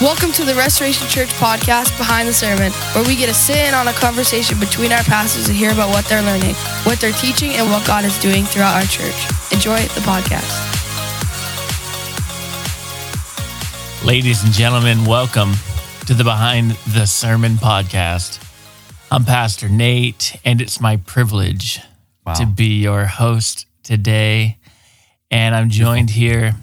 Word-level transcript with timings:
Welcome 0.00 0.32
to 0.32 0.44
the 0.46 0.54
Restoration 0.54 1.06
Church 1.08 1.28
podcast, 1.34 1.96
Behind 1.98 2.26
the 2.26 2.32
Sermon, 2.32 2.72
where 2.94 3.04
we 3.06 3.16
get 3.16 3.26
to 3.26 3.34
sit 3.34 3.56
in 3.58 3.74
on 3.74 3.86
a 3.86 3.92
conversation 3.92 4.58
between 4.58 4.92
our 4.92 5.02
pastors 5.02 5.48
and 5.48 5.56
hear 5.56 5.72
about 5.72 5.90
what 5.90 6.06
they're 6.06 6.22
learning, 6.22 6.54
what 6.84 6.98
they're 7.00 7.12
teaching, 7.12 7.50
and 7.52 7.68
what 7.70 7.86
God 7.86 8.06
is 8.06 8.18
doing 8.20 8.44
throughout 8.44 8.74
our 8.76 8.88
church. 8.88 9.14
Enjoy 9.52 9.76
the 9.76 10.00
podcast. 10.00 10.48
Ladies 14.02 14.42
and 14.42 14.52
gentlemen, 14.54 15.04
welcome 15.04 15.52
to 16.06 16.14
the 16.14 16.24
Behind 16.24 16.70
the 16.94 17.04
Sermon 17.04 17.56
podcast. 17.56 18.42
I'm 19.10 19.26
Pastor 19.26 19.68
Nate, 19.68 20.34
and 20.46 20.62
it's 20.62 20.80
my 20.80 20.96
privilege 20.96 21.80
Wow. 22.24 22.34
to 22.34 22.46
be 22.46 22.80
your 22.80 23.04
host 23.04 23.66
today. 23.82 24.56
And 25.30 25.54
I'm 25.54 25.68
joined 25.68 26.10
here 26.10 26.54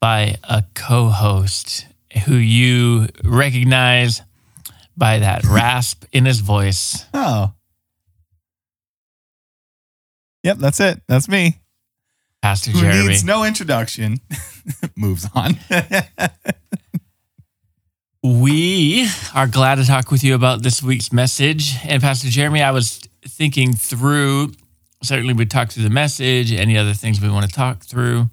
by 0.00 0.36
a 0.44 0.64
co 0.74 1.08
host 1.08 1.86
who 2.26 2.34
you 2.34 3.08
recognize 3.24 4.22
by 4.96 5.18
that 5.20 5.44
rasp 5.48 6.04
in 6.12 6.24
his 6.24 6.40
voice. 6.40 7.04
Oh. 7.14 7.52
Yep, 10.42 10.58
that's 10.58 10.80
it. 10.80 11.00
That's 11.08 11.28
me. 11.28 11.58
Pastor 12.42 12.72
Who 12.72 12.80
Jeremy. 12.80 13.08
needs 13.08 13.24
no 13.24 13.44
introduction. 13.44 14.18
Moves 14.96 15.28
on. 15.34 15.56
We 18.24 19.08
are 19.34 19.48
glad 19.48 19.76
to 19.76 19.84
talk 19.84 20.12
with 20.12 20.22
you 20.22 20.36
about 20.36 20.62
this 20.62 20.80
week's 20.80 21.12
message. 21.12 21.74
And 21.84 22.00
Pastor 22.00 22.28
Jeremy, 22.28 22.62
I 22.62 22.70
was 22.70 23.00
thinking 23.26 23.72
through, 23.72 24.52
certainly 25.02 25.34
we 25.34 25.44
talked 25.44 25.72
through 25.72 25.82
the 25.82 25.90
message, 25.90 26.52
any 26.52 26.78
other 26.78 26.94
things 26.94 27.20
we 27.20 27.28
want 27.28 27.46
to 27.46 27.52
talk 27.52 27.82
through. 27.82 28.26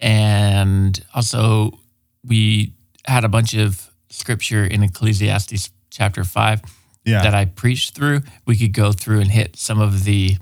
And 0.00 1.00
also, 1.14 1.78
we 2.26 2.72
had 3.04 3.24
a 3.24 3.28
bunch 3.28 3.54
of 3.54 3.90
scripture 4.08 4.64
in 4.64 4.82
Ecclesiastes 4.82 5.70
chapter 5.90 6.24
5 6.24 6.62
yeah. 7.04 7.22
that 7.22 7.34
I 7.34 7.44
preached 7.44 7.94
through. 7.94 8.20
We 8.46 8.56
could 8.56 8.72
go 8.72 8.92
through 8.92 9.20
and 9.20 9.30
hit 9.30 9.56
some 9.56 9.80
of 9.80 10.04
the 10.04 10.36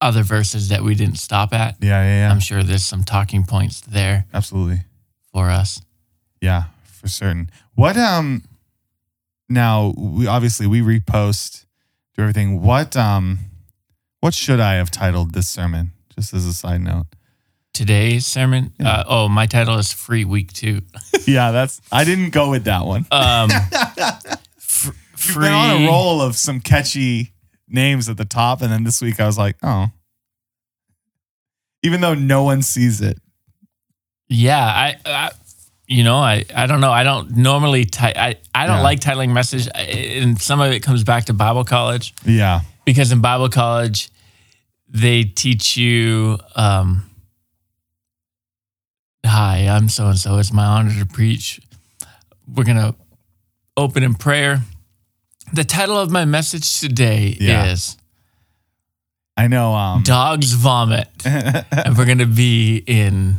other 0.00 0.22
verses 0.22 0.68
that 0.68 0.82
we 0.82 0.94
didn't 0.94 1.18
stop 1.18 1.54
at. 1.54 1.76
yeah, 1.80 2.02
yeah, 2.02 2.26
yeah. 2.26 2.30
I'm 2.30 2.40
sure 2.40 2.62
there's 2.62 2.84
some 2.84 3.04
talking 3.04 3.44
points 3.44 3.80
there 3.80 4.26
Absolutely. 4.34 4.82
for 5.32 5.48
us. 5.48 5.80
Yeah, 6.40 6.64
for 6.84 7.08
certain. 7.08 7.50
What 7.74 7.96
um 7.96 8.42
now 9.48 9.94
we 9.96 10.26
obviously 10.26 10.66
we 10.66 10.80
repost 10.82 11.64
do 12.14 12.22
everything. 12.22 12.60
What 12.60 12.96
um 12.96 13.38
what 14.20 14.34
should 14.34 14.60
I 14.60 14.74
have 14.74 14.90
titled 14.90 15.32
this 15.32 15.48
sermon? 15.48 15.92
Just 16.14 16.34
as 16.34 16.44
a 16.44 16.52
side 16.52 16.82
note. 16.82 17.06
Today's 17.74 18.26
sermon. 18.26 18.72
Yeah. 18.80 18.88
Uh, 19.00 19.04
oh, 19.06 19.28
my 19.28 19.44
title 19.46 19.76
is 19.78 19.92
Free 19.92 20.24
Week 20.24 20.50
Two. 20.54 20.80
yeah, 21.26 21.50
that's 21.50 21.82
I 21.92 22.04
didn't 22.04 22.30
go 22.30 22.48
with 22.50 22.64
that 22.64 22.86
one. 22.86 23.04
Um, 23.12 23.50
fr- 24.58 24.86
You've 24.86 24.96
free. 25.20 25.44
been 25.44 25.52
on 25.52 25.82
a 25.82 25.86
roll 25.86 26.22
of 26.22 26.36
some 26.36 26.60
catchy 26.60 27.32
names 27.68 28.08
at 28.08 28.16
the 28.16 28.24
top, 28.24 28.62
and 28.62 28.72
then 28.72 28.84
this 28.84 29.02
week 29.02 29.20
I 29.20 29.26
was 29.26 29.36
like, 29.36 29.56
oh. 29.62 29.88
Even 31.82 32.00
though 32.00 32.14
no 32.14 32.44
one 32.44 32.62
sees 32.62 33.02
it. 33.02 33.18
Yeah, 34.28 34.64
I, 34.64 34.96
I, 35.04 35.30
you 35.86 36.02
know, 36.02 36.16
I, 36.16 36.46
I 36.56 36.66
don't 36.66 36.80
know. 36.80 36.90
I 36.90 37.04
don't 37.04 37.36
normally. 37.36 37.84
Ti- 37.84 38.16
I, 38.16 38.36
I 38.54 38.66
don't 38.66 38.76
Yeah. 38.76 38.82
like 38.82 39.00
titling 39.00 39.32
message, 39.34 39.68
I- 39.74 39.80
and 40.22 40.40
some 40.40 40.60
of 40.62 40.72
it 40.72 40.80
comes 40.82 41.04
back 41.04 41.26
to 41.26 41.34
Bible 41.34 41.64
college 41.64 42.14
Yeah. 42.24 42.60
because 42.86 43.12
in 43.12 43.20
Bible 43.20 43.50
college 43.50 44.08
they 44.88 45.24
teach 45.24 45.76
you. 45.76 46.38
Um, 46.56 47.10
Hi, 49.24 49.66
I'm 49.68 49.88
so 49.88 50.08
and 50.08 50.18
so. 50.18 50.38
It's 50.38 50.52
my 50.52 50.64
honor 50.64 50.92
to 50.98 51.06
preach. 51.06 51.60
We're 52.52 52.64
gonna 52.64 52.94
open 53.76 54.02
in 54.02 54.14
prayer. 54.14 54.62
The 55.52 55.64
title 55.64 55.98
of 55.98 56.10
my 56.10 56.24
message 56.24 56.80
today 56.80 57.36
Yeah. 57.40 57.66
is 57.72 57.96
I 59.36 59.46
know 59.48 59.74
um 59.74 60.02
Dogs 60.02 60.52
Vomit. 60.52 61.08
and 61.24 61.96
we're 61.96 62.04
going 62.06 62.18
to 62.18 62.26
be 62.26 62.82
in, 62.86 63.36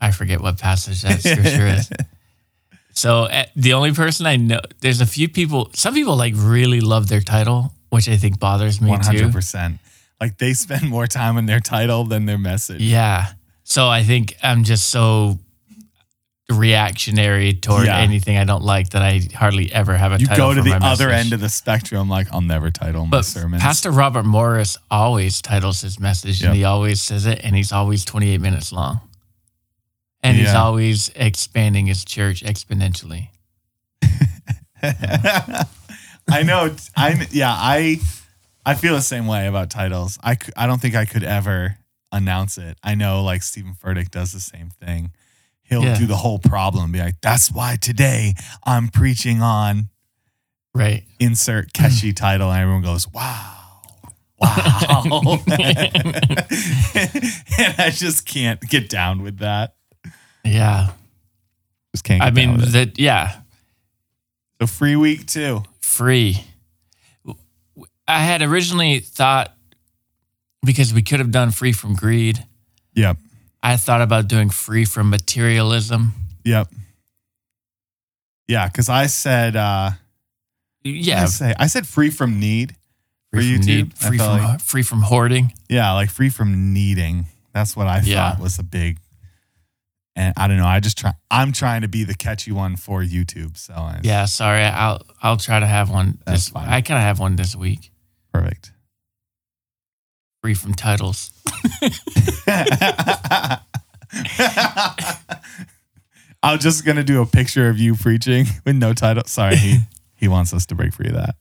I 0.00 0.10
forget 0.10 0.40
what 0.40 0.58
passage 0.58 1.02
that 1.02 1.20
scripture 1.20 1.66
is. 1.66 1.90
So 2.94 3.22
uh, 3.22 3.44
the 3.56 3.72
only 3.72 3.94
person 3.94 4.26
I 4.26 4.36
know, 4.36 4.60
there's 4.80 5.00
a 5.00 5.06
few 5.06 5.26
people, 5.26 5.70
some 5.72 5.94
people 5.94 6.14
like 6.14 6.34
really 6.36 6.82
love 6.82 7.08
their 7.08 7.22
title, 7.22 7.72
which 7.88 8.06
I 8.06 8.18
think 8.18 8.38
bothers 8.38 8.82
me 8.82 8.90
One 8.90 9.00
too. 9.00 9.06
hundred 9.06 9.32
percent. 9.32 9.78
Like 10.20 10.36
they 10.36 10.52
spend 10.52 10.90
more 10.90 11.06
time 11.06 11.38
on 11.38 11.46
their 11.46 11.58
title 11.58 12.04
than 12.04 12.26
their 12.26 12.36
message. 12.36 12.82
Yeah. 12.82 13.32
So 13.64 13.88
I 13.88 14.02
think 14.02 14.36
I'm 14.42 14.64
just 14.64 14.88
so 14.90 15.38
reactionary 16.50 17.54
toward 17.54 17.86
Yeah. 17.86 17.98
anything 17.98 18.36
I 18.36 18.44
don't 18.44 18.62
like 18.64 18.90
that 18.90 19.00
I 19.02 19.20
hardly 19.34 19.72
ever 19.72 19.96
have 19.96 20.12
a 20.12 20.18
You 20.20 20.26
title 20.26 20.50
go 20.50 20.54
to 20.54 20.62
the 20.62 20.74
other 20.74 21.08
message. 21.08 21.24
end 21.26 21.32
of 21.32 21.40
the 21.40 21.48
spectrum, 21.48 22.08
like 22.10 22.26
I'll 22.32 22.40
never 22.42 22.70
title 22.70 23.04
my 23.06 23.10
But 23.18 23.22
sermons. 23.24 23.62
Pastor 23.62 23.90
Robert 23.90 24.24
Morris 24.24 24.76
always 24.90 25.40
titles 25.40 25.80
his 25.80 25.98
message 25.98 26.40
Yep. 26.42 26.48
and 26.48 26.56
he 26.58 26.64
always 26.64 27.00
says 27.00 27.24
it 27.24 27.40
and 27.42 27.56
he's 27.56 27.72
always 27.72 28.04
28 28.04 28.40
minutes 28.40 28.72
long. 28.72 29.00
And 30.24 30.36
he's 30.36 30.54
always 30.54 31.10
expanding 31.16 31.86
his 31.86 32.04
church 32.04 32.42
exponentially. 32.44 33.28
I 34.82 36.42
know. 36.44 36.74
I 36.96 37.26
yeah. 37.30 37.52
I 37.52 37.98
I 38.64 38.74
feel 38.74 38.94
the 38.94 39.02
same 39.02 39.26
way 39.26 39.46
about 39.48 39.70
titles. 39.70 40.18
I 40.22 40.36
I 40.56 40.66
don't 40.66 40.80
think 40.80 40.94
I 40.94 41.04
could 41.06 41.24
ever 41.24 41.76
announce 42.12 42.58
it. 42.58 42.78
I 42.82 42.94
know 42.94 43.22
like 43.22 43.42
Stephen 43.42 43.74
Furtick 43.74 44.10
does 44.10 44.32
the 44.32 44.40
same 44.40 44.70
thing. 44.70 45.12
He'll 45.62 45.82
Yeah. 45.84 45.98
do 45.98 46.06
the 46.06 46.16
whole 46.18 46.38
problem, 46.38 46.92
be 46.92 46.98
like, 47.00 47.20
"That's 47.22 47.50
why 47.50 47.76
today 47.80 48.34
I'm 48.64 48.88
preaching 48.88 49.40
on 49.42 49.88
Right. 50.74 51.04
insert 51.18 51.72
catchy 51.72 52.12
title," 52.24 52.50
and 52.52 52.60
everyone 52.60 52.82
goes, 52.82 53.08
"Wow." 53.08 53.58
Wow. 54.42 55.38
and 55.46 55.46
I 57.78 57.90
just 57.94 58.26
can't 58.26 58.60
get 58.60 58.88
down 58.88 59.22
with 59.22 59.38
that. 59.38 59.74
Yeah. 60.44 60.90
Just 61.94 62.02
can't 62.04 62.20
get 62.20 62.26
I 62.26 62.30
down 62.30 62.34
mean, 62.34 62.56
with 62.56 62.74
it. 62.74 62.94
that, 62.94 62.98
yeah, 62.98 63.36
So 64.60 64.66
free 64.66 64.96
week 64.96 65.26
too. 65.26 65.62
free. 65.80 66.44
I 68.08 68.24
had 68.24 68.42
originally 68.42 68.98
thought 68.98 69.54
because 70.64 70.92
we 70.94 71.02
could 71.02 71.18
have 71.20 71.30
done 71.30 71.50
free 71.50 71.72
from 71.72 71.94
greed, 71.94 72.46
Yep. 72.94 73.16
I 73.62 73.76
thought 73.76 74.02
about 74.02 74.28
doing 74.28 74.50
free 74.50 74.84
from 74.84 75.08
materialism. 75.10 76.12
Yep. 76.44 76.68
Yeah, 78.48 78.66
because 78.66 78.88
I 78.88 79.06
said 79.06 79.56
uh 79.56 79.90
Yeah. 80.84 81.22
I 81.22 81.26
say 81.26 81.54
I 81.58 81.66
said 81.68 81.86
free 81.86 82.10
from 82.10 82.38
need. 82.40 82.76
for 83.30 83.38
Free 83.38 83.54
from 83.56 83.62
YouTube, 83.62 83.66
need, 83.66 83.94
free 83.98 84.18
from, 84.18 84.26
like- 84.42 84.60
free 84.60 84.82
from 84.82 85.02
hoarding. 85.02 85.52
Yeah, 85.68 85.92
like 85.92 86.10
free 86.10 86.28
from 86.28 86.72
needing. 86.74 87.26
That's 87.54 87.74
what 87.76 87.86
I 87.86 88.00
Yeah. 88.00 88.32
thought 88.32 88.40
was 88.42 88.58
a 88.58 88.62
big 88.62 88.98
and 90.14 90.34
I 90.36 90.46
don't 90.48 90.58
know. 90.58 90.66
I 90.66 90.80
just 90.80 90.98
try 90.98 91.14
I'm 91.30 91.52
trying 91.52 91.80
to 91.82 91.88
be 91.88 92.04
the 92.04 92.14
catchy 92.14 92.52
one 92.52 92.76
for 92.76 93.02
YouTube. 93.02 93.56
So 93.56 93.72
I, 93.74 94.00
Yeah, 94.02 94.26
sorry. 94.26 94.64
I'll 94.64 95.00
I'll 95.22 95.38
try 95.38 95.60
to 95.60 95.66
have 95.66 95.88
one. 95.88 96.18
That's 96.26 96.46
This, 96.46 96.48
fine. 96.50 96.68
I 96.68 96.80
kind 96.82 96.98
of 96.98 97.04
have 97.04 97.18
one 97.20 97.36
this 97.36 97.54
week. 97.56 97.90
perfect. 98.34 98.72
Free 100.42 100.54
from 100.54 100.74
titles. 100.74 101.30
I'm 106.42 106.58
just 106.58 106.84
gonna 106.84 107.04
do 107.04 107.22
a 107.22 107.26
picture 107.26 107.68
of 107.68 107.78
you 107.78 107.94
preaching 107.94 108.46
with 108.64 108.74
no 108.74 108.92
title. 108.92 109.22
Sorry, 109.26 109.54
he 109.54 109.78
he 110.16 110.26
wants 110.26 110.52
us 110.52 110.66
to 110.66 110.74
break 110.74 110.94
free 110.94 111.10
of 111.10 111.14
that. 111.14 111.36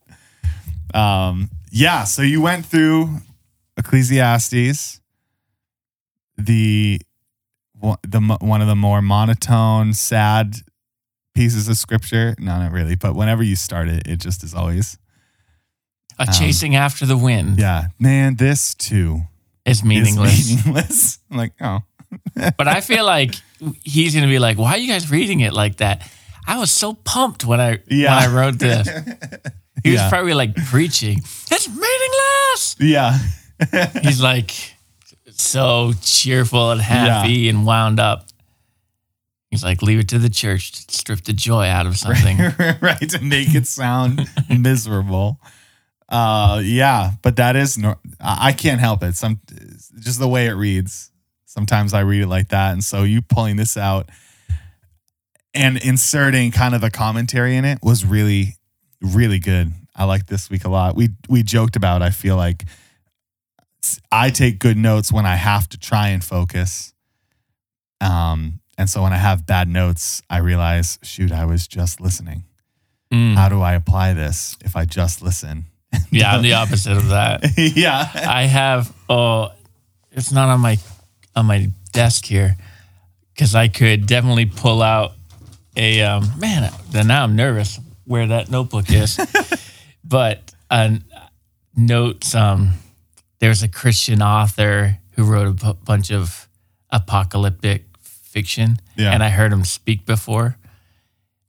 Um, 0.97 1.49
yeah. 1.71 2.03
So 2.03 2.21
you 2.21 2.41
went 2.41 2.65
through 2.65 3.17
Ecclesiastes, 3.77 5.01
the 6.37 7.01
the 8.03 8.37
one 8.41 8.61
of 8.61 8.67
the 8.67 8.75
more 8.75 9.01
monotone, 9.01 9.93
sad 9.93 10.57
pieces 11.33 11.67
of 11.67 11.77
scripture. 11.77 12.35
No, 12.37 12.59
not 12.59 12.71
really. 12.71 12.95
But 12.95 13.15
whenever 13.15 13.41
you 13.41 13.55
start 13.55 13.89
it, 13.89 14.07
it 14.07 14.19
just 14.19 14.43
is 14.43 14.53
always 14.53 14.99
A 16.21 16.27
Um, 16.27 16.33
chasing 16.33 16.75
after 16.75 17.05
the 17.07 17.17
wind 17.17 17.57
yeah. 17.59 17.87
Man, 17.99 18.35
this 18.35 18.75
too 18.75 19.21
is 19.65 19.83
meaningless. 19.83 20.39
is 20.39 20.55
meaningless. 20.55 21.19
I'm 21.31 21.37
like, 21.37 21.53
oh, 21.61 21.79
but 22.57 22.67
I 22.67 22.81
feel 22.81 23.05
like 23.05 23.33
he's 23.83 24.13
gonna 24.13 24.27
be 24.27 24.39
like, 24.39 24.57
"Why 24.57 24.71
are 24.71 24.77
you 24.77 24.87
guys 24.91 25.09
reading 25.09 25.39
it 25.41 25.53
like 25.53 25.77
that?" 25.77 26.07
I 26.47 26.57
was 26.59 26.71
so 26.71 26.93
pumped 26.93 27.43
when 27.45 27.59
I 27.59 27.79
Yeah. 27.89 28.15
when 28.15 28.29
I 28.29 28.33
wrote 28.33 28.59
this. 28.67 28.87
He 29.83 29.91
was 29.91 29.99
Yeah. 30.01 30.09
probably 30.09 30.33
like 30.33 30.55
preaching. 30.55 31.19
It's 31.51 31.67
meaningless. 31.67 32.75
yeah. 32.79 33.17
He's 34.03 34.21
like 34.21 34.51
so 35.31 35.93
cheerful 36.01 36.71
and 36.71 36.81
happy 36.81 37.49
and 37.49 37.65
wound 37.65 37.99
up. 37.99 38.27
He's 39.49 39.63
like, 39.63 39.81
leave 39.81 39.99
it 39.99 40.09
to 40.09 40.19
the 40.19 40.29
church 40.29 40.71
to 40.87 40.95
strip 40.95 41.21
the 41.23 41.33
joy 41.33 41.65
out 41.67 41.85
of 41.85 41.97
something. 41.97 42.37
right 42.81 43.09
to 43.09 43.19
make 43.21 43.53
it 43.55 43.67
sound 43.67 44.27
miserable 44.49 45.39
uh 46.11 46.61
yeah 46.63 47.11
but 47.23 47.37
that 47.37 47.55
is 47.55 47.77
no 47.77 47.95
i 48.19 48.51
can't 48.51 48.79
help 48.79 49.01
it 49.01 49.15
some 49.15 49.39
just 49.99 50.19
the 50.19 50.27
way 50.27 50.45
it 50.45 50.51
reads 50.53 51.11
sometimes 51.45 51.93
i 51.93 52.01
read 52.01 52.21
it 52.21 52.27
like 52.27 52.49
that 52.49 52.73
and 52.73 52.83
so 52.83 53.03
you 53.03 53.21
pulling 53.21 53.55
this 53.55 53.75
out 53.75 54.09
and 55.53 55.77
inserting 55.77 56.51
kind 56.51 56.75
of 56.75 56.83
a 56.83 56.89
commentary 56.89 57.55
in 57.55 57.65
it 57.65 57.79
was 57.81 58.05
really, 58.05 58.55
really 59.01 59.39
good. 59.39 59.71
I 59.95 60.05
like 60.05 60.27
this 60.27 60.49
week 60.49 60.65
a 60.65 60.69
lot. 60.69 60.95
We 60.95 61.09
we 61.27 61.43
joked 61.43 61.75
about. 61.75 62.01
I 62.01 62.11
feel 62.11 62.37
like 62.37 62.65
I 64.11 64.29
take 64.29 64.59
good 64.59 64.77
notes 64.77 65.11
when 65.11 65.25
I 65.25 65.35
have 65.35 65.67
to 65.69 65.77
try 65.77 66.09
and 66.09 66.23
focus. 66.23 66.93
Um, 67.99 68.61
and 68.77 68.89
so 68.89 69.03
when 69.03 69.13
I 69.13 69.17
have 69.17 69.45
bad 69.45 69.67
notes, 69.67 70.21
I 70.29 70.37
realize, 70.37 70.97
shoot, 71.03 71.31
I 71.31 71.45
was 71.45 71.67
just 71.67 71.99
listening. 71.99 72.45
Mm. 73.11 73.35
How 73.35 73.49
do 73.49 73.61
I 73.61 73.73
apply 73.73 74.13
this 74.13 74.55
if 74.63 74.75
I 74.75 74.85
just 74.85 75.21
listen? 75.21 75.65
Yeah, 76.13 76.33
I'm 76.35 76.41
the 76.43 76.53
opposite 76.53 76.97
of 76.97 77.09
that. 77.09 77.53
yeah. 77.57 78.05
I 78.13 78.43
have 78.43 78.93
oh, 79.09 79.51
it's 80.11 80.31
not 80.31 80.49
on 80.49 80.59
my 80.59 80.77
on 81.35 81.45
my 81.45 81.69
desk 81.93 82.25
here 82.25 82.57
because 83.33 83.55
I 83.55 83.69
could 83.69 84.07
definitely 84.07 84.45
pull 84.45 84.81
out 84.81 85.13
a 85.77 86.01
um, 86.01 86.29
man. 86.37 86.69
Then 86.89 87.07
now 87.07 87.23
I'm 87.23 87.35
nervous 87.37 87.79
where 88.05 88.27
that 88.27 88.51
notebook 88.51 88.91
is, 88.91 89.17
but 90.03 90.53
uh, 90.69 90.97
notes. 91.77 92.35
Um, 92.35 92.73
there's 93.39 93.63
a 93.63 93.67
Christian 93.69 94.21
author 94.21 94.99
who 95.15 95.23
wrote 95.23 95.63
a 95.63 95.73
bunch 95.73 96.11
of 96.11 96.47
apocalyptic 96.89 97.85
fiction, 97.99 98.77
Yeah. 98.97 99.11
and 99.13 99.23
I 99.23 99.29
heard 99.29 99.51
him 99.53 99.63
speak 99.63 100.05
before, 100.05 100.57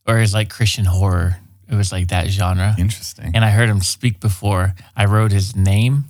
or 0.07 0.19
it's 0.19 0.33
like 0.33 0.49
Christian 0.49 0.85
horror. 0.85 1.37
It 1.69 1.75
was 1.75 1.91
like 1.91 2.09
that 2.09 2.27
genre 2.27 2.75
Interesting. 2.77 3.31
and 3.33 3.43
I 3.43 3.49
heard 3.49 3.69
him 3.69 3.81
speak 3.81 4.19
before. 4.19 4.75
I 4.95 5.05
wrote 5.05 5.31
his 5.31 5.55
name, 5.55 6.05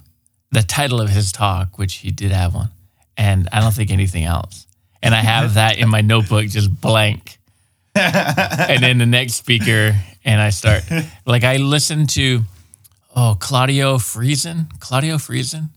the 0.51 0.63
title 0.63 0.99
of 0.99 1.09
his 1.09 1.31
talk, 1.31 1.77
which 1.77 1.95
he 1.95 2.11
did 2.11 2.31
have 2.31 2.53
one, 2.53 2.69
and 3.17 3.47
I 3.51 3.59
don't 3.61 3.73
think 3.73 3.91
anything 3.91 4.23
else. 4.23 4.67
And 5.01 5.13
I 5.13 5.19
have 5.19 5.53
that 5.61 5.77
in 5.77 5.89
my 5.89 6.01
notebook 6.01 6.47
just 6.47 6.69
blank. 6.81 7.37
and 7.95 8.81
then 8.81 8.97
the 8.97 9.05
next 9.05 9.35
speaker, 9.35 9.95
and 10.25 10.41
I 10.41 10.49
start 10.49 10.83
like 11.25 11.43
I 11.43 11.57
listened 11.57 12.09
to 12.11 12.41
oh 13.15 13.37
Claudio 13.39 13.97
Freidzon, 13.97 14.67
Claudio 14.79 15.17
Freidzon, 15.17 15.69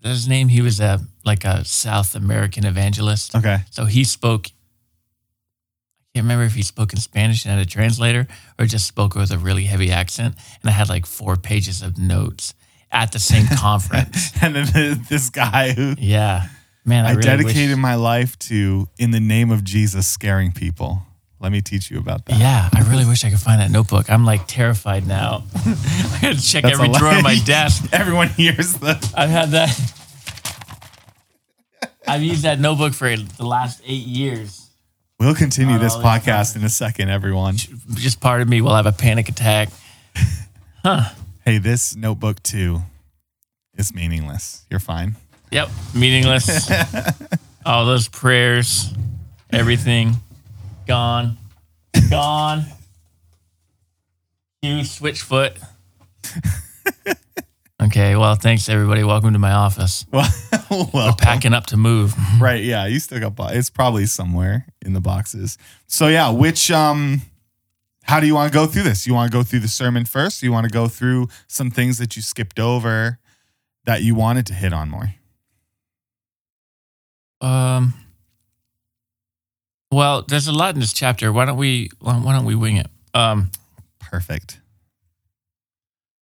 that's 0.00 0.14
his 0.14 0.28
name. 0.28 0.48
He 0.48 0.60
was 0.62 0.78
a 0.80 1.00
like 1.24 1.44
a 1.44 1.64
South 1.64 2.14
American 2.14 2.64
evangelist. 2.64 3.34
okay. 3.34 3.58
So 3.70 3.84
he 3.86 4.04
spoke. 4.04 4.46
I 6.18 6.20
can't 6.20 6.24
remember 6.24 6.46
if 6.46 6.54
he 6.54 6.62
spoke 6.62 6.92
in 6.92 6.98
Spanish 6.98 7.44
and 7.44 7.54
had 7.54 7.64
a 7.64 7.64
translator 7.64 8.26
or 8.58 8.66
just 8.66 8.88
spoke 8.88 9.14
with 9.14 9.30
a 9.30 9.38
really 9.38 9.62
heavy 9.62 9.92
accent. 9.92 10.34
And 10.60 10.68
I 10.68 10.72
had 10.72 10.88
like 10.88 11.06
four 11.06 11.36
pages 11.36 11.80
of 11.80 11.96
notes 11.96 12.54
at 12.90 13.12
the 13.12 13.20
same 13.20 13.46
conference. 13.56 14.32
And 14.42 14.56
then 14.56 15.04
this 15.08 15.30
guy 15.30 15.74
who 15.74 15.94
Yeah, 15.96 16.48
man, 16.84 17.06
I, 17.06 17.10
I 17.10 17.12
really 17.12 17.22
dedicated 17.22 17.76
wish- 17.76 17.82
my 17.82 17.94
life 17.94 18.36
to 18.50 18.88
in 18.98 19.12
the 19.12 19.20
name 19.20 19.52
of 19.52 19.62
Jesus 19.62 20.08
scaring 20.08 20.50
people. 20.50 21.02
Let 21.38 21.52
me 21.52 21.60
teach 21.60 21.88
you 21.88 21.98
about 22.00 22.24
that. 22.24 22.40
Yeah, 22.40 22.68
I 22.74 22.80
really 22.90 23.06
wish 23.06 23.24
I 23.24 23.30
could 23.30 23.38
find 23.38 23.60
that 23.60 23.70
notebook. 23.70 24.10
I'm 24.10 24.24
like 24.24 24.48
terrified 24.48 25.06
now. 25.06 25.44
I 25.54 26.18
gotta 26.20 26.42
check 26.42 26.64
That's 26.64 26.80
every 26.80 26.88
drawer 26.94 27.14
of 27.14 27.22
my 27.22 27.38
desk. 27.44 27.84
Everyone 27.92 28.26
hears 28.26 28.74
the 28.74 28.98
I've 29.16 29.30
had 29.30 29.50
that. 29.50 29.70
I've 32.08 32.24
used 32.24 32.42
that 32.42 32.58
notebook 32.58 32.92
for 32.94 33.14
the 33.16 33.46
last 33.46 33.80
eight 33.86 34.04
years. 34.04 34.67
We'll 35.20 35.34
continue 35.34 35.78
this 35.78 35.96
oh, 35.96 36.00
podcast 36.00 36.54
in 36.54 36.62
a 36.62 36.68
second, 36.68 37.08
everyone. 37.08 37.56
Just 37.56 38.20
part 38.20 38.40
of 38.40 38.48
me 38.48 38.60
will 38.60 38.74
have 38.74 38.86
a 38.86 38.92
panic 38.92 39.28
attack. 39.28 39.68
Huh. 40.84 41.10
Hey, 41.44 41.58
this 41.58 41.96
notebook 41.96 42.40
too 42.44 42.82
is 43.76 43.92
meaningless. 43.92 44.64
You're 44.70 44.78
fine. 44.78 45.16
Yep, 45.50 45.70
meaningless. 45.92 46.70
All 47.66 47.84
those 47.84 48.06
prayers, 48.06 48.94
everything 49.52 50.14
gone, 50.86 51.36
gone. 52.08 52.64
You 54.62 54.84
switch 54.84 55.22
foot. 55.22 55.56
Okay, 57.80 58.16
well, 58.16 58.34
thanks 58.34 58.68
everybody. 58.68 59.04
Welcome 59.04 59.32
to 59.34 59.38
my 59.38 59.52
office. 59.52 60.04
Well, 60.70 60.90
well 60.92 61.14
Packing 61.16 61.54
up 61.54 61.64
to 61.66 61.78
move. 61.78 62.14
right. 62.40 62.62
Yeah, 62.62 62.84
you 62.84 62.98
still 63.00 63.18
got. 63.20 63.34
bo- 63.34 63.46
It's 63.48 63.70
probably 63.70 64.04
somewhere 64.04 64.66
in 64.84 64.92
the 64.92 65.00
boxes. 65.00 65.56
So 65.86 66.08
yeah, 66.08 66.28
which 66.30 66.70
um, 66.70 67.22
how 68.02 68.20
do 68.20 68.26
you 68.26 68.34
want 68.34 68.52
to 68.52 68.54
go 68.58 68.66
through 68.66 68.82
this? 68.82 69.06
You 69.06 69.14
want 69.14 69.32
to 69.32 69.34
go 69.38 69.42
through 69.42 69.60
the 69.60 69.68
sermon 69.68 70.04
first? 70.04 70.42
You 70.42 70.52
want 70.52 70.64
to 70.64 70.70
go 70.70 70.86
through 70.86 71.28
some 71.46 71.70
things 71.70 71.96
that 71.96 72.16
you 72.16 72.22
skipped 72.22 72.60
over 72.60 73.18
that 73.86 74.02
you 74.02 74.14
wanted 74.14 74.44
to 74.48 74.52
hit 74.54 74.74
on 74.74 74.90
more? 74.90 75.14
Um. 77.40 77.94
Well, 79.90 80.20
there's 80.28 80.48
a 80.48 80.52
lot 80.52 80.74
in 80.74 80.80
this 80.80 80.92
chapter. 80.92 81.32
Why 81.32 81.46
don't 81.46 81.56
we? 81.56 81.88
Why 81.98 82.12
don't 82.34 82.44
we 82.44 82.54
wing 82.54 82.76
it? 82.76 82.88
Um, 83.14 83.50
Perfect. 84.00 84.60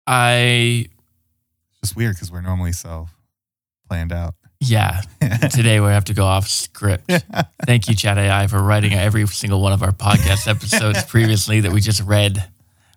I 0.08 0.88
Just 1.84 1.96
weird 1.96 2.16
because 2.16 2.32
we're 2.32 2.42
normally 2.42 2.72
so 2.74 3.08
planned 3.88 4.12
out. 4.12 4.36
yeah. 4.60 5.02
Today 5.52 5.80
we 5.80 5.88
have 5.88 6.06
to 6.06 6.14
go 6.14 6.26
off 6.26 6.48
script. 6.48 7.12
Thank 7.66 7.90
you, 7.90 7.96
Chat 7.96 8.18
AI, 8.18 8.48
for 8.48 8.62
writing 8.62 8.94
every 8.94 9.26
single 9.28 9.62
one 9.62 9.74
of 9.74 9.82
our 9.82 9.92
podcast 9.92 10.48
episodes 10.48 11.04
previously 11.06 11.62
that 11.62 11.72
we 11.72 11.82
just 11.82 12.02
read 12.04 12.38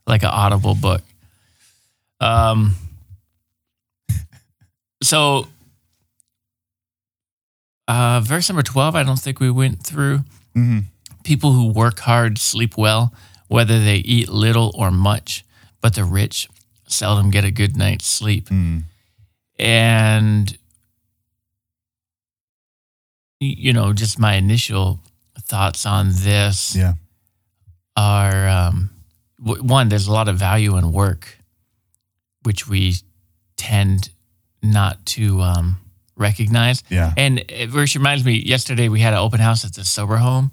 like 0.07 0.23
an 0.23 0.31
audible 0.31 0.75
book. 0.75 1.03
Um. 2.21 2.75
So, 5.03 5.49
uh, 7.89 8.21
verse 8.25 8.49
number 8.49 8.63
twelve. 8.63 8.95
I 8.95 9.03
don't 9.03 9.19
think 9.19 9.41
we 9.41 9.51
went 9.51 9.83
through. 9.83 10.21
hmm 10.55 10.81
People 11.25 11.53
who 11.53 11.69
work 11.73 12.01
hard 12.01 12.37
sleep 12.39 12.77
well, 12.77 13.15
whether 13.49 13.83
they 13.83 13.97
eat 13.97 14.29
little 14.29 14.73
or 14.77 14.91
much, 14.91 15.43
but 15.81 15.95
the 15.95 16.05
rich 16.05 16.49
seldom 16.87 17.31
get 17.31 17.45
a 17.45 17.51
good 17.51 17.77
night's 17.77 18.07
sleep. 18.07 18.49
Mm. 18.49 18.85
And, 19.59 20.59
you 23.41 23.73
know, 23.73 23.93
just 23.93 24.19
my 24.19 24.35
initial 24.35 25.01
thoughts 25.39 25.87
on 25.87 26.11
this 26.13 26.75
Yeah. 26.75 26.95
are 27.97 28.49
um, 28.49 28.91
w- 29.45 29.63
one, 29.63 29.89
there's 29.89 30.07
a 30.07 30.13
lot 30.13 30.29
of 30.29 30.37
value 30.37 30.77
in 30.77 30.93
work, 30.93 31.39
which 32.43 32.67
we 32.69 32.97
tend 33.57 34.11
not 34.63 35.05
to 35.07 35.41
um, 35.43 35.77
recognize. 36.17 36.83
Yeah. 36.89 37.13
And 37.17 37.45
it 37.49 37.73
which 37.73 37.95
reminds 37.95 38.25
me, 38.25 38.35
yesterday 38.35 38.89
we 38.89 39.01
had 39.01 39.13
an 39.13 39.19
open 39.21 39.41
house 39.41 39.65
at 39.65 39.75
the 39.75 39.85
sober 39.85 40.17
home, 40.17 40.51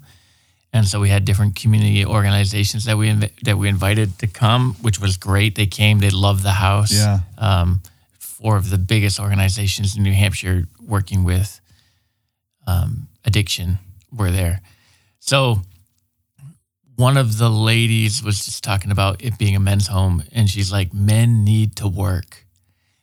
and 0.72 0.86
so 0.86 1.00
we 1.00 1.10
had 1.10 1.24
different 1.24 1.54
community 1.54 2.04
organizations 2.04 2.84
that 2.86 2.96
we 2.96 3.08
inv- 3.08 3.34
that 3.44 3.58
we 3.58 3.68
invited 3.68 4.18
to 4.20 4.26
come, 4.26 4.74
which 4.80 4.98
was 5.00 5.16
great. 5.16 5.54
They 5.54 5.66
came, 5.66 5.98
they 5.98 6.10
loved 6.10 6.42
the 6.42 6.52
house. 6.52 6.92
Yeah. 6.92 7.20
Um, 7.38 7.82
four 8.18 8.56
of 8.56 8.70
the 8.70 8.78
biggest 8.78 9.20
organizations 9.20 9.96
in 9.96 10.02
New 10.02 10.12
Hampshire 10.12 10.66
working 10.80 11.24
with 11.24 11.60
um, 12.66 13.08
addiction 13.24 13.78
were 14.10 14.30
there. 14.30 14.60
So 15.20 15.60
one 16.96 17.16
of 17.16 17.38
the 17.38 17.48
ladies 17.48 18.22
was 18.22 18.44
just 18.44 18.64
talking 18.64 18.90
about 18.90 19.22
it 19.22 19.38
being 19.38 19.56
a 19.56 19.60
men's 19.60 19.88
home, 19.88 20.22
and 20.32 20.48
she's 20.48 20.72
like, 20.72 20.92
"Men 20.94 21.44
need 21.44 21.76
to 21.76 21.88
work. 21.88 22.46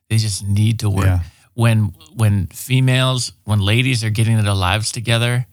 They 0.10 0.18
just 0.18 0.46
need 0.46 0.80
to 0.80 0.90
work." 0.90 1.06
Yeah. 1.06 1.20
When 1.54 1.94
when 2.16 2.48
females, 2.48 3.32
when 3.44 3.60
ladies 3.60 4.04
are 4.04 4.10
getting 4.10 4.42
their 4.42 4.54
lives 4.54 4.92
together, 4.92 5.46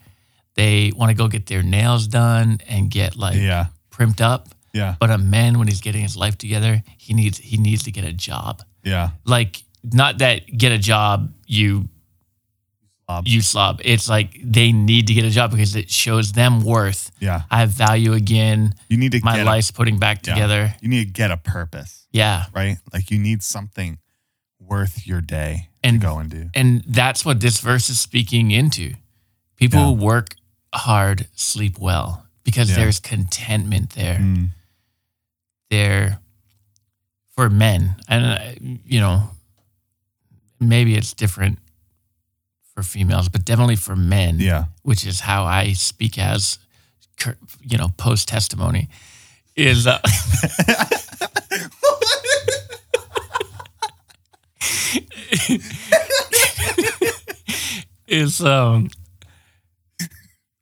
they 0.56 0.92
want 0.96 1.10
to 1.10 1.14
go 1.14 1.28
get 1.28 1.46
their 1.46 1.62
nails 1.62 2.06
done 2.06 2.58
and 2.68 2.90
get 2.90 3.16
like 3.16 3.36
Yeah. 3.36 3.66
primped 3.90 4.20
up. 4.20 4.48
Yeah. 4.72 4.96
But 5.00 5.10
a 5.10 5.18
man, 5.18 5.58
when 5.58 5.68
he's 5.68 5.80
getting 5.80 6.02
his 6.02 6.16
life 6.16 6.36
together, 6.38 6.82
he 6.98 7.14
needs 7.14 7.38
he 7.38 7.56
needs 7.56 7.82
to 7.84 7.90
get 7.90 8.04
a 8.04 8.12
job. 8.12 8.62
Yeah. 8.84 9.10
Like 9.24 9.62
not 9.82 10.18
that 10.18 10.46
get 10.56 10.72
a 10.72 10.78
job 10.78 11.32
you 11.46 11.88
Slob. 13.08 13.26
you 13.28 13.40
slob. 13.40 13.80
It's 13.84 14.08
like 14.08 14.36
they 14.42 14.72
need 14.72 15.06
to 15.06 15.14
get 15.14 15.24
a 15.24 15.30
job 15.30 15.52
because 15.52 15.76
it 15.76 15.88
shows 15.90 16.32
them 16.32 16.64
worth. 16.64 17.12
Yeah. 17.20 17.42
I 17.50 17.60
have 17.60 17.70
value 17.70 18.14
again. 18.14 18.74
You 18.88 18.96
need 18.96 19.12
to 19.12 19.20
My 19.22 19.42
life's 19.44 19.70
putting 19.70 19.98
back 19.98 20.22
together. 20.22 20.62
A, 20.62 20.76
you 20.82 20.88
need 20.88 21.06
to 21.06 21.12
get 21.12 21.30
a 21.30 21.36
purpose, 21.36 22.06
Yeah. 22.10 22.46
right? 22.52 22.78
Like 22.92 23.12
you 23.12 23.18
need 23.20 23.44
something 23.44 23.98
worth 24.58 25.06
your 25.06 25.20
day 25.20 25.68
And- 25.84 26.00
to 26.00 26.06
go 26.06 26.18
and 26.18 26.28
do. 26.28 26.50
And 26.52 26.82
that's 26.84 27.24
what 27.24 27.38
this 27.38 27.60
verse 27.60 27.88
is 27.88 28.00
speaking 28.00 28.50
into. 28.50 28.94
People 29.56 29.92
Yeah. 29.92 30.02
work 30.04 30.34
hard 30.76 31.26
sleep 31.34 31.78
well 31.78 32.26
because 32.44 32.70
Yeah. 32.70 32.76
there's 32.76 33.00
contentment 33.00 33.90
there. 33.90 34.18
Mm. 34.18 34.50
There 35.70 36.20
for 37.34 37.50
men. 37.50 37.96
And, 38.08 38.24
uh, 38.24 38.38
you 38.84 39.00
know, 39.00 39.30
maybe 40.60 40.94
it's 40.96 41.12
different 41.12 41.58
for 42.74 42.82
females, 42.82 43.28
but 43.28 43.44
definitely 43.44 43.76
for 43.76 43.96
men. 43.96 44.38
Yeah. 44.38 44.64
which 44.82 45.04
is 45.06 45.20
how 45.20 45.44
I 45.44 45.72
speak 45.72 46.18
as, 46.18 46.58
you 47.60 47.76
know, 47.78 47.88
post 47.96 48.28
testimony, 48.28 48.88
is 49.56 49.86
uh, 49.86 49.98
is 58.06 58.40
um, 58.40 58.88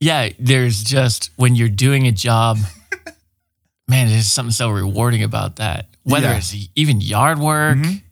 Yeah, 0.05 0.29
there's 0.39 0.85
just 0.85 1.31
when 1.37 1.57
you're 1.57 1.71
doing 1.71 2.07
a 2.07 2.13
job, 2.13 2.59
man, 3.89 4.09
there's 4.09 4.27
something 4.27 4.53
so 4.53 4.69
rewarding 4.69 5.23
about 5.23 5.57
that. 5.57 5.87
Whether 6.03 6.27
Yeah. 6.29 6.37
it's 6.37 6.55
even 6.75 7.01
yard 7.01 7.39
work, 7.39 7.79
Mhm. 7.79 8.03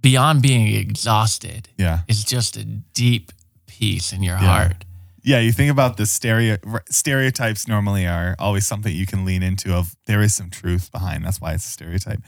beyond 0.00 0.40
being 0.40 0.66
exhausted, 0.68 1.68
Yeah. 1.76 2.00
it's 2.08 2.24
just 2.24 2.56
a 2.56 2.64
deep 2.64 3.32
peace 3.66 4.14
in 4.14 4.22
your 4.22 4.36
Yeah. 4.38 4.46
heart. 4.46 4.84
Yeah, 5.22 5.40
you 5.40 5.52
think 5.52 5.70
about 5.70 5.98
the 5.98 6.06
stereo 6.06 6.56
stereotypes 6.90 7.68
normally 7.68 8.06
are 8.06 8.34
always 8.38 8.66
something 8.66 8.96
you 8.96 9.04
can 9.06 9.26
lean 9.26 9.42
into 9.42 9.74
of 9.74 9.94
there 10.06 10.22
is 10.22 10.34
some 10.34 10.48
truth 10.48 10.90
behind. 10.90 11.24
That's 11.26 11.38
why 11.40 11.52
it's 11.52 11.66
a 11.66 11.70
stereotype. 11.70 12.22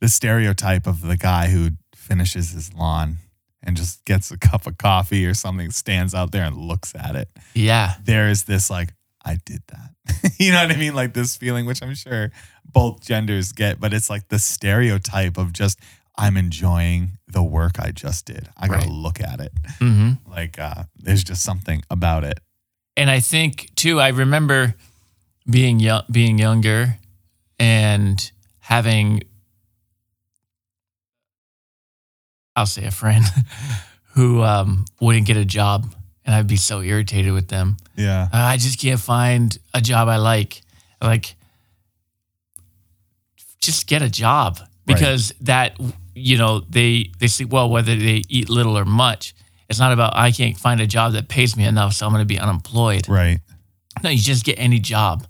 The 0.00 0.08
stereotype 0.10 0.86
of 0.86 1.00
the 1.00 1.16
guy 1.16 1.48
who 1.48 1.70
finishes 1.96 2.50
his 2.50 2.74
lawn 2.74 3.18
and 3.66 3.76
just 3.76 4.04
gets 4.06 4.30
a 4.30 4.38
cup 4.38 4.66
of 4.66 4.78
coffee 4.78 5.26
or 5.26 5.34
something, 5.34 5.70
stands 5.70 6.14
out 6.14 6.30
there 6.32 6.44
and 6.44 6.56
looks 6.56 6.94
at 6.94 7.14
it. 7.16 7.28
Yeah. 7.54 7.94
There 8.02 8.28
is 8.30 8.44
this 8.44 8.70
like, 8.70 8.94
I 9.24 9.36
did 9.44 9.62
that. 9.68 10.32
you 10.38 10.52
know 10.52 10.62
what 10.64 10.72
I 10.74 10.78
mean? 10.78 10.94
Like 10.94 11.12
this 11.12 11.36
feeling, 11.36 11.66
which 11.66 11.82
I'm 11.82 11.94
sure 11.94 12.30
both 12.64 13.02
genders 13.04 13.52
get, 13.52 13.80
but 13.80 13.92
it's 13.92 14.08
like 14.08 14.28
the 14.28 14.38
stereotype 14.38 15.36
of 15.36 15.52
just 15.52 15.78
I'm 16.16 16.36
enjoying 16.36 17.18
the 17.28 17.42
work 17.42 17.78
I 17.80 17.90
just 17.90 18.24
did. 18.24 18.48
I 18.56 18.68
gotta 18.68 18.88
look 18.88 19.20
at 19.20 19.40
it. 19.40 19.52
hmm 19.80 20.12
Like 20.26 20.58
uh 20.58 20.84
there's 20.96 21.24
just 21.24 21.42
something 21.42 21.82
about 21.90 22.24
it. 22.24 22.38
and 22.96 23.10
I 23.10 23.20
think 23.20 23.74
too, 23.74 24.00
I 24.00 24.08
remember 24.08 24.74
being 25.50 25.78
young, 25.80 26.04
being 26.10 26.38
younger, 26.38 26.98
and 27.58 28.30
having, 28.60 29.22
I'll 32.56 32.66
say 32.66 32.86
a 32.86 32.90
friend 32.90 33.24
who 34.14 34.42
um, 34.42 34.86
wouldn't 35.00 35.26
get 35.26 35.36
a 35.36 35.44
job, 35.44 35.94
and 36.24 36.34
I'd 36.34 36.46
be 36.46 36.56
so 36.56 36.80
irritated 36.80 37.32
with 37.32 37.48
them. 37.48 37.76
Yeah. 37.96 38.22
Uh, 38.32 38.36
I 38.36 38.56
just 38.56 38.80
can't 38.80 38.98
find 39.00 39.56
a 39.74 39.80
job 39.80 40.08
I 40.08 40.16
like. 40.16 40.62
Like, 41.02 41.36
just 43.60 43.86
get 43.86 44.02
a 44.02 44.08
job 44.08 44.58
because 44.86 45.32
that 45.42 45.76
you 46.14 46.38
know 46.38 46.60
they 46.60 47.10
they 47.18 47.26
see 47.26 47.44
well 47.44 47.68
whether 47.68 47.94
they 47.94 48.22
eat 48.28 48.48
little 48.48 48.78
or 48.78 48.84
much. 48.84 49.34
It's 49.68 49.78
not 49.80 49.92
about 49.92 50.16
I 50.16 50.30
can't 50.30 50.56
find 50.56 50.80
a 50.80 50.86
job 50.86 51.12
that 51.12 51.28
pays 51.28 51.56
me 51.56 51.64
enough, 51.64 51.92
so 51.92 52.06
I'm 52.06 52.12
going 52.12 52.22
to 52.22 52.26
be 52.26 52.38
unemployed. 52.38 53.08
Right. 53.08 53.40
No, 54.02 54.10
you 54.10 54.18
just 54.18 54.44
get 54.44 54.54
any 54.58 54.78
job. 54.78 55.26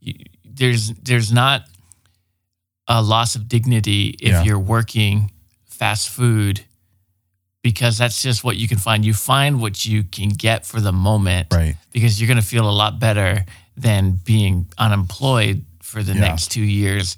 You, 0.00 0.14
there's 0.44 0.88
there's 0.94 1.30
not 1.32 1.62
a 2.88 3.02
loss 3.02 3.36
of 3.36 3.48
dignity 3.48 4.16
if 4.20 4.28
Yeah. 4.30 4.42
you're 4.44 4.58
working 4.58 5.30
fast 5.76 6.08
food 6.08 6.64
because 7.62 7.98
that's 7.98 8.22
just 8.22 8.44
what 8.44 8.56
you 8.56 8.68
can 8.68 8.78
find. 8.78 9.04
You 9.04 9.12
find 9.14 9.60
what 9.60 9.84
you 9.84 10.02
can 10.04 10.28
get 10.30 10.64
for 10.66 10.80
the 10.80 10.92
moment 10.92 11.48
Right. 11.52 11.76
because 11.92 12.20
you're 12.20 12.28
going 12.28 12.40
to 12.40 12.46
feel 12.46 12.68
a 12.68 12.76
lot 12.82 12.98
better 13.00 13.44
than 13.76 14.12
being 14.24 14.66
unemployed 14.78 15.64
for 15.82 16.02
the 16.02 16.14
Yeah. 16.14 16.20
next 16.20 16.50
2 16.52 16.62
years 16.62 17.16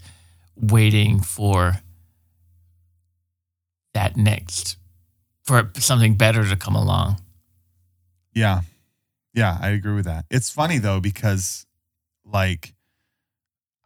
waiting 0.57 1.21
for 1.21 1.81
that 3.95 4.17
next 4.17 4.77
for 5.45 5.71
something 5.77 6.15
better 6.17 6.47
to 6.49 6.57
come 6.57 6.75
along. 6.77 7.21
Yeah. 8.35 8.62
Yeah, 9.35 9.57
I 9.61 9.69
agree 9.71 9.95
with 9.95 10.05
that. 10.07 10.27
It's 10.31 10.50
funny 10.50 10.79
though 10.79 11.00
because 11.00 11.67
like 12.25 12.75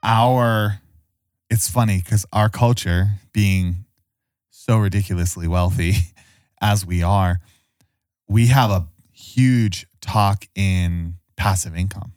our 0.03 0.81
it's 1.51 1.69
funny 1.69 2.01
cuz 2.01 2.25
our 2.33 2.49
culture 2.49 3.19
being 3.33 3.85
so 4.65 4.79
ridiculously 4.79 5.49
wealthy 5.49 5.95
as 6.61 6.87
we 6.87 7.03
are, 7.03 7.41
we 8.29 8.47
have 8.47 8.71
a 8.71 8.87
huge 9.13 9.87
talk 10.01 10.45
in 10.55 11.15
passive 11.37 11.75
income. 11.77 12.13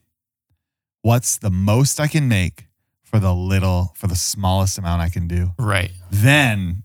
What's 1.02 1.38
the 1.40 1.50
most 1.50 2.00
I 2.00 2.08
can 2.08 2.28
make 2.28 2.68
for 3.04 3.20
the 3.20 3.34
little 3.34 3.94
for 3.96 4.06
the 4.08 4.16
smallest 4.16 4.78
amount 4.78 5.02
I 5.02 5.10
can 5.10 5.28
do? 5.28 5.52
Right. 5.58 5.92
Then 6.12 6.84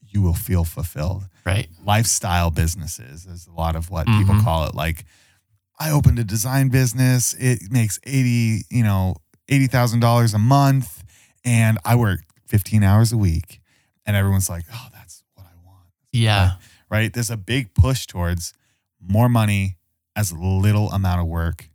you 0.00 0.22
will 0.22 0.34
feel 0.34 0.64
fulfilled 0.64 1.28
Right. 1.44 1.68
lifestyle 1.84 2.50
businesses 2.50 3.26
is 3.26 3.46
a 3.46 3.52
lot 3.52 3.76
of 3.76 3.90
what 3.90 4.06
people 4.06 4.34
Mhm. 4.36 4.42
call 4.42 4.64
it 4.64 4.74
like 4.74 5.04
i 5.78 5.90
opened 5.90 6.18
a 6.18 6.24
design 6.24 6.70
business 6.70 7.34
it 7.34 7.70
makes 7.70 7.98
80 8.04 8.64
you 8.70 8.82
know 8.82 9.16
$80000 9.48 10.32
a 10.34 10.38
month 10.38 11.04
and 11.44 11.78
i 11.84 11.94
work 11.94 12.20
15 12.46 12.82
hours 12.82 13.12
a 13.12 13.18
week 13.18 13.60
and 14.08 14.16
everyone's 14.16 14.48
like 14.50 14.64
oh 14.74 14.86
that's 14.92 15.22
what 15.34 15.44
i 15.46 15.54
want 15.64 15.84
Yeah. 16.12 16.52
right 16.90 17.12
there's 17.12 17.30
a 17.30 17.36
big 17.36 17.72
push 17.74 18.06
towards 18.06 18.54
more 19.00 19.28
money 19.28 19.76
as 20.16 20.32
little 20.32 20.90
amount 20.90 21.20
of 21.20 21.26
work 21.28 21.68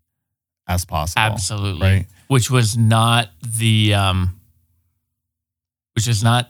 as 0.67 0.83
possible 0.85 1.21
Absolutely. 1.21 1.87
right 1.87 2.05
Which 2.27 2.49
was 2.49 2.75
not 2.77 3.29
the 3.41 3.93
um 3.93 4.39
which 5.95 6.07
was 6.07 6.23
not 6.23 6.49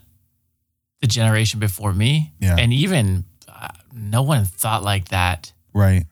the 1.02 1.08
generation 1.08 1.60
before 1.60 1.92
me. 1.94 2.32
Yeah. 2.40 2.56
And 2.58 2.72
even 2.72 3.26
uh, 3.48 3.68
no 3.94 4.22
one 4.22 4.46
thought 4.46 4.84
like 4.84 5.10
that 5.10 5.52
right 5.74 6.06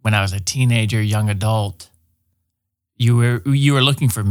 when 0.00 0.14
I 0.14 0.20
was 0.20 0.32
a 0.32 0.40
teenager, 0.40 1.00
young 1.00 1.30
adult. 1.30 1.88
You 2.96 3.16
were 3.16 3.42
you 3.46 3.74
were 3.74 3.82
looking 3.82 4.08
for 4.08 4.24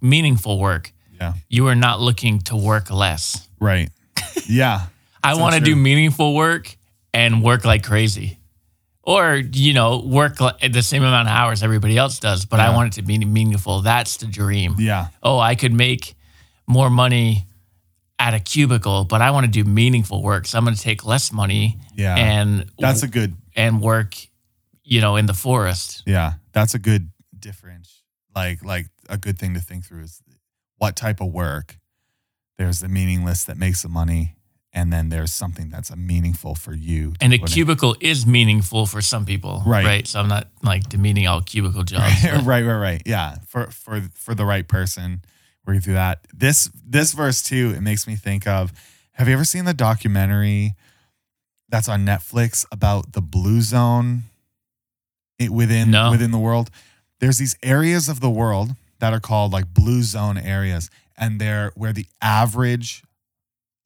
meaningful 0.00 0.58
work. 0.58 0.92
yeah 1.20 1.34
You 1.48 1.64
were 1.64 1.74
not 1.76 2.00
looking 2.00 2.40
to 2.48 2.56
work 2.56 2.90
less. 2.90 3.46
right 3.60 3.90
yeah 4.48 4.86
I 5.22 5.34
want 5.34 5.54
to 5.56 5.60
do 5.60 5.74
meaningful 5.74 6.34
work 6.34 6.76
and 7.12 7.42
work 7.42 7.64
like 7.64 7.82
crazy. 7.82 8.38
Or, 9.02 9.36
you 9.36 9.72
know, 9.72 10.02
work 10.04 10.36
the 10.36 10.82
same 10.82 11.02
amount 11.02 11.28
of 11.28 11.34
hours 11.34 11.62
everybody 11.62 11.96
else 11.96 12.18
does, 12.18 12.44
but 12.44 12.60
I 12.60 12.74
want 12.74 12.92
it 12.92 13.00
to 13.00 13.02
be 13.02 13.18
meaningful. 13.18 13.80
That's 13.80 14.18
the 14.18 14.26
dream. 14.26 14.76
yeah 14.78 15.08
oh, 15.22 15.38
I 15.38 15.54
could 15.54 15.72
make 15.72 16.14
more 16.66 16.90
money 16.90 17.46
at 18.18 18.34
a 18.34 18.40
cubicle, 18.40 19.04
but 19.04 19.22
I 19.22 19.30
want 19.30 19.46
to 19.46 19.50
do 19.50 19.64
meaningful 19.64 20.22
work. 20.22 20.46
So 20.46 20.58
I'm 20.58 20.64
going 20.64 20.76
to 20.76 20.82
take 20.82 21.04
less 21.06 21.32
money 21.32 21.78
yeah 21.94 22.16
and 22.16 22.66
that's 22.78 23.02
a 23.02 23.08
good 23.08 23.34
and 23.56 23.80
work, 23.80 24.14
you 24.84 25.00
know, 25.00 25.16
in 25.16 25.26
the 25.26 25.34
forest. 25.34 26.02
Yeah, 26.06 26.34
that's 26.52 26.74
a 26.74 26.78
good 26.78 27.10
difference. 27.38 28.02
Like 28.36 28.62
like 28.62 28.86
a 29.08 29.16
good 29.16 29.38
thing 29.38 29.54
to 29.54 29.60
think 29.60 29.86
through 29.86 30.02
is 30.02 30.22
what 30.76 30.96
type 30.96 31.20
of 31.20 31.32
work. 31.32 31.76
There's 32.58 32.80
the 32.80 32.88
meaningless 32.88 33.44
that 33.44 33.56
makes 33.56 33.82
the 33.82 33.88
money, 33.88 34.34
and 34.72 34.92
then 34.92 35.08
there's 35.10 35.32
something 35.32 35.70
that's 35.70 35.90
a 35.90 35.96
meaningful 35.96 36.54
for 36.56 36.74
you. 36.74 37.14
And 37.20 37.32
a 37.32 37.38
put 37.38 37.50
in. 37.50 37.54
cubicle 37.54 37.96
is 38.00 38.26
meaningful 38.26 38.84
for 38.86 39.00
some 39.00 39.24
people, 39.24 39.62
Right. 39.64 39.84
Right. 39.86 40.06
So 40.08 40.18
I'm 40.20 40.28
not 40.28 40.48
like 40.62 40.88
demeaning 40.88 41.26
all 41.28 41.40
cubicle 41.40 41.82
jobs. 41.84 42.24
right, 42.24 42.42
right, 42.42 42.62
right, 42.64 42.74
right. 42.78 43.02
Yeah, 43.06 43.36
for 43.46 43.68
for 43.70 44.02
for 44.14 44.34
the 44.34 44.44
right 44.44 44.66
person, 44.66 45.22
working 45.66 45.80
through 45.80 45.94
that. 45.94 46.26
This 46.34 46.68
this 46.84 47.12
verse 47.12 47.42
too, 47.42 47.72
it 47.76 47.80
makes 47.80 48.06
me 48.06 48.16
think 48.16 48.46
of. 48.46 48.72
Have 49.12 49.26
you 49.28 49.34
ever 49.34 49.44
seen 49.44 49.64
the 49.64 49.74
documentary 49.74 50.74
that's 51.68 51.88
on 51.88 52.04
Netflix 52.06 52.64
about 52.72 53.12
the 53.12 53.20
blue 53.22 53.62
zone? 53.62 54.24
It 55.38 55.50
within 55.50 55.90
No. 55.92 56.10
within 56.10 56.32
the 56.32 56.38
world. 56.38 56.70
There's 57.20 57.38
these 57.38 57.56
areas 57.62 58.08
of 58.08 58.18
the 58.20 58.30
world 58.30 58.70
that 58.98 59.12
are 59.12 59.20
called 59.20 59.52
like 59.52 59.72
blue 59.72 60.02
zone 60.02 60.36
areas, 60.38 60.90
and 61.18 61.40
they're 61.40 61.72
where 61.74 61.92
the 61.92 62.06
average 62.22 63.02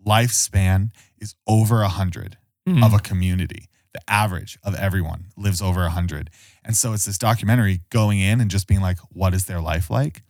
lifespan 0.06 0.90
is 1.18 1.34
over 1.46 1.82
a 1.82 1.88
hundred 1.88 2.36
Hmm. 2.66 2.82
of 2.84 2.92
a 2.94 2.98
community. 3.00 3.68
The 3.92 4.00
average 4.08 4.56
of 4.62 4.74
everyone 4.76 5.26
lives 5.36 5.60
over 5.60 5.82
100. 5.82 6.30
And 6.64 6.76
so 6.76 6.92
it's 6.92 7.06
this 7.06 7.18
documentary 7.18 7.80
going 7.90 8.20
in 8.20 8.40
and 8.40 8.50
just 8.50 8.68
being 8.68 8.80
like, 8.80 8.98
what 9.10 9.34
is 9.34 9.46
their 9.46 9.60
life 9.60 9.90
like? 9.90 10.22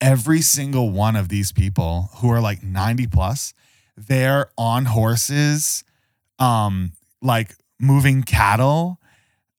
Every 0.00 0.40
single 0.40 0.88
one 0.90 1.14
of 1.14 1.28
these 1.28 1.52
people 1.52 2.08
who 2.16 2.30
are 2.30 2.40
like 2.40 2.62
90 2.62 3.06
plus, 3.08 3.52
they're 3.98 4.50
on 4.56 4.86
horses, 4.86 5.84
um, 6.38 6.92
like 7.20 7.54
moving 7.78 8.22
cattle. 8.22 8.98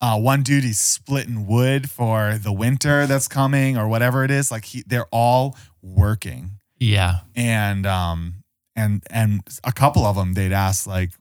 Uh, 0.01 0.19
one 0.19 0.41
dude 0.41 0.63
he's 0.63 0.79
splitting 0.79 1.45
wood 1.45 1.89
for 1.91 2.39
the 2.41 2.51
winter 2.53 3.05
that's 3.05 3.27
coming 3.27 3.77
or 3.77 3.87
whatever 3.87 4.23
it 4.23 4.31
is. 4.31 4.49
Like 4.49 4.65
he, 4.65 4.83
they're 4.87 5.07
all 5.11 5.55
working 5.83 6.58
yeah. 6.79 7.19
and 7.35 7.85
um 7.85 8.35
and 8.75 9.03
and 9.09 9.41
a 9.63 9.71
couple 9.71 10.05
of 10.05 10.15
them 10.15 10.33
they'd 10.33 10.53
ask 10.53 10.87
like 10.87 11.11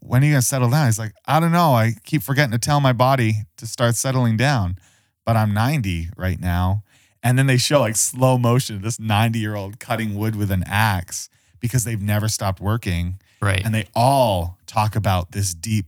when 0.00 0.22
are 0.22 0.26
you 0.26 0.32
gonna 0.32 0.42
settle 0.42 0.70
down? 0.70 0.86
He's 0.86 0.98
like 0.98 1.12
i 1.26 1.40
don't 1.40 1.52
know. 1.52 1.74
I 1.74 1.92
keep 2.04 2.22
forgetting 2.22 2.52
to 2.52 2.58
tell 2.58 2.80
my 2.80 2.92
body 2.92 3.44
to 3.56 3.66
start 3.66 3.96
settling 3.96 4.36
down 4.36 4.78
but 5.24 5.36
i'm 5.36 5.54
90 5.54 6.10
right 6.16 6.38
now. 6.38 6.82
And 7.22 7.38
then 7.38 7.46
they 7.46 7.56
show 7.56 7.80
like 7.80 7.96
slow 7.96 8.36
motion 8.36 8.82
this 8.82 9.00
90 9.00 9.38
year 9.38 9.54
old 9.54 9.80
cutting 9.80 10.14
wood 10.14 10.36
with 10.36 10.50
an 10.50 10.62
axe 10.66 11.28
because 11.58 11.84
they've 11.84 12.02
never 12.02 12.28
stopped 12.28 12.60
working. 12.60 13.18
Right. 13.40 13.62
and 13.64 13.74
they 13.74 13.88
all 13.94 14.58
talk 14.66 14.96
about 14.96 15.32
this 15.32 15.54
deep 15.54 15.86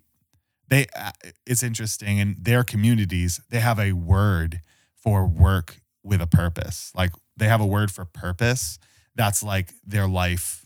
they 0.68 0.86
uh, 0.96 1.12
it's 1.46 1.62
interesting 1.62 2.18
in 2.18 2.36
their 2.38 2.64
communities 2.64 3.40
they 3.50 3.60
have 3.60 3.78
a 3.78 3.92
word 3.92 4.60
for 4.94 5.26
work 5.26 5.80
with 6.02 6.20
a 6.20 6.26
purpose. 6.26 6.92
Like 6.94 7.12
they 7.36 7.46
have 7.46 7.60
a 7.60 7.66
word 7.66 7.90
for 7.90 8.04
purpose 8.04 8.78
that's 9.16 9.42
like 9.42 9.72
their 9.84 10.06
life 10.06 10.64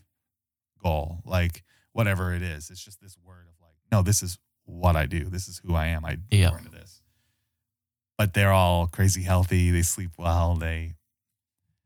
goal 0.83 1.21
like 1.25 1.62
whatever 1.92 2.35
it 2.35 2.42
is 2.42 2.69
it's 2.71 2.85
just 2.85 3.00
this 3.00 3.16
word 3.25 3.47
of 3.49 3.54
like 3.61 3.76
no 3.92 4.02
this 4.02 4.23
is 4.23 4.38
what 4.64 4.97
i 4.97 5.07
do 5.07 5.25
this 5.25 5.49
is 5.49 5.61
who 5.64 5.75
i 5.75 5.87
am 5.87 6.04
i 6.04 6.16
Yeah. 6.30 6.57
into 6.59 6.71
this 6.71 7.00
but 8.19 8.35
they're 8.35 8.52
all 8.52 8.87
crazy 8.87 9.23
healthy. 9.23 9.71
They 9.71 9.80
sleep 9.80 10.11
well. 10.19 10.54
They 10.54 10.92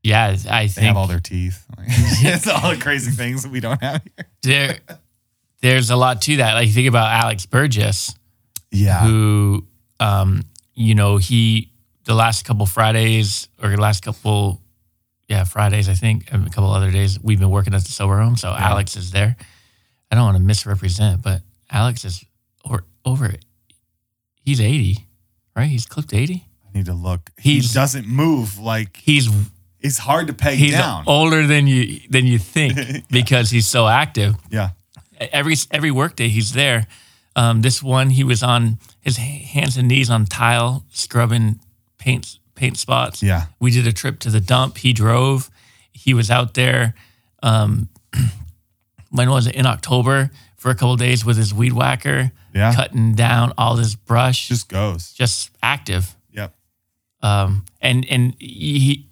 Yeah, 0.02 0.34
I 0.50 0.62
they 0.64 0.68
think 0.68 0.86
have 0.88 0.96
all 0.96 1.06
their 1.06 1.20
teeth. 1.20 1.64
It's 1.78 2.48
all 2.48 2.72
the 2.74 2.76
crazy 2.80 3.12
things 3.12 3.44
that 3.44 3.52
we 3.52 3.60
don't 3.60 3.80
have 3.80 4.02
here. 4.02 4.26
there 4.42 4.78
there's 5.60 5.90
a 5.90 5.96
lot 5.96 6.20
to 6.22 6.38
that. 6.38 6.54
Like 6.54 6.66
you 6.66 6.72
think 6.72 6.88
about 6.88 7.12
Alex 7.12 7.46
Burgess, 7.46 8.16
Yeah. 8.72 9.06
who 9.06 9.64
um, 10.00 10.42
you 10.74 10.96
know, 10.96 11.18
he 11.18 11.70
the 12.04 12.14
last 12.16 12.44
couple 12.44 12.66
Fridays 12.66 13.46
or 13.62 13.68
the 13.70 13.80
last 13.80 14.02
couple 14.02 14.60
yeah, 15.28 15.44
Fridays, 15.44 15.88
I 15.88 15.94
think, 15.94 16.30
and 16.32 16.46
a 16.46 16.50
couple 16.50 16.70
other 16.70 16.90
days, 16.90 17.18
we've 17.20 17.38
been 17.40 17.50
working 17.50 17.74
at 17.74 17.82
the 17.84 17.90
sober 17.90 18.18
home. 18.20 18.36
So 18.36 18.50
Alex 18.50 18.96
is 18.96 19.10
there. 19.10 19.36
I 20.10 20.14
don't 20.16 20.24
want 20.24 20.36
to 20.36 20.42
misrepresent, 20.42 21.22
but 21.22 21.42
Alex 21.70 22.04
is 22.04 22.24
or, 22.64 22.84
over. 23.04 23.32
He's 24.44 24.60
80, 24.60 25.06
right? 25.56 25.68
He's 25.68 25.86
clipped 25.86 26.12
80. 26.12 26.44
I 26.66 26.76
need 26.78 26.86
to 26.86 26.94
look. 26.94 27.30
He's- 27.38 27.68
he 27.68 27.74
doesn't 27.74 28.06
move 28.06 28.58
like 28.58 28.96
He's 28.98 29.28
it's 29.80 29.98
hard 29.98 30.26
to 30.28 30.32
peg 30.34 30.56
he's 30.58 30.72
down. 30.72 31.04
older 31.06 31.46
than 31.46 31.66
you 31.66 32.00
than 32.08 32.26
you 32.26 32.38
think 32.38 33.06
because 33.10 33.50
he's 33.50 33.66
so 33.66 33.86
active. 33.86 34.34
yeah. 34.50 34.70
every 35.20 35.56
every 35.70 35.90
workday 35.90 36.28
he's 36.28 36.52
there. 36.52 36.86
Um, 37.36 37.60
this 37.62 37.82
one 37.82 38.10
he 38.10 38.24
was 38.24 38.42
on 38.42 38.78
his 39.00 39.16
hands 39.18 39.76
and 39.76 39.88
knees 39.88 40.08
on 40.08 40.24
tile 40.26 40.84
scrubbing 40.90 41.60
paint 41.98 42.38
paint 42.54 42.76
spots. 42.78 43.22
Yeah. 43.22 43.46
We 43.60 43.70
did 43.70 43.86
a 43.86 43.92
trip 43.92 44.18
to 44.20 44.30
the 44.30 44.40
dump. 44.40 44.78
He 44.78 44.92
drove. 44.92 45.50
He 45.92 46.14
was 46.14 46.30
out 46.30 46.54
there. 46.54 46.94
Um, 47.42 47.88
when 49.10 49.30
was 49.30 49.46
it? 49.46 49.54
In 49.54 49.66
October 49.66 50.30
for 50.56 50.70
a 50.70 50.74
couple 50.74 50.96
days 50.96 51.24
with 51.24 51.36
his 51.36 51.52
weed 51.52 51.72
whacker, 51.72 52.32
Yeah. 52.54 52.74
cutting 52.74 53.14
down 53.14 53.52
all 53.58 53.76
this 53.76 53.94
brush. 53.94 54.48
Just 54.48 54.68
goes. 54.68 55.12
just 55.12 55.50
active. 55.62 56.16
Yep. 56.32 56.54
Um, 57.22 57.64
and 57.80 58.06
and 58.10 58.34
he 58.38 59.06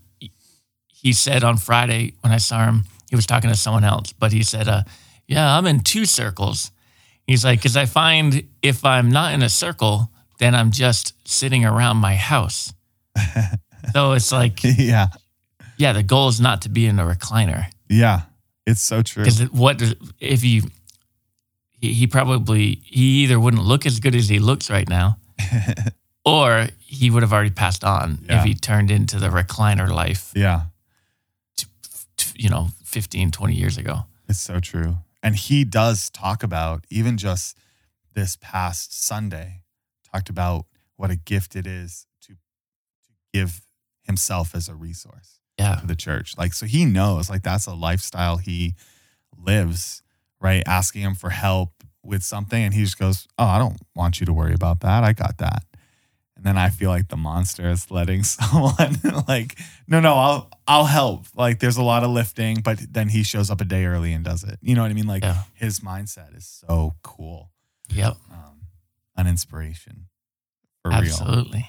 he 0.89 1.13
said 1.13 1.43
on 1.45 1.57
Friday 1.57 2.15
when 2.21 2.33
I 2.33 2.39
saw 2.39 2.65
him, 2.67 2.85
he 3.11 3.17
was 3.17 3.27
talking 3.27 3.51
to 3.51 3.57
someone 3.57 3.85
else, 3.85 4.13
but 4.13 4.33
he 4.33 4.43
said, 4.43 4.69
uh, 4.69 4.83
"Yeah, 5.27 5.57
I'm 5.59 5.67
in 5.67 5.81
two 5.81 6.05
circles." 6.07 6.71
He's 7.27 7.45
like, 7.45 7.61
"Cause 7.63 7.77
I 7.77 7.87
find 7.87 8.45
if 8.63 8.85
I'm 8.85 9.11
not 9.11 9.35
in 9.35 9.43
a 9.43 9.49
circle, 9.49 10.11
then 10.39 10.55
I'm 10.55 10.71
just 10.71 11.15
sitting 11.29 11.65
around 11.65 11.99
my 11.99 12.15
house." 12.17 12.73
So 13.93 14.13
it's 14.13 14.33
like, 14.33 14.61
yeah. 14.65 15.09
yeah, 15.77 15.93
the 15.93 16.03
goal 16.03 16.29
is 16.29 16.41
not 16.41 16.63
to 16.63 16.69
be 16.69 16.87
in 16.87 16.99
a 16.99 17.05
recliner 17.05 17.67
Yeah. 17.89 18.23
It's 18.67 18.81
so 18.81 19.03
true. 19.03 19.25
because 19.25 19.51
what 19.53 19.79
does- 19.79 19.95
if 20.21 20.45
you 20.45 20.63
he, 21.71 21.93
he 21.95 22.07
probably 22.07 22.77
he 22.85 23.25
either 23.25 23.41
wouldn't 23.41 23.65
look 23.65 23.87
as 23.87 23.99
good 23.99 24.15
as 24.15 24.29
he 24.29 24.39
looks 24.39 24.71
right 24.71 24.89
now, 24.89 25.17
or 26.25 26.69
he 26.79 27.11
would 27.11 27.23
have 27.25 27.33
already 27.33 27.51
passed 27.51 27.83
on 27.85 28.19
Yeah. 28.29 28.39
if 28.39 28.45
he 28.45 28.55
turned 28.55 28.91
into 28.93 29.19
the 29.19 29.29
recliner 29.29 29.89
life. 29.89 30.31
Yeah. 30.37 30.63
t- 31.57 31.67
you 32.37 32.49
know 32.49 32.69
15 32.85 33.31
20 33.33 33.55
years 33.55 33.77
ago 33.79 34.07
It's 34.29 34.39
so 34.41 34.61
true. 34.61 34.99
And 35.25 35.35
he 35.37 35.65
does 35.65 36.11
talk 36.11 36.43
about, 36.43 36.85
even 36.91 37.17
just 37.17 37.57
this 38.15 38.37
past 38.41 38.93
Sunday, 39.05 39.63
talked 40.13 40.29
about 40.29 40.67
what 40.97 41.11
a 41.11 41.17
gift 41.17 41.57
it 41.57 41.67
is 41.67 41.91
to, 41.97 42.07
to 42.07 42.12
give 43.33 43.63
himself 44.03 44.55
as 44.55 44.69
a 44.69 44.75
resource 44.75 45.39
yeah 45.59 45.77
to 45.77 45.87
the 45.87 45.97
church. 45.97 46.37
Like, 46.39 46.55
so 46.55 46.67
he 46.67 46.85
knows, 46.85 47.29
like, 47.31 47.43
that's 47.43 47.67
a 47.67 47.75
lifestyle 47.75 48.39
he 48.39 48.75
lives, 49.37 50.03
right? 50.41 50.63
Asking 50.67 51.03
him 51.03 51.15
for 51.15 51.31
help 51.31 51.71
with 52.03 52.23
something. 52.23 52.63
And 52.63 52.75
he 52.75 52.83
just 52.85 52.99
goes, 52.99 53.29
Oh, 53.39 53.45
I 53.47 53.59
don't 53.59 53.79
want 53.95 54.19
you 54.21 54.27
to 54.27 54.33
worry 54.33 54.55
about 54.55 54.81
that. 54.81 55.05
I 55.05 55.13
got 55.13 55.39
that. 55.39 55.65
And 56.37 56.45
then 56.45 56.59
I 56.59 56.71
feel 56.71 56.91
like 56.91 57.07
the 57.09 57.17
monster 57.17 57.71
is 57.71 57.91
letting 57.91 58.23
someone 58.37 58.99
like, 59.29 59.57
no, 59.87 60.01
no, 60.01 60.15
I'll 60.15 60.51
I'll 60.67 60.87
help. 60.87 61.27
Like 61.37 61.61
there's 61.61 61.77
a 61.77 61.83
lot 61.85 62.03
of 62.03 62.11
lifting, 62.11 62.61
but 62.63 62.81
then 62.93 63.09
he 63.11 63.23
shows 63.23 63.51
up 63.51 63.61
a 63.61 63.65
day 63.65 63.85
early 63.85 64.13
and 64.13 64.25
does 64.25 64.43
it. 64.43 64.59
You 64.63 64.75
know 64.75 64.83
what 64.83 64.91
I 64.91 64.95
mean? 64.95 65.07
Like 65.07 65.23
Yeah. 65.23 65.43
his 65.55 65.81
mindset 65.81 66.37
is 66.37 66.47
so 66.47 66.95
cool. 67.03 67.51
yep 67.91 68.17
Um, 68.33 68.63
an 69.17 69.27
inspiration 69.29 70.07
for 70.83 70.89
real. 70.91 70.99
absolutely 70.99 71.59
real. 71.59 71.67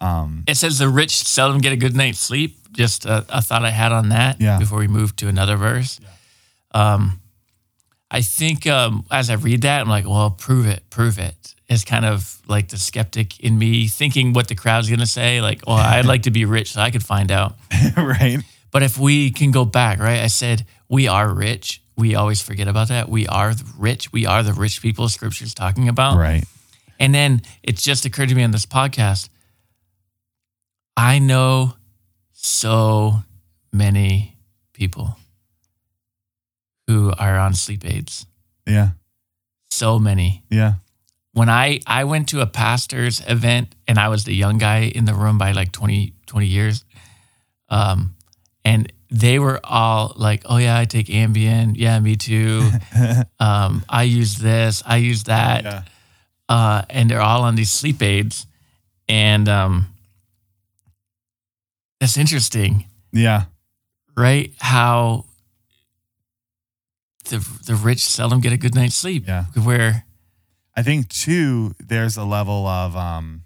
Um, 0.00 0.44
it 0.46 0.56
says 0.56 0.78
the 0.78 0.88
rich 0.88 1.12
seldom 1.16 1.60
get 1.60 1.72
a 1.72 1.76
good 1.76 1.94
night's 1.96 2.18
sleep 2.18 2.58
just 2.72 3.06
a, 3.06 3.24
a 3.28 3.40
thought 3.40 3.64
i 3.64 3.70
had 3.70 3.92
on 3.92 4.08
that 4.08 4.40
Yeah. 4.40 4.58
before 4.58 4.78
we 4.78 4.88
move 4.88 5.14
to 5.16 5.28
another 5.28 5.56
verse 5.56 6.00
um 6.72 7.20
i 8.10 8.20
think 8.20 8.66
um 8.66 9.04
as 9.10 9.30
i 9.30 9.34
read 9.34 9.62
that 9.62 9.80
i'm 9.82 9.88
like 9.88 10.06
well 10.06 10.30
prove 10.30 10.66
it 10.66 10.82
prove 10.90 11.18
it 11.18 11.54
it's 11.68 11.84
kind 11.84 12.04
of 12.04 12.42
like 12.48 12.68
the 12.68 12.76
skeptic 12.76 13.38
in 13.40 13.56
me 13.58 13.86
thinking 13.86 14.32
what 14.32 14.48
the 14.48 14.54
crowd's 14.56 14.88
going 14.88 14.98
to 15.00 15.06
say 15.06 15.40
like 15.40 15.62
well 15.66 15.76
i'd 15.76 16.04
like 16.04 16.22
to 16.24 16.30
be 16.32 16.44
rich 16.44 16.72
so 16.72 16.80
i 16.80 16.90
could 16.90 17.04
find 17.04 17.30
out 17.30 17.54
right? 17.96 18.38
But 18.72 18.82
if 18.82 18.98
we 18.98 19.30
can 19.30 19.52
go 19.52 19.64
back, 19.64 20.00
right? 20.00 20.18
I 20.18 20.26
said 20.26 20.66
we 20.88 21.06
are 21.06 21.32
rich. 21.32 21.80
We 21.96 22.16
always 22.16 22.42
forget 22.42 22.66
about 22.66 22.88
that. 22.88 23.08
We 23.08 23.24
are 23.28 23.52
rich. 23.78 24.12
We 24.12 24.26
are 24.26 24.42
the 24.42 24.52
rich 24.52 24.82
people 24.82 25.08
scripture's 25.08 25.54
talking 25.54 25.88
about. 25.88 26.16
Right. 26.18 26.42
And 26.98 27.14
then 27.14 27.42
it 27.62 27.76
just 27.76 28.04
occurred 28.04 28.30
to 28.30 28.34
me 28.34 28.42
on 28.42 28.50
this 28.50 28.66
podcast. 28.66 29.28
I 30.96 31.18
know 31.18 31.74
so 32.32 33.22
many 33.72 34.36
people 34.72 35.16
who 36.86 37.12
are 37.18 37.38
on 37.38 37.54
sleep 37.54 37.84
aids. 37.84 38.26
Yeah. 38.66 38.90
So 39.70 39.98
many. 39.98 40.44
Yeah. 40.50 40.74
When 41.32 41.48
I 41.48 41.80
I 41.86 42.04
went 42.04 42.28
to 42.28 42.40
a 42.40 42.46
pastor's 42.46 43.20
event 43.26 43.74
and 43.88 43.98
I 43.98 44.08
was 44.08 44.24
the 44.24 44.34
young 44.34 44.58
guy 44.58 44.82
in 44.94 45.04
the 45.04 45.14
room 45.14 45.38
by 45.38 45.52
like 45.52 45.72
20 45.72 46.12
20 46.26 46.46
years. 46.46 46.84
Um 47.68 48.14
and 48.64 48.92
they 49.10 49.38
were 49.38 49.60
all 49.62 50.12
like, 50.16 50.42
"Oh 50.46 50.56
yeah, 50.56 50.78
I 50.78 50.86
take 50.86 51.06
Ambien. 51.06 51.74
Yeah, 51.76 52.00
me 52.00 52.16
too. 52.16 52.68
um, 53.38 53.84
I 53.88 54.02
use 54.04 54.36
this. 54.38 54.82
I 54.84 54.96
use 54.96 55.24
that." 55.24 55.64
Yeah. 55.64 55.82
uh, 56.48 56.82
and 56.90 57.08
they're 57.10 57.20
all 57.20 57.42
on 57.42 57.54
these 57.54 57.70
sleep 57.70 58.02
aids, 58.02 58.46
and 59.08 59.48
um, 59.48 59.86
that's 62.04 62.18
interesting, 62.18 62.84
Yeah. 63.12 63.44
right? 64.14 64.52
How 64.60 65.24
the 67.30 67.38
the 67.64 67.74
rich 67.74 68.00
seldom 68.06 68.40
get 68.40 68.52
a 68.52 68.58
good 68.58 68.74
night's 68.74 68.94
sleep. 68.94 69.24
Yeah. 69.26 69.46
Where 69.62 70.04
I 70.76 70.82
think 70.82 71.08
too, 71.08 71.74
there's 71.80 72.18
a 72.18 72.24
level 72.24 72.66
of 72.66 72.94
um 72.94 73.44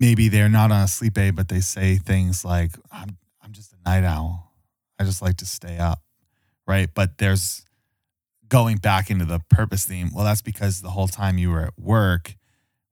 maybe 0.00 0.28
they're 0.28 0.48
not 0.48 0.72
on 0.72 0.82
a 0.82 0.88
sleep 0.88 1.16
aid, 1.16 1.36
but 1.36 1.48
they 1.48 1.60
say 1.60 1.96
things 1.96 2.44
like, 2.44 2.72
I'm 2.90 3.16
I'm 3.40 3.52
just 3.52 3.72
a 3.72 3.76
night 3.88 4.02
owl. 4.04 4.52
I 4.98 5.04
just 5.04 5.22
like 5.22 5.36
to 5.36 5.46
stay 5.46 5.78
up. 5.78 6.00
Right. 6.66 6.88
But 6.92 7.18
there's 7.18 7.64
going 8.48 8.78
back 8.78 9.10
into 9.10 9.24
the 9.24 9.38
purpose 9.48 9.86
theme. 9.86 10.10
Well, 10.12 10.24
that's 10.24 10.42
because 10.42 10.80
the 10.80 10.90
whole 10.90 11.06
time 11.06 11.38
you 11.38 11.50
were 11.50 11.60
at 11.66 11.78
work 11.78 12.34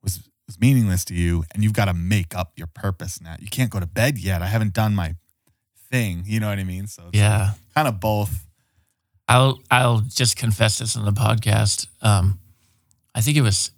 was 0.05 0.21
was 0.47 0.61
meaningless 0.61 1.05
to 1.07 1.15
you 1.15 1.45
and 1.53 1.63
you've 1.63 1.73
got 1.73 1.87
to 1.87 1.95
make 1.95 2.35
up 2.35 2.53
your 2.57 2.69
purpose 2.69 3.21
now. 3.21 3.37
You 3.39 3.49
can't 3.49 3.71
go 3.71 3.81
to 3.81 3.87
bed 3.87 4.19
yet. 4.19 4.43
I 4.43 4.47
haven't 4.47 4.73
done 4.73 4.95
my 4.95 5.17
thing. 5.91 6.23
You 6.27 6.41
know 6.41 6.49
what 6.49 6.59
I 6.59 6.65
mean? 6.65 6.87
So 6.87 7.05
it's 7.09 7.19
yeah, 7.19 7.53
kind 7.75 7.89
of 7.89 8.01
both. 8.01 8.47
I'll 9.29 9.59
I'll 9.71 10.01
just 10.01 10.37
confess 10.37 10.79
this 10.79 10.97
on 10.97 11.05
the 11.05 11.13
podcast. 11.13 11.89
Um, 12.01 12.39
I 13.15 13.21
think 13.21 13.37
it 13.37 13.43
was 13.43 13.71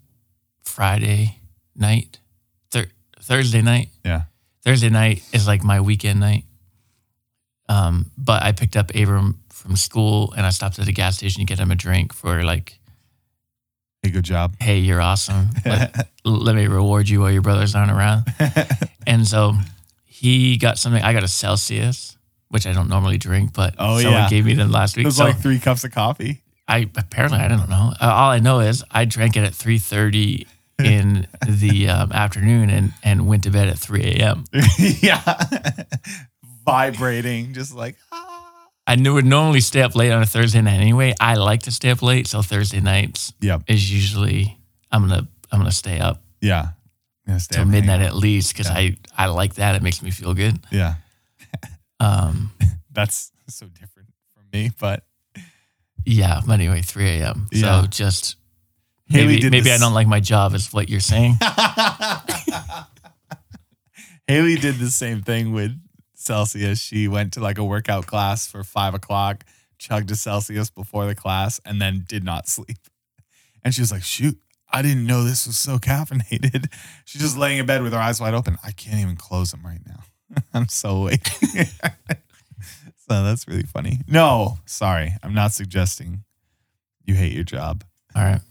Friday 0.62 1.38
night, 1.74 2.18
thir- 2.70 2.90
Thursday 3.20 3.62
night. 3.62 3.88
Yeah. 4.04 4.22
Thursday 4.64 4.90
night 4.90 5.22
is 5.33 5.46
like 5.46 5.62
my 5.64 5.81
weekend 5.81 6.20
night. 6.20 6.44
Um, 7.68 8.11
but 8.18 8.42
I 8.42 8.52
picked 8.52 8.76
up 8.76 8.94
Abram 8.94 9.40
from 9.50 9.76
school 9.76 10.33
and 10.37 10.44
I 10.44 10.50
stopped 10.50 10.78
at 10.78 10.88
a 10.88 10.92
gas 10.92 11.18
station 11.18 11.40
to 11.40 11.46
get 11.46 11.59
him 11.59 11.70
a 11.70 11.74
drink 11.74 12.12
for 12.12 12.42
like, 12.42 12.78
Hey, 14.02 14.11
good 14.11 14.24
job. 14.24 14.54
hey, 14.61 14.78
you're 14.78 15.00
awesome. 15.00 15.48
Like, 15.66 15.94
l- 16.24 16.32
let 16.40 16.54
me 16.54 16.66
reward 16.66 17.08
you 17.08 17.20
while 17.20 17.30
your 17.30 17.42
brothers 17.42 17.74
aren't 17.74 17.90
around. 17.90 18.24
And 19.06 19.26
so 19.26 19.54
he 20.04 20.58
got 20.58 20.78
something. 20.78 21.02
I 21.02 21.14
got 21.14 21.22
a 21.24 21.28
Celsius, 21.28 22.18
which 22.50 22.66
I 22.66 22.74
don't 22.74 22.88
normally 22.90 23.16
drink, 23.16 23.54
but 23.54 23.74
Oh, 23.78 23.98
someone 24.02 24.22
yeah. 24.24 24.28
gave 24.28 24.44
me 24.44 24.52
them 24.52 24.70
last 24.70 24.96
week. 24.98 25.04
It 25.04 25.06
was 25.08 25.16
So 25.16 25.24
like 25.24 25.38
three 25.40 25.58
cups 25.58 25.82
of 25.84 25.92
coffee. 25.92 26.42
I 26.68 26.90
apparently 26.94 27.38
I 27.38 27.48
don't 27.48 27.70
know. 27.70 27.94
Uh, 27.98 28.04
all 28.12 28.30
I 28.30 28.38
know 28.38 28.61
is 28.61 28.84
I 28.90 29.06
drank 29.06 29.37
it 29.38 29.44
at 29.44 29.54
three 29.54 29.78
thirty 29.78 30.46
in 30.78 31.26
the 31.48 31.88
um, 31.88 32.12
afternoon 32.12 32.68
and 32.68 32.92
and 33.02 33.26
went 33.26 33.44
to 33.44 33.50
bed 33.50 33.68
at 33.68 33.78
three 33.78 34.02
a.m. 34.04 34.44
yeah. 34.78 35.22
Vibrating, 36.66 37.54
just 37.54 37.74
like, 37.74 37.96
ah. 38.12 38.28
I 38.88 38.96
knew 38.96 39.14
would 39.14 39.27
normally 39.27 39.61
stay 39.61 39.83
up 39.83 39.94
late 39.94 40.11
on 40.11 40.22
a 40.22 40.27
Thursday 40.27 40.62
night 40.62 40.81
anyway. 40.81 41.14
I 41.20 41.35
like 41.35 41.64
to 41.64 41.70
stay 41.70 41.90
up 41.90 42.01
late, 42.03 42.27
so 42.27 42.40
Thursday 42.40 42.81
nights 42.81 43.35
is 43.68 43.92
usually 43.92 44.59
I'm 44.90 45.07
gonna 45.07 45.29
I'm 45.53 45.59
gonna 45.61 45.70
stay 45.72 46.01
up 46.01 46.22
Yeah. 46.40 46.68
Till 47.27 47.37
up 47.37 47.42
and 47.51 47.53
hang 47.53 47.70
midnight 47.70 48.01
at 48.01 48.16
least 48.16 48.55
because 48.55 48.70
Yeah. 48.70 48.79
I 48.79 48.96
I 49.16 49.27
like 49.27 49.57
that. 49.57 49.74
It 49.74 49.83
makes 49.83 50.01
me 50.03 50.11
feel 50.11 50.33
good. 50.35 50.59
Yeah. 50.72 50.94
Um, 52.01 52.53
That's 52.92 53.33
so 53.48 53.66
different 53.66 54.11
from 54.33 54.44
me, 54.53 54.70
but 54.79 55.03
yeah. 56.05 56.40
But 56.46 56.53
anyway, 56.53 56.81
three 56.81 57.09
a.m. 57.18 57.48
Yeah. 57.51 57.81
So 57.83 57.88
just 57.88 58.37
Haley 59.09 59.27
maybe 59.40 59.51
maybe 59.51 59.72
I 59.72 59.79
don't 59.79 59.94
like 59.94 60.07
my 60.07 60.20
job, 60.20 60.55
is 60.55 60.72
what 60.72 60.88
you're 60.88 61.01
saying. 61.01 61.38
Haley 64.29 64.57
did 64.57 64.79
the 64.79 64.90
same 64.90 65.22
thing 65.22 65.53
with 65.53 65.72
Celsius. 66.29 66.79
She 66.79 67.09
went 67.09 67.33
to 67.33 67.41
like 67.41 67.57
a 67.57 67.64
workout 67.64 68.07
class 68.07 68.47
for 68.47 68.62
five 68.62 68.93
o'clock, 68.93 69.45
chugged 69.79 70.11
a 70.11 70.17
Celsius 70.17 70.69
before 70.69 71.07
the 71.07 71.14
class, 71.14 71.59
and 71.64 71.81
then 71.81 72.05
did 72.07 72.23
not 72.23 72.49
sleep. 72.49 72.77
And 73.64 73.75
she 73.75 73.81
was 73.81 73.91
like, 73.91 74.03
shoot, 74.03 74.38
I 74.71 74.83
didn't 74.83 75.07
know 75.07 75.25
this 75.25 75.47
was 75.47 75.57
so 75.57 75.79
caffeinated. 75.79 76.71
She's 77.07 77.23
just 77.23 77.38
laying 77.38 77.59
in 77.59 77.67
bed 77.67 77.83
with 77.83 77.95
her 77.95 77.99
eyes 77.99 78.21
wide 78.21 78.35
open. 78.35 78.59
I 78.62 78.73
can't 78.73 79.01
even 79.01 79.17
close 79.17 79.51
them 79.51 79.62
right 79.64 79.81
now. 79.87 80.03
I'm 80.55 80.69
so 80.69 80.91
awake. 80.91 81.27
so 82.99 83.25
that's 83.25 83.49
really 83.49 83.62
funny. 83.62 84.01
No, 84.07 84.59
sorry. 84.67 85.14
I'm 85.23 85.33
not 85.33 85.53
suggesting 85.53 86.25
you 87.07 87.14
hate 87.14 87.33
your 87.33 87.45
job. 87.45 87.85
All 88.14 88.23
right. 88.23 88.43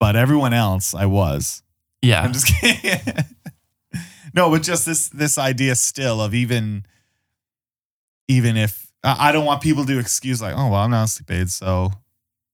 But 0.00 0.16
everyone 0.16 0.54
else, 0.54 0.94
I 0.94 1.04
was. 1.04 1.62
Yeah. 2.00 2.22
I'm 2.22 2.32
just 2.32 2.46
kidding. 2.46 3.24
No, 4.34 4.50
but 4.50 4.62
just 4.62 4.86
this 4.86 5.08
this 5.08 5.38
idea 5.38 5.74
still 5.74 6.20
of 6.20 6.34
even 6.34 6.84
even 8.28 8.56
if 8.56 8.90
I 9.02 9.32
don't 9.32 9.44
want 9.46 9.62
people 9.62 9.86
to 9.86 9.98
excuse 9.98 10.42
like, 10.42 10.54
oh 10.56 10.68
well, 10.70 10.82
I'm 10.82 10.90
not 10.90 11.08
sleep 11.08 11.30
aid, 11.30 11.50
so 11.50 11.92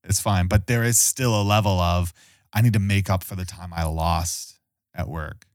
it's 0.05 0.21
fine. 0.21 0.47
But 0.47 0.67
there 0.67 0.85
is 0.85 0.99
still 0.99 1.41
a 1.41 1.43
level 1.43 1.81
of 1.81 2.13
I 2.53 2.61
need 2.61 2.75
to 2.75 2.79
make 2.79 3.11
up 3.11 3.25
for 3.25 3.35
the 3.35 3.45
time 3.45 3.73
I 3.75 3.85
lost 3.85 4.59
at 4.95 5.09
work, 5.09 5.47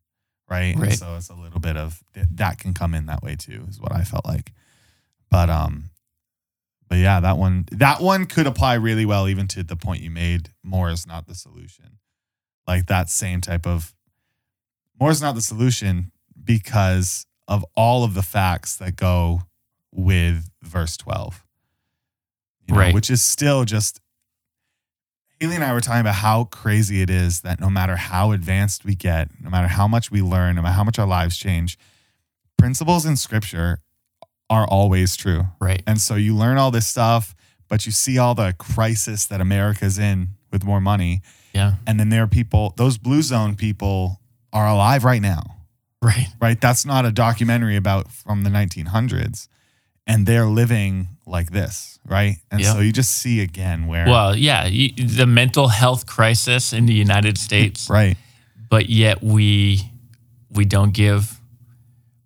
right? 0.49 0.73
And 0.75 0.81
Right. 0.81 0.93
so 0.93 1.15
it's 1.15 1.29
a 1.29 1.35
little 1.35 1.59
bit 1.59 1.77
of 1.77 2.03
that 2.31 2.57
can 2.57 2.73
come 2.73 2.93
in 2.93 3.05
that 3.05 3.23
way 3.23 3.35
too, 3.35 3.65
is 3.69 3.79
what 3.79 3.93
I 3.93 4.03
felt 4.03 4.25
like. 4.25 4.51
But 5.29 5.49
um, 5.49 5.91
but 6.89 6.97
yeah, 6.97 7.19
that 7.19 7.37
one 7.37 7.65
that 7.71 8.01
one 8.01 8.25
could 8.25 8.47
apply 8.47 8.73
really 8.73 9.05
well 9.05 9.29
even 9.29 9.47
to 9.49 9.63
the 9.63 9.75
point 9.75 10.01
you 10.01 10.09
made. 10.09 10.49
More 10.63 10.89
is 10.89 11.05
not 11.07 11.27
the 11.27 11.35
solution. 11.35 11.99
Like 12.67 12.87
that 12.87 13.09
same 13.09 13.41
type 13.41 13.65
of 13.67 13.93
more 14.99 15.11
is 15.11 15.21
not 15.21 15.35
the 15.35 15.41
solution 15.41 16.11
because 16.43 17.25
of 17.47 17.65
all 17.75 18.03
of 18.03 18.13
the 18.13 18.21
facts 18.21 18.75
that 18.77 18.95
go 18.95 19.41
with 19.91 20.49
verse 20.61 20.97
12. 20.97 21.43
You 22.67 22.73
know, 22.73 22.79
Right. 22.79 22.93
Which 22.93 23.09
is 23.09 23.23
still 23.23 23.65
just 23.65 23.99
Haley 25.39 25.55
and 25.55 25.63
I 25.63 25.71
were 25.73 25.79
talking 25.79 26.01
about 26.01 26.15
how 26.15 26.43
crazy 26.45 27.01
it 27.01 27.09
is 27.09 27.41
that 27.41 27.61
no 27.61 27.69
matter 27.69 27.95
how 27.95 28.33
advanced 28.33 28.83
we 28.83 28.93
get, 28.93 29.29
no 29.41 29.49
matter 29.49 29.67
how 29.69 29.87
much 29.87 30.11
we 30.11 30.21
learn, 30.21 30.57
no 30.57 30.61
matter 30.61 30.73
how 30.75 30.83
much 30.83 30.99
our 30.99 31.07
lives 31.07 31.37
change, 31.37 31.77
principles 32.57 33.05
in 33.05 33.15
scripture 33.15 33.79
are 34.49 34.67
always 34.67 35.15
true. 35.15 35.45
right. 35.61 35.81
And 35.87 36.01
so 36.01 36.15
you 36.15 36.35
learn 36.35 36.57
all 36.57 36.71
this 36.71 36.87
stuff, 36.87 37.35
but 37.69 37.85
you 37.85 37.91
see 37.91 38.17
all 38.17 38.35
the 38.35 38.53
crisis 38.57 39.25
that 39.27 39.39
America's 39.39 39.97
in 39.97 40.29
with 40.51 40.65
more 40.65 40.81
money. 40.81 41.21
Yeah. 41.53 41.75
And 41.87 41.99
then 41.99 42.09
there 42.09 42.23
are 42.23 42.27
people, 42.27 42.73
those 42.75 42.97
blue 42.97 43.21
zone 43.21 43.55
people 43.55 44.19
are 44.53 44.67
alive 44.67 45.03
right 45.03 45.21
now, 45.21 45.57
Right. 46.01 46.27
right? 46.41 46.59
That's 46.59 46.85
not 46.85 47.05
a 47.05 47.11
documentary 47.11 47.75
about 47.75 48.11
from 48.11 48.43
the 48.43 48.49
1900s. 48.49 49.47
And 50.07 50.25
they're 50.25 50.45
living 50.47 51.09
like 51.27 51.51
this, 51.51 51.99
right? 52.05 52.37
And 52.49 52.59
Yeah. 52.61 52.73
so 52.73 52.79
you 52.79 52.91
just 52.91 53.11
see 53.11 53.41
again 53.41 53.85
where, 53.87 54.07
Well, 54.07 54.35
yeah, 54.35 54.65
you, 54.65 54.91
the 54.95 55.27
mental 55.27 55.67
health 55.67 56.05
crisis 56.07 56.73
in 56.73 56.85
the 56.87 56.93
United 56.93 57.37
States, 57.37 57.89
right? 57.89 58.17
but 58.69 58.89
yet 58.89 59.21
we 59.23 59.91
we 60.51 60.65
don't 60.65 60.93
give, 60.95 61.39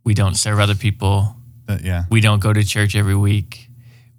we 0.06 0.14
don't 0.14 0.36
serve 0.36 0.60
other 0.60 0.76
people, 0.76 1.36
Uh, 1.68 1.78
yeah. 1.84 2.06
we 2.10 2.22
don't 2.22 2.40
go 2.40 2.54
to 2.54 2.64
church 2.64 2.96
every 2.96 3.16
week. 3.18 3.70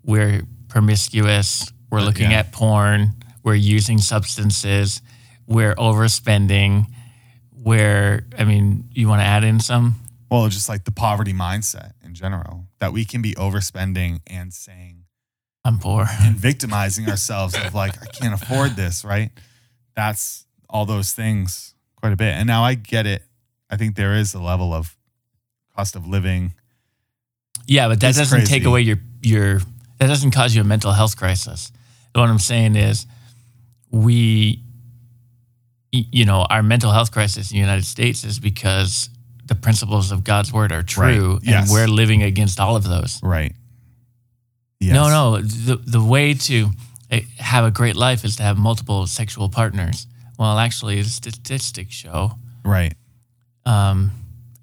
We're 0.04 0.42
promiscuous. 0.68 1.72
We're 1.90 2.02
looking 2.02 2.30
yeah. 2.30 2.40
at 2.40 2.52
porn. 2.52 3.14
We're 3.42 3.54
using 3.54 3.96
substances. 3.98 5.00
We're 5.46 5.74
overspending. 5.76 6.86
We're, 7.64 8.26
I 8.38 8.44
mean, 8.44 8.88
you 8.92 9.08
want 9.08 9.20
to 9.20 9.24
add 9.26 9.42
in 9.42 9.58
some? 9.58 9.96
Well, 10.30 10.48
just 10.48 10.68
like 10.68 10.84
the 10.84 10.90
poverty 10.92 11.32
mindset 11.32 11.92
in 12.04 12.14
general, 12.14 12.66
that 12.80 12.92
we 12.92 13.04
can 13.04 13.22
be 13.22 13.34
overspending 13.34 14.20
and 14.26 14.52
saying, 14.52 15.04
I'm 15.64 15.78
poor. 15.78 16.06
and 16.20 16.36
victimizing 16.36 17.08
ourselves 17.08 17.54
of 17.54 17.74
like 17.74 18.00
I 18.02 18.06
can't 18.06 18.34
afford 18.34 18.76
this, 18.76 19.04
right? 19.04 19.30
That's 19.96 20.44
all 20.68 20.84
those 20.84 21.12
things 21.12 21.74
quite 21.96 22.12
a 22.12 22.16
bit. 22.16 22.34
And 22.34 22.46
now 22.46 22.64
I 22.64 22.74
get 22.74 23.06
it. 23.06 23.22
I 23.70 23.76
think 23.76 23.96
there 23.96 24.14
is 24.14 24.34
a 24.34 24.40
level 24.40 24.74
of 24.74 24.96
cost 25.74 25.96
of 25.96 26.06
living. 26.06 26.52
Yeah, 27.66 27.88
but 27.88 28.00
that 28.00 28.10
It's 28.10 28.18
doesn't 28.18 28.44
take 28.44 28.64
away 28.64 28.82
your 28.82 28.98
your 29.22 29.60
that 29.98 30.08
doesn't 30.08 30.32
cause 30.32 30.54
you 30.54 30.60
a 30.60 30.64
mental 30.64 30.92
health 30.92 31.16
crisis. 31.16 31.72
What 32.12 32.28
I'm 32.28 32.38
saying 32.38 32.76
is 32.76 33.06
we 33.90 34.63
you 36.12 36.24
know, 36.24 36.42
our 36.50 36.62
mental 36.62 36.90
health 36.92 37.10
crisis 37.12 37.50
in 37.50 37.56
the 37.56 37.60
United 37.60 37.84
States 37.86 38.24
is 38.24 38.38
because 38.40 39.10
the 39.46 39.54
principles 39.54 40.10
of 40.12 40.24
God's 40.24 40.52
word 40.52 40.72
are 40.72 40.82
true 40.82 41.34
Right. 41.34 41.42
Yes. 41.44 41.68
and 41.68 41.72
we're 41.72 41.86
living 41.88 42.22
against 42.22 42.58
all 42.60 42.76
of 42.76 42.84
those. 42.84 43.20
Right. 43.22 43.54
Yes. 44.80 44.94
No, 44.94 45.08
no, 45.08 45.40
the 45.42 45.76
the 45.76 46.02
way 46.02 46.34
to 46.34 46.70
eh, 47.10 47.20
have 47.38 47.64
a 47.64 47.70
great 47.70 47.96
life 47.96 48.24
is 48.24 48.36
to 48.36 48.42
have 48.42 48.58
multiple 48.58 49.06
sexual 49.06 49.48
partners. 49.48 50.06
Well, 50.38 50.58
actually, 50.58 51.00
the 51.02 51.08
statistics 51.10 51.94
show 51.94 52.32
Right. 52.64 52.94
um 53.66 54.10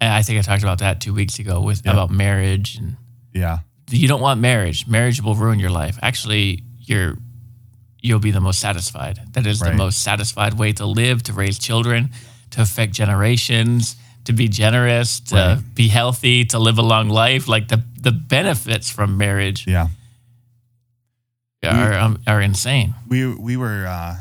I 0.00 0.22
think 0.22 0.38
I 0.38 0.42
talked 0.42 0.62
about 0.64 0.78
that 0.80 1.00
2 1.00 1.14
weeks 1.14 1.38
ago 1.38 1.60
with 1.60 1.82
Yeah. 1.84 1.92
about 1.92 2.10
marriage 2.10 2.76
and 2.76 2.96
Yeah. 3.32 3.58
you 3.90 4.08
don't 4.08 4.20
want 4.20 4.40
marriage. 4.40 4.86
Marriage 4.86 5.22
will 5.22 5.34
ruin 5.36 5.58
your 5.60 5.70
life. 5.70 5.98
Actually, 6.02 6.64
you're 6.80 7.16
you'll 8.02 8.18
be 8.18 8.30
the 8.32 8.40
most 8.40 8.58
satisfied. 8.60 9.20
That 9.32 9.46
is 9.46 9.60
the 9.60 9.72
most 9.72 10.02
satisfied 10.02 10.54
way 10.54 10.72
to 10.72 10.84
live, 10.86 11.22
to 11.24 11.32
raise 11.32 11.58
children, 11.58 12.10
to 12.50 12.60
affect 12.62 12.92
generations, 12.92 13.96
to 14.24 14.32
be 14.32 14.48
generous, 14.48 15.20
to 15.20 15.34
Right. 15.36 15.74
be 15.74 15.88
healthy, 15.88 16.44
to 16.46 16.58
live 16.58 16.78
a 16.78 16.82
long 16.82 17.08
life. 17.08 17.48
Like 17.48 17.68
the 17.68 17.82
the 18.00 18.12
benefits 18.12 18.90
from 18.90 19.16
marriage 19.16 19.66
Yeah. 19.66 19.88
are 21.64 21.94
um, 21.94 22.18
are 22.26 22.40
insane. 22.40 22.94
We 23.08 23.26
we 23.34 23.56
were 23.56 23.86
uh 23.86 24.16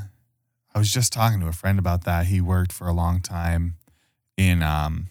I 0.73 0.79
was 0.79 0.91
just 0.91 1.11
talking 1.11 1.39
to 1.41 1.47
a 1.47 1.51
friend 1.53 1.79
about 1.79 2.03
that. 2.05 2.27
He 2.27 2.39
worked 2.39 2.71
for 2.71 2.87
a 2.87 2.93
long 2.93 3.19
time 3.21 3.75
in 4.37 4.61
um 4.63 5.07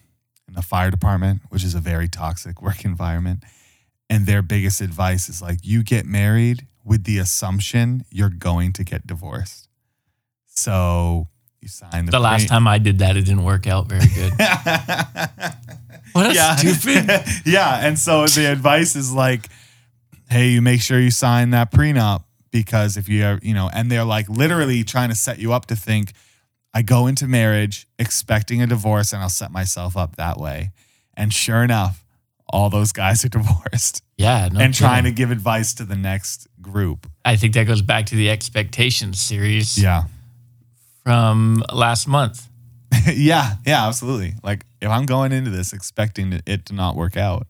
in 0.47 0.53
the 0.55 0.61
fire 0.61 0.89
department, 0.91 1.41
which 1.49 1.63
is 1.63 1.75
a 1.75 1.79
very 1.79 2.07
toxic 2.07 2.61
work 2.67 2.85
environment. 2.85 3.43
And 4.09 4.25
their 4.25 4.41
biggest 4.41 4.81
advice 4.81 5.29
is 5.29 5.41
like 5.41 5.59
you 5.63 5.83
get 5.83 6.05
married 6.05 6.67
with 6.91 7.05
the 7.05 7.19
assumption 7.19 8.03
you're 8.11 8.27
going 8.27 8.73
to 8.73 8.83
get 8.83 9.07
divorced. 9.07 9.69
So 10.45 11.29
you 11.61 11.69
sign 11.69 12.03
the 12.05 12.11
The 12.11 12.19
last 12.19 12.49
time 12.49 12.67
I 12.67 12.79
did 12.79 12.99
that, 12.99 13.15
it 13.15 13.21
didn't 13.21 13.45
work 13.45 13.65
out 13.65 13.87
very 13.87 14.07
good. 14.13 14.33
What 16.11 16.29
a 16.29 16.33
yeah. 16.33 16.57
stupid. 16.57 17.23
yeah. 17.45 17.87
And 17.87 17.97
so 17.97 18.25
the 18.27 18.51
advice 18.51 18.97
is 18.97 19.13
like, 19.13 19.47
hey, 20.29 20.49
you 20.49 20.61
make 20.61 20.81
sure 20.81 20.99
you 20.99 21.09
sign 21.09 21.51
that 21.51 21.71
prenup 21.71 22.25
because 22.51 22.97
if 22.97 23.07
you, 23.07 23.23
are, 23.23 23.39
you 23.41 23.53
know, 23.53 23.69
and 23.73 23.89
they're 23.89 24.03
like 24.03 24.27
literally 24.27 24.83
trying 24.83 25.07
to 25.07 25.15
set 25.15 25.39
you 25.39 25.53
up 25.53 25.67
to 25.67 25.75
think, 25.77 26.11
I 26.73 26.81
go 26.81 27.07
into 27.07 27.27
marriage 27.27 27.87
expecting 27.97 28.61
a 28.61 28.67
divorce 28.67 29.13
and 29.13 29.21
I'll 29.21 29.29
set 29.29 29.53
myself 29.53 29.95
up 29.95 30.17
that 30.17 30.37
way. 30.37 30.71
And 31.15 31.33
sure 31.33 31.63
enough, 31.63 32.03
all 32.51 32.69
those 32.69 32.91
guys 32.91 33.23
are 33.25 33.29
divorced 33.39 34.03
Yeah, 34.17 34.49
no 34.51 34.59
and 34.59 34.73
trying 34.73 35.03
to 35.05 35.11
give 35.11 35.31
advice 35.31 35.73
to 35.75 35.83
the 35.85 35.95
next 35.95 36.47
group. 36.61 37.07
I 37.25 37.35
think 37.35 37.53
that 37.55 37.65
goes 37.67 37.81
back 37.81 38.05
to 38.07 38.15
the 38.15 38.29
expectations 38.29 39.19
series 39.21 39.77
Yeah. 39.81 40.03
from 41.03 41.63
last 41.73 42.07
month. 42.07 42.47
yeah. 43.13 43.55
Yeah. 43.65 43.87
Absolutely. 43.87 44.33
Like 44.43 44.65
if 44.81 44.89
I'm 44.89 45.05
going 45.05 45.31
into 45.31 45.49
this 45.49 45.73
expecting 45.73 46.41
it 46.45 46.65
to 46.67 46.73
not 46.73 46.95
work 46.95 47.15
out, 47.17 47.47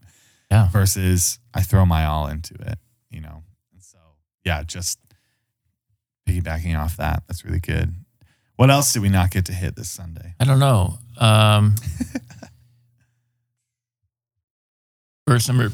Yeah. 0.51 0.69
versus 0.69 1.39
I 1.53 1.61
throw 1.61 1.85
my 1.85 2.05
all 2.05 2.27
into 2.27 2.53
it, 2.55 2.77
you 3.09 3.21
know. 3.21 3.43
And 3.73 3.81
so, 3.83 3.97
yeah, 4.45 4.63
just 4.63 4.99
piggybacking 6.27 6.77
off 6.79 6.97
that. 6.97 7.23
That's 7.27 7.43
really 7.43 7.59
good. 7.59 7.93
What 8.55 8.69
else 8.69 8.93
did 8.93 9.01
we 9.01 9.09
not 9.09 9.31
get 9.31 9.45
to 9.45 9.53
hit 9.53 9.75
this 9.75 9.89
Sunday? 9.89 10.35
I 10.39 10.43
don't 10.45 10.59
know. 10.59 10.99
Um, 11.17 11.75
verse 15.31 15.47
number 15.47 15.71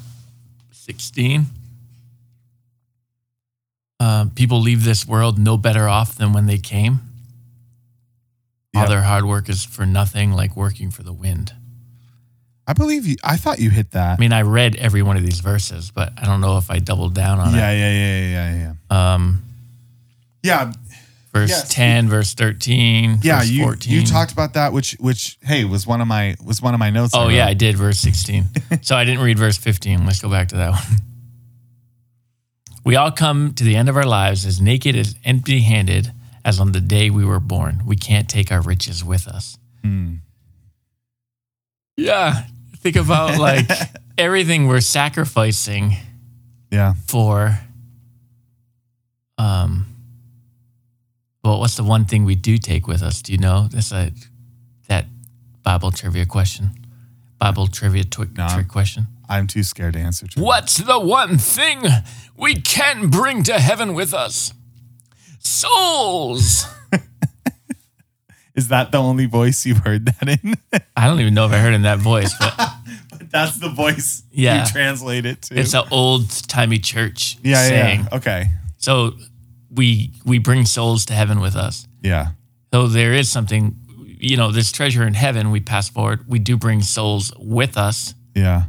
16. 0.71 1.45
Um, 3.99 4.29
people 4.31 4.61
leave 4.61 4.83
this 4.83 5.07
world 5.07 5.39
no 5.39 5.57
better 5.57 5.87
off 5.87 6.15
than 6.15 6.31
when 6.33 6.45
they 6.45 6.57
came. 6.59 6.99
All 8.75 8.83
Yeah. 8.83 8.89
their 8.89 9.01
hard 9.01 9.25
work 9.25 9.49
is 9.49 9.65
for 9.65 9.85
nothing, 9.85 10.31
like 10.31 10.55
working 10.55 10.91
for 10.91 11.01
the 11.01 11.13
wind. 11.13 11.53
I 12.67 12.73
believe 12.73 13.07
you. 13.07 13.15
I 13.23 13.37
thought 13.37 13.59
you 13.59 13.69
hit 13.71 13.91
that. 13.91 14.19
I 14.19 14.21
mean, 14.21 14.33
I 14.33 14.41
read 14.41 14.75
every 14.75 15.01
one 15.01 15.17
of 15.17 15.23
these 15.23 15.39
verses, 15.39 15.89
but 15.89 16.13
I 16.17 16.25
don't 16.25 16.41
know 16.41 16.57
if 16.57 16.69
I 16.69 16.79
doubled 16.79 17.13
down 17.15 17.39
on 17.39 17.55
it. 17.55 17.57
yeah, 17.57 17.71
yeah, 17.71 17.91
yeah, 17.91 18.29
yeah, 18.53 18.73
yeah. 18.91 19.13
Um, 19.13 19.41
yeah. 20.43 20.73
Verse 21.33 21.49
Yes. 21.49 21.69
10, 21.73 22.09
verse 22.09 22.33
13, 22.33 23.19
Yeah, 23.21 23.39
verse 23.39 23.49
you 23.49 23.63
14. 23.63 23.93
you 23.93 24.05
talked 24.05 24.31
about 24.31 24.53
that, 24.53 24.73
which 24.73 24.93
which 24.99 25.37
hey 25.43 25.65
was 25.65 25.85
one 25.87 26.01
of 26.01 26.07
my 26.07 26.35
was 26.43 26.61
one 26.61 26.73
of 26.73 26.79
my 26.79 26.89
notes. 26.89 27.13
I 27.13 27.23
Oh 27.25 27.27
yeah. 27.29 27.45
I 27.47 27.53
did 27.53 27.75
verse 27.77 27.99
16. 27.99 28.45
so 28.81 28.95
I 28.95 29.03
didn't 29.03 29.23
read 29.23 29.37
verse 29.37 29.57
15. 29.57 30.05
Let's 30.05 30.21
go 30.21 30.29
back 30.29 30.47
to 30.49 30.55
that 30.57 30.71
one. 30.71 30.83
We 32.85 32.95
all 32.95 33.11
come 33.11 33.53
to 33.55 33.63
the 33.63 33.75
end 33.75 33.89
of 33.89 33.97
our 33.97 34.05
lives 34.05 34.45
as 34.45 34.61
naked 34.61 34.95
as 34.95 35.15
empty-handed, 35.25 36.13
as 36.45 36.57
on 36.59 36.71
the 36.71 36.79
day 36.79 37.09
we 37.09 37.25
were 37.25 37.41
born. 37.41 37.81
We 37.85 37.97
can't 37.97 38.29
take 38.29 38.49
our 38.51 38.61
riches 38.61 39.03
with 39.03 39.27
us. 39.27 39.57
Hmm. 39.83 40.15
Yeah. 41.97 42.43
Think 42.77 42.95
about 42.95 43.37
like 43.39 43.69
everything 44.17 44.67
we're 44.67 44.79
sacrificing 44.81 45.97
Yeah. 46.71 46.93
for 47.07 47.59
um 49.37 49.85
well 51.43 51.56
what's 51.67 51.75
the 51.75 51.83
one 51.83 52.05
thing 52.05 52.23
we 52.23 52.33
do 52.33 52.57
take 52.57 52.87
with 52.87 53.03
us 53.03 53.21
do 53.21 53.33
you 53.33 53.37
know 53.37 53.67
that's 53.69 53.91
a 53.91 54.09
that 54.87 55.03
bible 55.63 55.91
trivia 55.91 56.25
question 56.25 56.69
bible 57.39 57.67
trivia 57.67 58.05
twi- 58.05 58.29
No. 58.37 58.47
trick 58.47 58.69
question 58.69 59.07
I'm 59.27 59.45
too 59.47 59.63
scared 59.63 59.95
to 59.95 59.99
answer. 59.99 60.27
what's 60.37 60.77
the 60.77 60.97
one 60.97 61.37
thing 61.37 61.83
we 62.37 62.55
can 62.55 63.09
bring 63.09 63.43
to 63.43 63.59
heaven 63.59 63.93
with 63.93 64.13
us 64.13 64.53
souls 65.39 66.67
Is 68.55 68.69
that 68.69 68.91
the 68.93 68.97
only 68.97 69.25
voice 69.25 69.65
you've 69.65 69.79
heard 69.79 70.05
that 70.05 70.39
in? 70.41 70.55
i 70.95 71.05
don't 71.05 71.19
even 71.19 71.33
know 71.33 71.45
if 71.47 71.51
i 71.51 71.57
heard 71.59 71.73
in 71.73 71.81
that 71.81 71.99
voice 71.99 72.33
but 72.39 72.55
but 73.11 73.29
That's 73.29 73.59
the 73.59 73.67
voice 73.67 74.23
Yeah. 74.31 74.63
you 74.65 74.71
translate 74.71 75.25
it 75.25 75.41
to. 75.43 75.59
it's 75.59 75.73
an 75.73 75.83
old-timey 75.91 76.79
church 76.79 77.37
yeah, 77.43 77.51
yeah, 77.51 77.67
saying 77.67 77.99
yeah. 78.09 78.17
Okay. 78.17 78.45
so 78.77 79.11
we 79.69 80.11
we 80.25 80.39
bring 80.39 80.65
souls 80.65 81.05
to 81.05 81.13
heaven 81.13 81.39
with 81.39 81.55
us 81.55 81.87
Yeah. 82.03 82.27
So 82.73 82.87
there 82.87 83.13
is 83.13 83.29
something, 83.31 83.75
you 84.19 84.35
know, 84.37 84.51
this 84.51 84.71
treasure 84.71 85.07
in 85.07 85.13
heaven. 85.13 85.51
We 85.51 85.59
pass 85.61 85.89
forward. 85.89 86.25
We 86.27 86.39
do 86.39 86.57
bring 86.57 86.81
souls 86.81 87.31
with 87.39 87.77
us, 87.77 88.13
Yeah. 88.35 88.63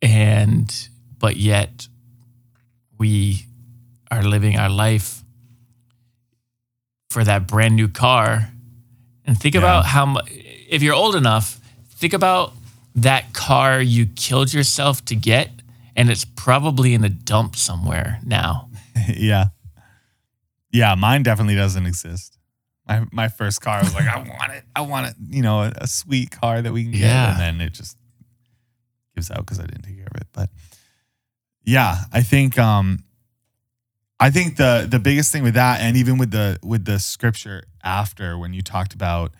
and 0.00 0.88
but 1.18 1.36
yet 1.36 1.88
we 2.98 3.46
are 4.10 4.22
living 4.22 4.58
our 4.58 4.70
life 4.70 5.24
for 7.10 7.24
that 7.24 7.46
brand 7.46 7.76
new 7.76 7.88
car. 7.88 8.50
And 9.24 9.38
think 9.38 9.54
Yeah. 9.54 9.60
about 9.62 9.86
how 9.86 10.06
much. 10.06 10.30
If 10.68 10.82
you're 10.82 10.94
old 10.94 11.16
enough, 11.16 11.60
think 11.96 12.12
about 12.12 12.52
that 12.94 13.32
car 13.32 13.80
you 13.80 14.06
killed 14.06 14.52
yourself 14.52 15.04
to 15.06 15.14
get, 15.16 15.50
and 15.96 16.10
it's 16.10 16.24
probably 16.24 16.94
in 16.94 17.04
a 17.04 17.08
dump 17.08 17.56
somewhere 17.56 18.20
now. 18.24 18.68
yeah. 19.16 19.46
Yeah, 20.70 20.94
mine 20.94 21.22
definitely 21.22 21.54
doesn't 21.54 21.86
exist. 21.86 22.38
My 22.86 23.04
my 23.12 23.28
first 23.28 23.60
car 23.60 23.80
was 23.82 23.94
like, 23.94 24.06
I 24.06 24.18
want 24.38 24.52
it. 24.52 24.64
I 24.74 24.80
want 24.82 25.06
it, 25.06 25.14
you 25.28 25.42
know, 25.42 25.62
a, 25.62 25.72
a 25.76 25.86
sweet 25.86 26.30
car 26.30 26.62
that 26.62 26.72
we 26.72 26.82
can 26.84 26.92
get. 26.92 27.00
Yeah. 27.00 27.30
And 27.32 27.40
then 27.40 27.66
it 27.66 27.72
just 27.72 27.96
gives 29.14 29.30
out 29.30 29.38
because 29.38 29.58
I 29.58 29.66
didn't 29.66 29.82
take 29.82 29.96
care 29.96 30.08
of 30.10 30.20
it. 30.20 30.26
But 30.32 30.50
yeah, 31.64 31.96
I 32.12 32.22
think 32.22 32.58
um 32.58 33.04
I 34.18 34.30
think 34.30 34.56
the 34.56 34.86
the 34.88 34.98
biggest 34.98 35.32
thing 35.32 35.42
with 35.42 35.54
that, 35.54 35.80
and 35.80 35.96
even 35.96 36.18
with 36.18 36.30
the 36.30 36.58
with 36.62 36.84
the 36.84 36.98
scripture 36.98 37.64
after 37.82 38.38
when 38.38 38.52
you 38.52 38.62
talked 38.62 38.94
about 38.94 39.32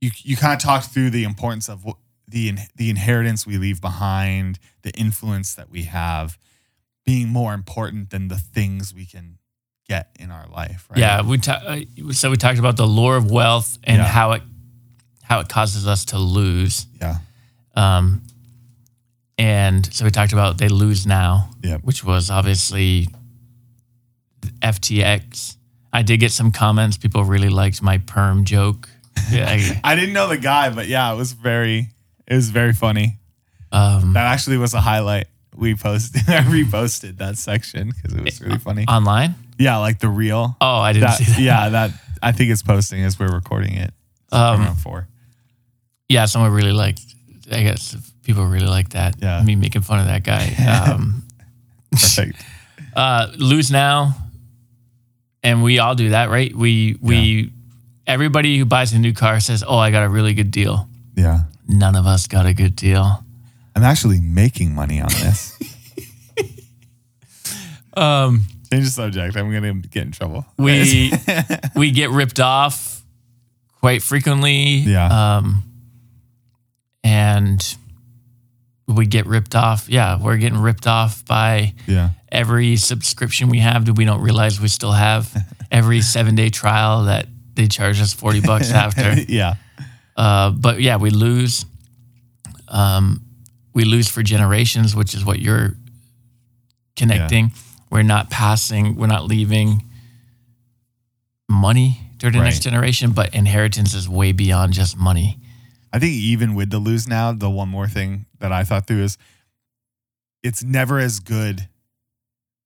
you 0.00 0.10
you 0.22 0.36
kind 0.36 0.52
of 0.52 0.60
talked 0.60 0.86
through 0.86 1.10
the 1.10 1.24
importance 1.24 1.68
of 1.68 1.84
what 1.84 1.96
the 2.28 2.48
in- 2.48 2.58
the 2.76 2.90
inheritance 2.90 3.46
we 3.46 3.56
leave 3.58 3.80
behind, 3.80 4.58
the 4.82 4.90
influence 4.92 5.54
that 5.54 5.70
we 5.70 5.84
have 5.84 6.38
being 7.04 7.28
more 7.28 7.52
important 7.54 8.10
than 8.10 8.28
the 8.28 8.38
things 8.38 8.94
we 8.94 9.04
can 9.06 9.38
get 9.88 10.08
in 10.20 10.30
our 10.30 10.46
life, 10.48 10.86
right? 10.90 10.98
Yeah, 10.98 11.22
we 11.22 11.38
ta- 11.38 11.62
uh, 11.66 11.80
so 12.12 12.30
we 12.30 12.36
talked 12.36 12.58
about 12.58 12.76
the 12.76 12.86
lure 12.86 13.16
of 13.16 13.30
wealth 13.30 13.78
and 13.84 13.98
Yeah. 13.98 14.04
how 14.06 14.32
it 14.32 14.42
how 15.22 15.40
it 15.40 15.48
causes 15.48 15.86
us 15.86 16.04
to 16.06 16.18
lose. 16.18 16.86
Yeah. 17.00 17.18
Um, 17.74 18.22
and 19.38 19.92
so 19.92 20.04
we 20.04 20.10
talked 20.10 20.32
about 20.32 20.58
they 20.58 20.68
lose 20.68 21.06
now, 21.06 21.50
Yep. 21.62 21.80
which 21.84 22.04
was 22.04 22.30
obviously 22.30 23.08
FTX. 24.60 25.56
I 25.92 26.02
did 26.02 26.18
get 26.20 26.32
some 26.32 26.52
comments. 26.52 26.96
People 26.96 27.24
really 27.24 27.48
liked 27.48 27.82
my 27.82 27.98
perm 27.98 28.44
joke. 28.44 28.88
Yeah, 29.30 29.48
I- 29.48 29.80
I 29.84 29.94
didn't 29.94 30.14
know 30.14 30.28
the 30.28 30.38
guy, 30.38 30.70
but 30.70 30.88
yeah, 30.88 31.12
it 31.12 31.16
was 31.16 31.32
very 31.32 31.90
it 32.26 32.34
was 32.34 32.50
very 32.50 32.72
funny. 32.72 33.18
um, 33.70 34.12
That 34.14 34.26
actually 34.32 34.56
was 34.58 34.74
a 34.74 34.80
highlight. 34.80 35.26
We 35.54 35.74
posted 35.74 36.22
I 36.28 36.40
reposted 36.42 37.18
that 37.18 37.36
section 37.38 37.88
because 37.90 38.14
it 38.14 38.24
was 38.24 38.40
really 38.40 38.58
funny. 38.58 38.84
online. 38.88 39.34
Yeah, 39.58 39.76
like 39.78 39.98
the 39.98 40.08
real. 40.08 40.56
Oh, 40.60 40.78
I 40.78 40.92
didn't 40.92 41.08
That, 41.08 41.18
see 41.18 41.24
that. 41.24 41.40
yeah, 41.40 41.68
that 41.68 41.90
I 42.22 42.32
think 42.32 42.50
it's 42.50 42.62
posting 42.62 43.02
as 43.04 43.18
we're 43.18 43.32
recording 43.32 43.74
it. 43.74 43.92
Um, 44.32 44.62
around 44.62 44.76
four. 44.76 45.08
Yeah, 46.08 46.24
someone 46.26 46.52
really 46.52 46.72
liked. 46.72 47.02
I 47.50 47.62
guess 47.62 47.94
people 48.24 48.46
really 48.46 48.66
like 48.66 48.90
that. 48.90 49.16
Yeah. 49.20 49.42
me 49.42 49.56
making 49.56 49.82
fun 49.82 50.00
of 50.00 50.06
that 50.06 50.24
guy. 50.24 50.54
Um, 50.94 51.22
Perfect. 51.90 52.42
uh, 52.96 53.28
lose 53.36 53.70
now, 53.70 54.14
and 55.42 55.62
we 55.62 55.78
all 55.78 55.94
do 55.94 56.10
that, 56.10 56.30
right? 56.30 56.54
We 56.54 56.96
we 57.02 57.52
everybody 58.06 58.56
who 58.58 58.64
buys 58.64 58.92
a 58.94 58.98
new 58.98 59.12
car 59.12 59.38
says, 59.40 59.62
"Oh, 59.66 59.76
I 59.76 59.90
got 59.90 60.02
a 60.02 60.08
really 60.08 60.32
good 60.34 60.50
deal." 60.50 60.88
Yeah. 61.14 61.42
None 61.68 61.94
of 61.94 62.06
us 62.06 62.26
got 62.26 62.46
a 62.46 62.54
good 62.54 62.74
deal. 62.74 63.22
I'm 63.74 63.82
actually 63.82 64.20
making 64.20 64.74
money 64.74 65.00
on 65.00 65.08
this. 65.08 65.58
Um, 67.94 68.44
Change 68.70 68.84
the 68.86 68.90
subject. 68.90 69.36
I'm 69.36 69.52
gonna 69.52 69.74
get 69.74 70.04
in 70.04 70.12
trouble. 70.12 70.46
we 70.56 71.12
we 71.76 71.90
get 71.90 72.10
ripped 72.10 72.40
off 72.40 73.02
quite 73.80 74.02
frequently. 74.02 74.76
Yeah. 74.76 75.36
Um, 75.36 75.62
and 77.04 77.76
we 78.86 79.06
get 79.06 79.26
ripped 79.26 79.54
off. 79.54 79.88
Yeah, 79.88 80.18
we're 80.18 80.38
getting 80.38 80.58
ripped 80.58 80.86
off 80.86 81.24
by 81.26 81.74
yeah. 81.86 82.10
every 82.30 82.76
subscription 82.76 83.48
we 83.48 83.58
have 83.58 83.84
that 83.86 83.94
we 83.94 84.04
don't 84.04 84.22
realize 84.22 84.60
we 84.60 84.68
still 84.68 84.92
have. 84.92 85.34
Every 85.72 86.02
seven 86.02 86.34
day 86.34 86.50
trial 86.50 87.04
that 87.04 87.28
they 87.54 87.66
charge 87.66 87.98
us 87.98 88.12
forty 88.12 88.42
bucks 88.42 88.70
after. 88.70 89.14
yeah. 89.22 89.54
Uh, 90.14 90.50
but 90.50 90.82
yeah, 90.82 90.98
we 90.98 91.08
lose. 91.08 91.64
Um, 92.68 93.22
we 93.74 93.84
lose 93.84 94.08
for 94.08 94.22
generations, 94.22 94.94
which 94.94 95.14
is 95.14 95.24
what 95.24 95.38
you're 95.38 95.74
connecting. 96.96 97.52
We're 97.90 98.02
not 98.02 98.30
passing. 98.30 98.96
We're 98.96 99.06
not 99.06 99.24
leaving 99.24 99.84
money 101.48 102.00
to 102.18 102.30
the 102.30 102.38
next 102.44 102.60
generation, 102.60 103.12
but 103.12 103.34
inheritance 103.34 103.94
is 103.94 104.08
way 104.08 104.32
beyond 104.32 104.72
just 104.72 104.96
money. 104.96 105.38
I 105.92 105.98
think 105.98 106.12
even 106.12 106.54
with 106.54 106.70
the 106.70 106.78
lose 106.78 107.06
now, 107.06 107.32
the 107.32 107.50
one 107.50 107.68
more 107.68 107.86
thing 107.88 108.26
that 108.38 108.52
I 108.52 108.64
thought 108.64 108.86
through 108.86 109.02
is 109.02 109.18
it's 110.42 110.62
never 110.62 110.98
as 110.98 111.20
good 111.20 111.68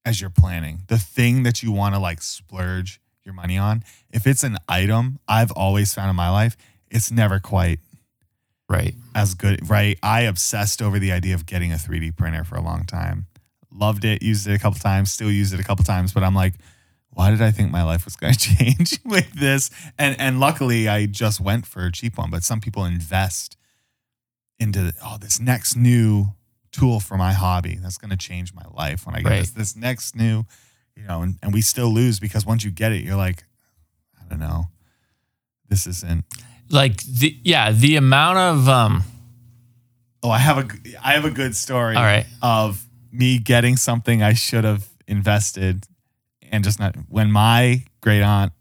as 0.05 0.21
you're 0.21 0.31
planning. 0.31 0.83
The 0.87 0.99
thing 0.99 1.43
that 1.43 1.63
you 1.63 1.73
want 1.73 1.95
to 1.95 1.99
like 2.01 2.23
splurge 2.23 3.01
your 3.25 3.35
money 3.35 3.59
on, 3.59 3.83
if 4.11 4.27
it's 4.27 4.45
an 4.45 4.59
item, 4.69 5.19
I've 5.27 5.51
always 5.53 5.93
found 5.93 6.11
in 6.11 6.17
my 6.17 6.31
life, 6.31 6.57
it's 6.89 7.11
never 7.11 7.41
quite 7.41 7.81
Right. 8.69 8.95
as 9.15 9.35
good, 9.35 9.69
right? 9.71 9.99
I 10.03 10.23
obsessed 10.23 10.83
over 10.83 10.99
the 10.99 11.13
idea 11.13 11.35
of 11.35 11.47
getting 11.47 11.73
a 11.73 11.77
3D 11.77 12.17
printer 12.17 12.43
for 12.45 12.57
a 12.57 12.61
long 12.63 12.85
time. 12.85 13.27
Loved 13.73 14.05
it, 14.05 14.23
used 14.23 14.47
it 14.49 14.55
a 14.55 14.59
couple 14.59 14.81
times, 14.81 15.13
still 15.13 15.31
used 15.31 15.55
it 15.55 15.61
a 15.61 15.65
couple 15.65 15.85
times, 15.85 16.13
but 16.13 16.23
I'm 16.25 16.35
like, 16.35 16.55
why 17.11 17.31
did 17.31 17.41
I 17.41 17.51
think 17.51 17.71
my 17.71 17.83
life 17.85 18.05
was 18.05 18.17
going 18.17 18.33
to 18.39 18.39
change 18.57 18.99
with 19.05 19.31
this? 19.35 19.71
And 19.99 20.19
and 20.21 20.41
luckily 20.41 20.89
I 20.89 21.07
just 21.07 21.41
went 21.41 21.65
for 21.67 21.87
a 21.87 21.93
cheap 21.93 22.19
one, 22.19 22.31
but 22.31 22.43
some 22.43 22.61
people 22.61 22.85
invest 22.85 23.57
into 24.59 24.93
oh 25.05 25.19
this 25.21 25.39
next 25.39 25.77
new 25.77 26.29
tool 26.73 27.01
for 27.01 27.17
my 27.17 27.33
hobby 27.33 27.77
that's 27.81 27.99
going 27.99 28.11
to 28.11 28.17
change 28.17 28.53
my 28.53 28.65
life 28.75 29.07
when 29.07 29.15
I 29.15 29.21
get 29.23 29.31
Right. 29.31 29.41
this 29.41 29.51
this 29.51 29.77
next 29.77 30.17
new, 30.17 30.45
you 30.97 31.05
know, 31.07 31.23
and, 31.23 31.37
and 31.43 31.53
we 31.55 31.61
still 31.63 31.89
lose 31.89 32.19
because 32.19 32.45
once 32.45 32.65
you 32.65 32.71
get 32.71 32.93
it, 32.93 33.05
you're 33.05 33.17
like, 33.17 33.45
I 34.21 34.29
don't 34.29 34.41
know. 34.41 34.65
This 35.69 35.87
isn't 35.87 36.25
Like 36.71 37.03
the 37.05 37.37
yeah, 37.45 37.73
the 37.73 37.97
amount 37.97 38.39
of 38.39 38.69
um 38.69 39.05
Oh, 40.23 40.31
I 40.31 40.39
have 40.39 40.59
a 40.59 40.69
I 41.05 41.13
have 41.13 41.25
a 41.25 41.31
good 41.31 41.55
story. 41.55 41.95
All 41.97 42.03
right. 42.03 42.27
Of 42.43 42.85
me 43.13 43.39
getting 43.39 43.77
something 43.77 44.23
I 44.23 44.35
should 44.35 44.65
have 44.65 44.87
invested 45.07 45.87
and 46.51 46.65
just 46.65 46.81
not 46.81 46.97
when 47.09 47.31
my 47.31 47.85
great 48.01 48.23
aunt 48.23 48.53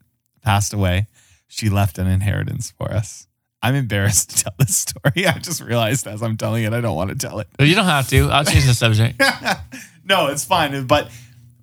passed 0.42 0.74
away, 0.74 1.08
she 1.48 1.70
left 1.70 1.98
an 1.98 2.08
inheritance 2.08 2.72
for 2.78 2.92
us. 2.92 3.28
I'm 3.62 3.74
embarrassed 3.74 4.30
to 4.38 4.44
tell 4.44 4.54
this 4.60 4.78
story. 4.78 5.26
I 5.26 5.40
just 5.40 5.62
realized 5.62 6.06
as 6.08 6.22
I'm 6.22 6.38
telling 6.38 6.64
it, 6.64 6.74
I 6.74 6.82
don't 6.82 6.96
want 6.96 7.10
to 7.10 7.16
tell 7.16 7.40
it. 7.40 7.48
you 7.60 7.74
don't 7.74 7.86
have 7.86 8.08
to. 8.10 8.30
I'll 8.30 8.46
change 8.46 8.66
the 8.66 8.74
subject. 8.74 9.20
no, 10.04 10.28
it's 10.28 10.46
fine. 10.46 10.86
But 10.86 11.10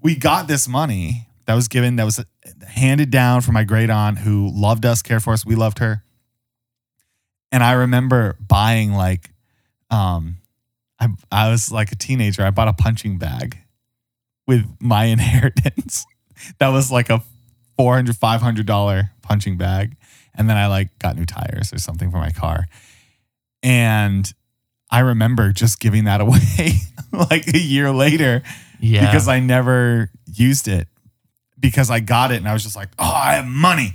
we 0.01 0.17
got 0.17 0.49
this 0.49 0.67
money 0.67 1.29
that 1.47 1.55
was 1.55 1.69
given, 1.69 1.97
that 1.97 2.05
was 2.05 2.25
handed 2.67 3.11
down 3.11 3.43
from 3.43 3.55
my 3.55 3.63
great 3.63 3.89
aunt 3.89 4.19
who 4.19 4.51
loved 4.53 4.85
us, 4.85 5.01
cared 5.01 5.23
for 5.23 5.33
us. 5.33 5.47
We 5.47 5.55
loved 5.55 5.79
her. 5.79 6.03
And 7.53 7.63
I 7.63 7.73
remember 7.73 8.37
buying 8.41 8.93
like, 8.95 9.31
um, 9.91 10.39
I, 10.99 11.09
I 11.31 11.51
was 11.51 11.71
like 11.71 11.93
a 11.93 11.97
teenager. 11.97 12.43
I 12.45 12.51
bought 12.51 12.69
a 12.69 12.73
punching 12.73 13.19
bag 13.19 13.59
with 14.49 14.65
my 14.81 15.05
inheritance. 15.17 16.05
that 16.59 16.69
was 16.69 16.91
like 16.91 17.11
a 17.11 17.23
$400, 17.79 18.19
$500 18.19 19.11
punching 19.23 19.57
bag. 19.59 19.97
And 20.35 20.49
then 20.49 20.57
I 20.57 20.67
like 20.69 20.99
got 20.99 21.15
new 21.17 21.27
tires 21.27 21.73
or 21.73 21.79
something 21.79 22.11
for 22.11 22.17
my 22.17 22.31
car. 22.31 22.65
And 23.63 24.33
I 24.91 25.01
remember 25.01 25.53
just 25.53 25.79
giving 25.79 26.05
that 26.05 26.21
away 26.23 26.81
like 27.13 27.47
a 27.55 27.59
year 27.59 27.91
later 27.93 28.43
Yeah. 28.81 29.07
because 29.07 29.29
I 29.29 29.41
never 29.41 30.11
used 30.33 30.69
it 30.69 30.89
because 31.61 31.91
I 31.91 32.01
got 32.01 32.33
it 32.33 32.37
and 32.37 32.49
I 32.49 32.53
was 32.55 32.63
just 32.63 32.77
like, 32.77 32.89
oh, 32.99 33.05
I 33.15 33.35
have 33.35 33.47
money. 33.47 33.95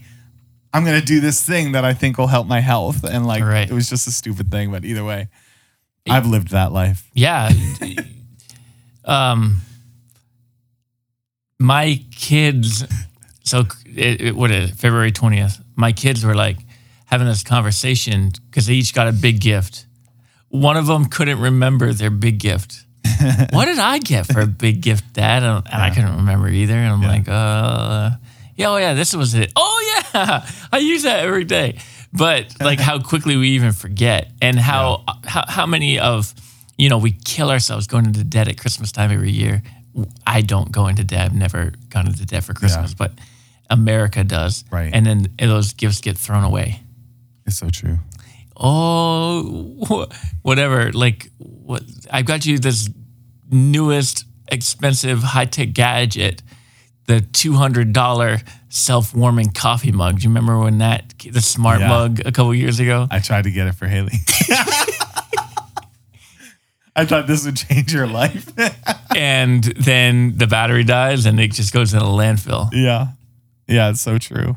I'm 0.78 0.86
gonna 0.86 1.02
do 1.02 1.20
this 1.20 1.44
thing 1.44 1.72
that 1.72 1.84
I 1.84 1.96
think 1.96 2.20
will 2.20 2.28
help 2.28 2.46
my 2.46 2.60
health. 2.60 3.04
And 3.04 3.26
like 3.26 3.44
Right. 3.44 3.68
it 3.70 3.74
was 3.74 3.90
just 3.90 4.06
a 4.08 4.12
stupid 4.12 4.52
thing, 4.52 4.70
but 4.72 4.86
either 4.86 5.04
way, 5.04 5.28
I've 6.08 6.28
lived 6.28 6.50
that 6.50 6.72
life. 6.72 7.10
Yeah. 7.16 7.50
um, 9.06 9.58
my 11.60 12.04
kids. 12.16 12.86
So 13.44 13.64
it, 13.86 14.22
it, 14.22 14.36
what 14.36 14.52
is 14.52 14.70
it, 14.70 14.76
February 14.76 15.12
twentieth? 15.12 15.60
My 15.76 15.92
kids 15.94 16.24
were 16.24 16.36
like 16.36 16.58
having 17.06 17.26
this 17.26 17.42
conversation 17.42 18.32
because 18.46 18.68
they 18.68 18.74
each 18.76 18.94
got 18.94 19.08
a 19.08 19.14
big 19.14 19.42
gift. 19.42 19.88
One 20.50 20.78
of 20.78 20.86
them 20.86 21.06
couldn't 21.06 21.40
remember 21.40 21.92
their 21.92 22.12
big 22.12 22.38
gift. 22.38 22.86
what 23.52 23.66
did 23.66 23.80
I 23.80 23.98
get 23.98 24.28
for 24.28 24.42
a 24.42 24.48
big 24.48 24.82
gift, 24.82 25.14
Dad? 25.14 25.42
And, 25.42 25.66
and 25.66 25.82
I 25.82 25.90
couldn't 25.90 26.18
remember 26.18 26.50
either. 26.50 26.76
And 26.76 26.92
I'm 26.94 27.02
like, 27.02 27.28
uh, 27.28 28.12
yeah, 28.58 28.68
oh 28.70 28.78
yeah, 28.78 28.94
this 28.94 29.16
was 29.16 29.34
it. 29.34 29.52
Oh 29.56 30.02
yeah, 30.14 30.46
I 30.72 30.80
use 30.80 31.04
that 31.04 31.20
every 31.20 31.46
day. 31.46 31.80
But 32.14 32.54
like 32.60 32.80
how 32.80 33.00
quickly 33.00 33.38
we 33.38 33.50
even 33.50 33.72
forget, 33.72 34.32
and 34.42 34.58
how 34.60 35.04
how, 35.26 35.44
how 35.48 35.66
many 35.66 36.00
of 36.00 36.34
you 36.78 36.90
know 36.90 36.98
we 36.98 37.12
kill 37.12 37.50
ourselves 37.52 37.88
going 37.88 38.06
into 38.06 38.24
debt 38.24 38.48
at 38.48 38.58
Christmas 38.58 38.92
time 38.92 39.12
every 39.12 39.32
year. 39.32 39.62
I 40.26 40.42
don't 40.42 40.72
go 40.72 40.88
into 40.88 41.04
debt. 41.04 41.22
I've 41.26 41.34
never 41.36 41.72
gone 41.90 42.06
into 42.08 42.26
debt 42.26 42.44
for 42.44 42.54
Christmas, 42.54 42.94
but 42.94 43.14
America 43.70 44.24
does. 44.24 44.64
Right. 44.72 44.92
And 44.94 45.06
then 45.06 45.28
those 45.40 45.74
gifts 45.74 46.02
get 46.02 46.18
thrown 46.18 46.44
away 46.44 46.82
It's 47.48 47.58
so 47.58 47.70
true. 47.70 47.98
oh 48.56 50.08
whatever 50.42 50.92
like 50.92 51.30
what 51.38 51.84
i've 52.12 52.26
got 52.26 52.46
you 52.46 52.58
this 52.60 52.90
newest 53.52 54.26
expensive 54.52 55.22
high-tech 55.24 55.74
gadget 55.74 56.42
the 57.08 57.22
$200 57.22 58.44
self-warming 58.70 59.52
coffee 59.52 59.92
mug 59.92 60.18
do 60.18 60.24
you 60.24 60.30
remember 60.30 60.60
when 60.60 60.78
that 60.80 61.14
the 61.32 61.42
smart 61.42 61.80
Yeah. 61.80 61.88
mug 61.90 62.20
a 62.26 62.32
couple 62.32 62.54
years 62.54 62.80
ago 62.80 63.08
I 63.10 63.20
tried 63.20 63.44
to 63.46 63.52
get 63.52 63.66
it 63.68 63.74
for 63.74 63.88
Haley. 63.88 64.12
I 66.96 67.06
thought 67.06 67.28
this 67.28 67.46
would 67.46 67.58
change 67.58 67.94
your 67.94 68.08
life. 68.08 68.52
and 69.16 69.64
then 69.64 70.38
the 70.38 70.48
battery 70.48 70.84
dies 70.84 71.26
and 71.26 71.40
it 71.40 71.54
just 71.54 71.72
goes 71.74 71.94
in 71.94 72.00
a 72.00 72.06
landfill 72.06 72.70
yeah. 72.74 73.08
Yeah, 73.68 73.90
it's 73.90 74.02
so 74.02 74.18
true. 74.18 74.56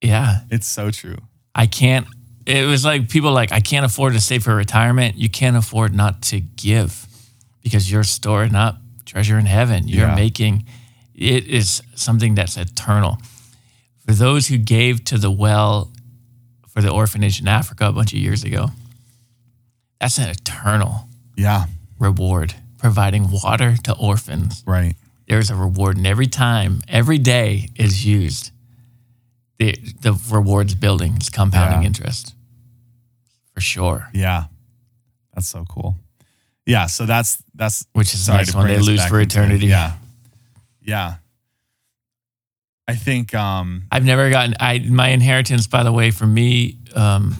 yeah 0.00 0.40
It's 0.50 0.66
so 0.66 0.90
true. 0.90 1.16
i 1.54 1.66
can't 1.66 2.06
it 2.46 2.66
was 2.66 2.84
like 2.84 3.08
people 3.08 3.32
like 3.32 3.52
i 3.52 3.60
can't 3.60 3.86
afford 3.86 4.12
to 4.14 4.20
save 4.20 4.42
for 4.44 4.54
retirement 4.54 5.16
you 5.16 5.28
can't 5.30 5.56
afford 5.56 5.94
not 5.94 6.20
to 6.22 6.40
give 6.40 7.06
because 7.62 7.90
you're 7.90 8.02
storing 8.04 8.54
up 8.54 8.76
treasure 9.06 9.38
in 9.38 9.46
heaven 9.46 9.86
you're 9.88 10.08
Yeah. 10.08 10.14
making 10.14 10.64
it 11.14 11.46
is 11.46 11.82
something 11.94 12.34
that's 12.34 12.56
eternal 12.56 13.18
for 14.06 14.12
those 14.12 14.48
who 14.48 14.58
gave 14.58 15.04
to 15.04 15.16
the 15.18 15.30
well 15.30 15.90
for 16.68 16.80
the 16.82 16.90
orphanage 16.90 17.40
in 17.40 17.48
africa 17.48 17.86
a 17.86 17.92
bunch 17.92 18.12
of 18.12 18.18
years 18.18 18.42
ago 18.44 18.68
that's 20.00 20.18
an 20.18 20.28
eternal 20.28 21.08
Yeah. 21.36 21.66
reward 21.98 22.54
providing 22.78 23.30
water 23.30 23.76
to 23.84 23.94
orphans 23.96 24.62
Right. 24.66 24.96
there's 25.28 25.50
a 25.50 25.56
reward 25.56 25.96
and 25.96 26.06
every 26.06 26.26
time 26.26 26.82
every 26.88 27.18
day 27.18 27.68
is 27.76 28.04
used 28.04 28.50
the 29.58 29.72
the 30.00 30.12
rewards 30.30 30.74
building 30.74 31.14
it's 31.16 31.30
compounding 31.30 31.82
Yeah. 31.82 31.86
interest 31.86 32.34
for 33.54 33.60
sure 33.60 34.08
Yeah. 34.12 34.44
That's 35.34 35.48
so 35.48 35.64
cool. 35.68 35.96
Yeah. 36.64 36.86
So 36.86 37.06
that's 37.06 37.42
that's 37.56 37.84
which 37.92 38.14
is 38.14 38.20
sorry 38.24 38.38
nice 38.44 38.54
when 38.54 38.68
they 38.68 38.78
lose 38.78 39.04
for 39.06 39.18
into- 39.20 39.38
eternity 39.40 39.66
Yeah. 39.66 39.94
Yeah. 40.84 41.16
I 42.86 42.94
think 42.94 43.34
um 43.34 43.84
i've 43.90 44.04
never 44.04 44.28
gotten 44.28 44.54
i 44.60 44.78
my 44.78 45.08
inheritance 45.08 45.66
by 45.66 45.82
the 45.82 45.90
way 45.92 46.10
for 46.10 46.26
me 46.26 46.76
um 46.94 47.34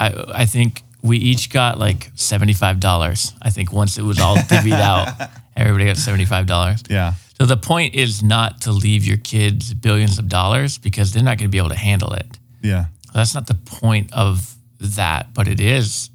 i 0.00 0.24
i 0.34 0.46
think 0.46 0.82
we 1.02 1.18
each 1.18 1.50
got 1.50 1.78
like 1.78 2.10
$75 2.14 3.34
i 3.42 3.50
think 3.50 3.70
once 3.70 3.98
it 3.98 4.02
was 4.02 4.18
all 4.18 4.36
divvied 4.50 4.72
out 4.72 5.28
everybody 5.54 5.84
got 5.84 5.96
$75 5.96 6.90
yeah. 6.90 7.12
so 7.38 7.44
the 7.44 7.58
point 7.58 7.94
is 7.94 8.22
not 8.22 8.62
to 8.62 8.72
leave 8.72 9.04
your 9.04 9.18
kids 9.18 9.74
billions 9.74 10.18
of 10.18 10.26
dollars 10.26 10.78
because 10.78 11.12
they're 11.12 11.22
not 11.22 11.36
going 11.36 11.50
to 11.50 11.52
be 11.52 11.58
able 11.58 11.68
to 11.68 11.74
handle 11.90 12.14
it 12.14 12.38
Yeah. 12.62 12.86
That's 13.14 13.34
not 13.34 13.46
the 13.46 13.54
point 13.54 14.12
of 14.12 14.54
that, 14.80 15.34
but 15.34 15.48
it 15.48 15.60
is 15.60 16.10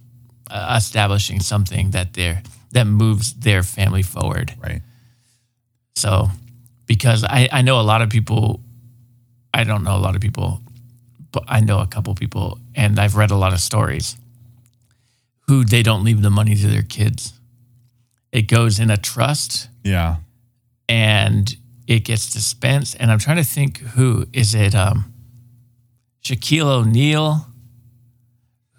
uh, 0.49 0.75
establishing 0.77 1.39
something 1.41 1.91
that 1.91 2.13
they're 2.13 2.41
that 2.71 2.85
moves 2.85 3.33
their 3.33 3.61
family 3.63 4.03
forward. 4.03 4.53
Right. 4.61 4.81
So, 5.95 6.29
because 6.85 7.23
I, 7.23 7.47
I 7.51 7.61
know 7.61 7.79
a 7.79 7.83
lot 7.83 8.01
of 8.01 8.09
people, 8.09 8.61
I 9.53 9.63
don't 9.63 9.83
know 9.83 9.95
a 9.95 9.99
lot 9.99 10.15
of 10.15 10.21
people, 10.21 10.61
but 11.31 11.43
I 11.47 11.61
know 11.61 11.79
a 11.79 11.87
couple 11.87 12.13
people, 12.15 12.59
and 12.75 12.99
I've 12.99 13.15
read 13.15 13.31
a 13.31 13.35
lot 13.35 13.53
of 13.53 13.59
stories 13.59 14.17
who 15.47 15.63
they 15.65 15.83
don't 15.83 16.03
leave 16.03 16.21
the 16.21 16.29
money 16.29 16.55
to 16.55 16.67
their 16.67 16.83
kids. 16.83 17.33
It 18.31 18.43
goes 18.43 18.79
in 18.79 18.89
a 18.89 18.97
trust 18.97 19.67
Yeah. 19.83 20.17
and 20.89 21.55
it 21.87 22.05
gets 22.05 22.31
dispensed. 22.31 22.95
And 22.99 23.11
I'm 23.11 23.19
trying 23.19 23.37
to 23.37 23.43
think 23.43 23.79
who 23.79 24.25
is 24.33 24.55
it? 24.55 24.73
Um, 24.73 25.13
Shaquille 26.23 26.65
O'Neal, 26.65 27.45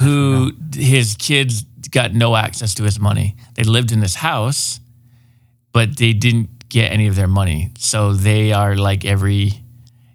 who 0.01 0.53
his 0.75 1.15
kids 1.19 1.63
got 1.91 2.15
no 2.15 2.35
access 2.37 2.75
to 2.75 2.83
his 2.85 2.99
money. 2.99 3.37
They 3.55 3.63
lived 3.63 3.93
in 3.93 4.01
this 4.01 4.17
house, 4.17 4.81
but 5.73 5.99
they 5.99 6.13
didn't 6.13 6.49
get 6.75 6.91
any 6.93 7.07
of 7.07 7.15
their 7.15 7.29
money. 7.29 7.71
So 7.79 8.13
they 8.13 8.53
are 8.53 8.75
like 8.77 9.05
every. 9.05 9.53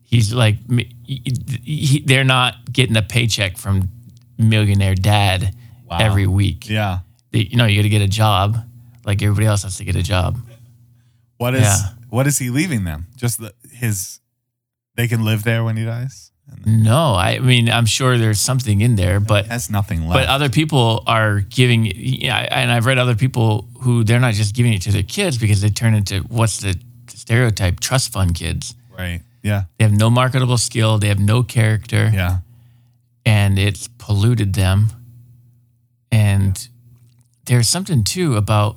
He's 0.03 0.33
like 0.33 0.57
he- 1.05 1.21
he- 1.63 2.03
they're 2.05 2.25
not 2.37 2.51
getting 2.77 2.97
a 2.97 3.01
paycheck 3.01 3.57
from 3.57 3.89
millionaire 4.37 4.95
dad 4.95 5.55
Wow. 5.89 5.97
every 6.07 6.27
week. 6.27 6.67
Yeah. 6.69 6.99
They- 7.31 7.47
you 7.51 7.57
know, 7.57 7.65
you 7.65 7.77
got 7.79 7.83
to 7.83 7.89
get 7.97 8.01
a 8.01 8.07
job. 8.23 8.57
Like 9.05 9.21
everybody 9.23 9.47
else 9.47 9.63
has 9.63 9.77
to 9.77 9.85
get 9.85 9.95
a 9.95 10.03
job. 10.03 10.37
What 11.37 11.53
is 11.55 11.61
Yeah. 11.61 11.77
what 12.09 12.27
is 12.27 12.37
he 12.39 12.49
leaving 12.49 12.83
them? 12.83 13.07
Just 13.15 13.39
the, 13.39 13.53
his 13.71 14.19
they 14.95 15.07
can 15.07 15.23
live 15.23 15.43
there 15.43 15.63
when 15.63 15.77
he 15.77 15.85
dies? 15.85 16.31
No, 16.65 17.15
I 17.15 17.39
mean 17.39 17.69
I'm 17.69 17.85
sure 17.85 18.17
there's 18.17 18.39
something 18.41 18.81
in 18.81 18.95
there, 18.95 19.19
but 19.19 19.47
that's 19.47 19.69
nothing 19.69 20.01
left. 20.07 20.13
but 20.13 20.27
other 20.27 20.49
people 20.49 21.03
are 21.07 21.39
giving. 21.39 21.85
Yeah, 21.85 22.37
and 22.51 22.71
I've 22.71 22.85
read 22.85 22.97
other 22.97 23.15
people 23.15 23.67
who 23.81 24.03
they're 24.03 24.19
not 24.19 24.33
just 24.33 24.53
giving 24.55 24.73
it 24.73 24.81
to 24.83 24.91
their 24.91 25.03
kids 25.03 25.37
because 25.37 25.61
they 25.61 25.69
turn 25.69 25.93
into 25.93 26.19
what's 26.23 26.57
the 26.59 26.75
stereotype 27.07 27.79
trust 27.79 28.11
fund 28.11 28.35
kids. 28.35 28.75
right. 28.97 29.21
Yeah. 29.41 29.63
They 29.77 29.85
have 29.85 29.93
no 29.93 30.09
marketable 30.09 30.57
skill. 30.57 30.97
They 30.99 31.07
have 31.07 31.19
no 31.19 31.43
character, 31.43 32.11
Yeah. 32.13 32.39
and 33.25 33.57
it's 33.57 33.87
polluted 33.97 34.53
them. 34.53 34.87
And 36.11 36.67
there's 37.45 37.69
something 37.69 38.03
too 38.03 38.35
about 38.35 38.75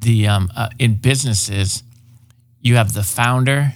the 0.00 0.26
um, 0.26 0.50
uh, 0.56 0.68
in 0.78 0.94
businesses, 0.96 1.82
you 2.60 2.74
have 2.76 2.92
the 2.92 3.02
founder, 3.04 3.72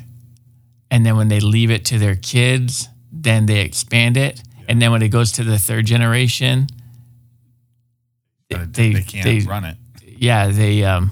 and 0.90 1.06
then 1.06 1.16
when 1.16 1.28
they 1.28 1.40
leave 1.40 1.70
it 1.70 1.84
to 1.86 1.98
their 1.98 2.16
kids, 2.16 2.88
then 3.22 3.46
they 3.46 3.60
expand 3.60 4.16
it, 4.16 4.42
and 4.68 4.80
then 4.82 4.92
when 4.92 5.02
it 5.02 5.08
goes 5.08 5.32
to 5.32 5.44
the 5.44 5.58
third 5.58 5.86
generation, 5.86 6.66
they- 8.48 8.92
they 8.92 9.02
can't 9.02 9.24
they- 9.24 9.40
run 9.40 9.64
it. 9.64 9.76
yeah, 10.18 10.48
they 10.48 10.84
um, 10.84 11.10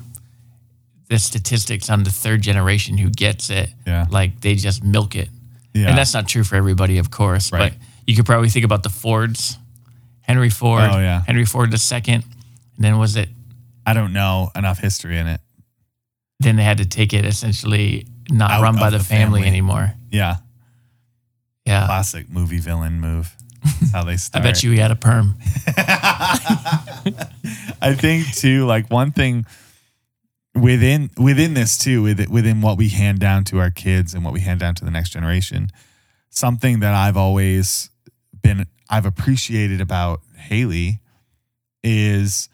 the 1.09 1.19
statistics 1.19 1.91
on 1.91 2.03
the 2.05 2.11
third 2.11 2.43
generation 2.43 2.97
who 2.99 3.11
gets 3.11 3.51
it, 3.51 3.71
Yeah. 3.87 4.07
like 4.11 4.41
they 4.43 4.55
just 4.55 4.85
milk 4.85 5.17
it. 5.17 5.29
Yeah. 5.75 5.89
And 5.89 5.99
that's 5.99 6.15
not 6.15 6.29
true 6.29 6.45
for 6.45 6.55
everybody, 6.57 6.99
of 6.99 7.11
course. 7.11 7.51
Right. 7.53 7.73
But 7.73 7.81
you 8.07 8.15
could 8.15 8.27
probably 8.27 8.49
think 8.49 8.65
about 8.65 8.83
the 8.85 8.91
Fords, 8.91 9.59
Henry 10.21 10.51
Ford, 10.51 10.89
Oh, 10.93 10.99
yeah. 11.01 11.23
Henry 11.27 11.45
Ford 11.45 11.71
the 11.73 11.79
second. 11.79 12.25
And 12.77 12.85
then 12.85 12.99
was 12.99 13.17
it? 13.17 13.29
I 13.87 13.93
don't 13.95 14.13
know 14.13 14.51
enough 14.55 14.79
history 14.79 15.19
in 15.19 15.27
it. 15.27 15.41
Then 16.39 16.55
they 16.57 16.63
had 16.65 16.79
to 16.79 16.87
take 16.87 17.13
it 17.13 17.25
essentially 17.25 18.07
not 18.31 18.51
Out 18.53 18.63
run 18.63 18.77
by 18.77 18.91
the, 18.91 18.99
the 18.99 19.05
family, 19.05 19.41
family. 19.41 19.49
anymore. 19.49 19.93
Yeah. 20.13 20.37
Yeah, 21.65 21.87
Classic 21.87 22.29
movie 22.31 22.59
villain 22.59 23.01
move. 23.01 23.37
That's 23.63 23.93
how 23.93 24.05
they 24.05 24.17
start. 24.17 24.45
I 24.45 24.49
bet 24.49 24.63
you 24.63 24.71
he 24.71 24.79
had 24.79 24.91
a 24.91 24.97
perm. 24.97 25.37
I 27.83 27.95
think 27.97 28.35
too, 28.35 28.67
like 28.67 28.91
one 28.91 29.13
thing 29.13 29.45
within 30.55 31.11
within 31.17 31.55
this 31.55 31.79
too, 31.79 32.03
with 32.03 32.29
within 32.29 32.61
what 32.61 32.77
we 32.79 32.89
hand 32.89 33.21
down 33.21 33.45
to 33.45 33.59
our 33.59 33.71
kids 33.71 34.15
and 34.15 34.25
what 34.25 34.33
we 34.33 34.41
hand 34.41 34.61
down 34.61 34.75
to 34.77 34.85
the 34.85 34.91
next 34.91 35.11
generation, 35.11 35.71
something 36.31 36.81
that 36.81 36.95
I've 36.95 37.17
always 37.17 37.91
been 38.43 38.67
I've 38.89 39.07
appreciated 39.07 39.81
about 39.81 40.21
Haley 40.37 41.01
is 41.83 42.49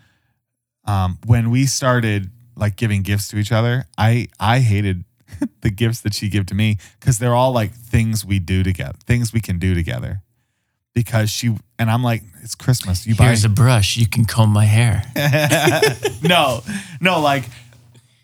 um, 0.85 1.19
when 1.27 1.51
we 1.51 1.67
started 1.67 2.31
like 2.57 2.77
giving 2.77 3.03
gifts 3.03 3.29
to 3.29 3.39
each 3.39 3.53
other. 3.53 3.87
I 3.97 4.29
I 4.39 4.61
hated 4.61 5.05
the 5.61 5.70
gifts 5.70 6.01
that 6.03 6.14
she 6.14 6.29
gave 6.29 6.47
to 6.47 6.55
me 6.55 6.79
because 7.01 7.18
they're 7.18 7.35
all 7.35 7.53
like 7.53 7.72
things 7.72 8.24
we 8.24 8.39
do 8.39 8.62
together, 8.62 8.97
things 9.07 9.33
we 9.33 9.41
can 9.41 9.59
do 9.59 9.74
together. 9.74 10.22
Because 10.95 11.29
she 11.29 11.55
and 11.79 11.91
I'm 11.91 12.03
like, 12.03 12.22
it's 12.43 12.55
Christmas. 12.55 13.07
You 13.07 13.14
buy 13.14 13.27
Here's 13.27 13.45
a 13.45 13.51
brush. 13.51 13.99
You 13.99 14.09
can 14.09 14.24
comb 14.24 14.51
my 14.51 14.64
hair. 14.64 15.03
no, 16.22 16.62
no, 17.01 17.20
like 17.20 17.45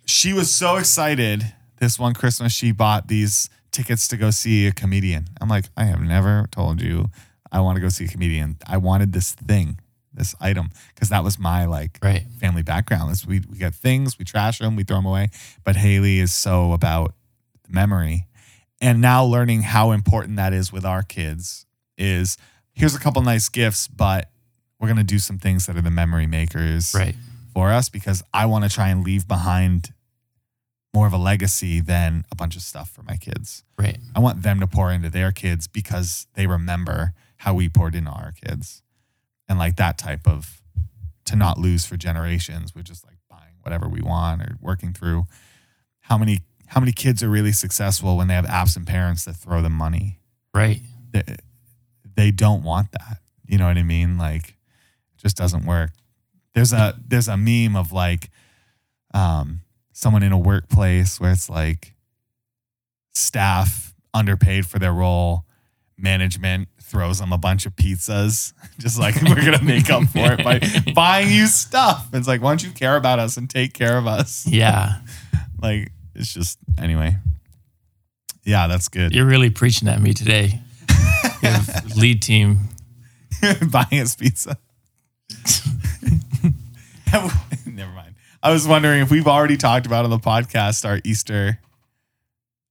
she 0.06 0.32
was 0.32 0.54
so 0.54 0.76
excited 0.76 1.52
this 1.82 1.98
one 1.98 2.14
Christmas 2.14 2.52
she 2.52 2.70
bought 2.70 3.08
these 3.08 3.50
tickets 3.72 4.06
to 4.06 4.16
go 4.16 4.30
see 4.30 4.68
a 4.68 4.72
comedian. 4.72 5.26
I'm 5.40 5.48
like, 5.48 5.64
I 5.76 5.84
have 5.84 6.00
never 6.00 6.46
told 6.52 6.80
you 6.80 7.06
I 7.50 7.60
want 7.60 7.74
to 7.76 7.82
go 7.82 7.88
see 7.88 8.04
a 8.04 8.08
comedian. 8.08 8.56
I 8.68 8.76
wanted 8.76 9.12
this 9.12 9.32
thing, 9.32 9.80
this 10.14 10.34
item, 10.40 10.70
because 10.94 11.08
that 11.08 11.24
was 11.24 11.38
my 11.38 11.64
like 11.64 11.98
Right. 12.02 12.26
family 12.40 12.62
background. 12.62 13.10
Is 13.12 13.26
we 13.26 13.40
we 13.48 13.58
get 13.58 13.74
things, 13.74 14.18
we 14.18 14.24
trash 14.24 14.58
them, 14.58 14.76
we 14.76 14.84
throw 14.84 14.98
them 14.98 15.06
away. 15.06 15.30
But 15.64 15.76
Haley 15.76 16.18
is 16.18 16.32
so 16.32 16.72
about 16.72 17.14
the 17.66 17.72
memory, 17.72 18.26
and 18.80 19.00
now 19.00 19.24
learning 19.24 19.62
how 19.62 19.92
important 19.92 20.36
that 20.36 20.52
is 20.52 20.72
with 20.72 20.84
our 20.84 21.02
kids 21.02 21.66
is 21.98 22.36
here's 22.72 22.94
a 22.94 22.98
couple 23.00 23.22
nice 23.22 23.48
gifts, 23.48 23.88
but 23.88 24.30
we're 24.78 24.88
gonna 24.88 25.04
do 25.04 25.18
some 25.18 25.38
things 25.38 25.66
that 25.66 25.76
are 25.76 25.82
the 25.82 25.90
memory 25.90 26.26
makers 26.26 26.94
Right. 26.94 27.14
for 27.54 27.70
us 27.70 27.88
because 27.88 28.22
I 28.34 28.46
want 28.46 28.64
to 28.64 28.70
try 28.70 28.88
and 28.88 29.04
leave 29.04 29.28
behind 29.28 29.92
more 30.94 31.06
of 31.06 31.12
a 31.12 31.18
legacy 31.18 31.80
than 31.80 32.24
a 32.30 32.34
bunch 32.36 32.54
of 32.56 32.62
stuff 32.62 32.90
for 32.90 33.02
my 33.02 33.16
kids. 33.16 33.62
Right. 33.78 33.98
I 34.14 34.20
want 34.20 34.42
them 34.42 34.60
to 34.60 34.66
pour 34.66 34.92
into 34.92 35.08
their 35.08 35.32
kids 35.32 35.66
because 35.66 36.26
they 36.34 36.46
remember 36.46 37.14
how 37.38 37.54
we 37.54 37.68
poured 37.68 37.94
into 37.94 38.10
our 38.10 38.32
kids. 38.32 38.82
And 39.52 39.58
like 39.58 39.76
that 39.76 39.98
type 39.98 40.26
of 40.26 40.62
to 41.26 41.36
not 41.36 41.58
lose 41.58 41.84
for 41.84 41.98
generations. 41.98 42.74
We're 42.74 42.80
just 42.80 43.04
like 43.04 43.18
buying 43.28 43.52
whatever 43.60 43.86
we 43.86 44.00
want 44.00 44.40
or 44.40 44.56
working 44.62 44.94
through 44.94 45.24
how 46.00 46.16
many 46.16 46.40
how 46.68 46.80
many 46.80 46.92
kids 46.92 47.22
are 47.22 47.28
really 47.28 47.52
successful 47.52 48.16
when 48.16 48.28
they 48.28 48.34
have 48.34 48.46
absent 48.46 48.86
parents 48.86 49.26
that 49.26 49.34
throw 49.34 49.60
them 49.60 49.74
money. 49.74 50.20
Right. 50.54 50.80
They, 51.10 51.22
they 52.16 52.30
don't 52.30 52.62
want 52.62 52.92
that. 52.92 53.18
You 53.46 53.58
know 53.58 53.66
what 53.66 53.76
I 53.76 53.82
mean? 53.82 54.16
Like 54.16 54.48
it 54.48 55.18
just 55.18 55.36
doesn't 55.36 55.66
work. 55.66 55.90
There's 56.54 56.72
a 56.72 56.98
there's 57.06 57.28
a 57.28 57.36
meme 57.36 57.76
of 57.76 57.92
like 57.92 58.30
um 59.12 59.60
someone 59.92 60.22
in 60.22 60.32
a 60.32 60.38
workplace 60.38 61.20
where 61.20 61.32
it's 61.32 61.50
like 61.50 61.94
staff 63.12 63.92
underpaid 64.14 64.64
for 64.64 64.78
their 64.78 64.94
role, 64.94 65.44
management 65.98 66.68
throws 66.92 67.20
them 67.20 67.32
a 67.32 67.38
bunch 67.38 67.64
of 67.64 67.74
pizzas, 67.74 68.52
just 68.78 69.00
like 69.00 69.20
we're 69.22 69.34
gonna 69.34 69.62
make 69.64 69.90
up 69.90 70.04
for 70.08 70.36
it 70.38 70.44
by 70.44 70.60
buying 70.94 71.30
you 71.30 71.46
stuff. 71.46 72.06
It's 72.12 72.28
like, 72.28 72.42
why 72.42 72.50
don't 72.50 72.62
you 72.62 72.70
care 72.70 72.96
about 72.96 73.18
us 73.18 73.38
and 73.38 73.48
take 73.48 73.72
care 73.72 73.96
of 73.96 74.06
us? 74.06 74.46
Yeah. 74.46 74.98
Like 75.60 75.90
it's 76.14 76.32
just 76.32 76.58
anyway. 76.78 77.16
Yeah, 78.44 78.66
that's 78.66 78.88
good. 78.88 79.14
You're 79.14 79.26
really 79.26 79.50
preaching 79.50 79.88
at 79.88 80.00
me 80.02 80.12
today. 80.12 80.60
Lead 81.96 82.20
team. 82.20 82.68
buying 83.70 84.00
us 84.00 84.14
pizza. 84.14 84.58
Never 87.12 87.92
mind. 87.92 88.14
I 88.42 88.52
was 88.52 88.66
wondering 88.66 89.00
if 89.00 89.10
we've 89.10 89.28
already 89.28 89.56
talked 89.56 89.86
about 89.86 90.04
on 90.04 90.10
the 90.10 90.18
podcast 90.18 90.84
our 90.84 91.00
Easter, 91.04 91.60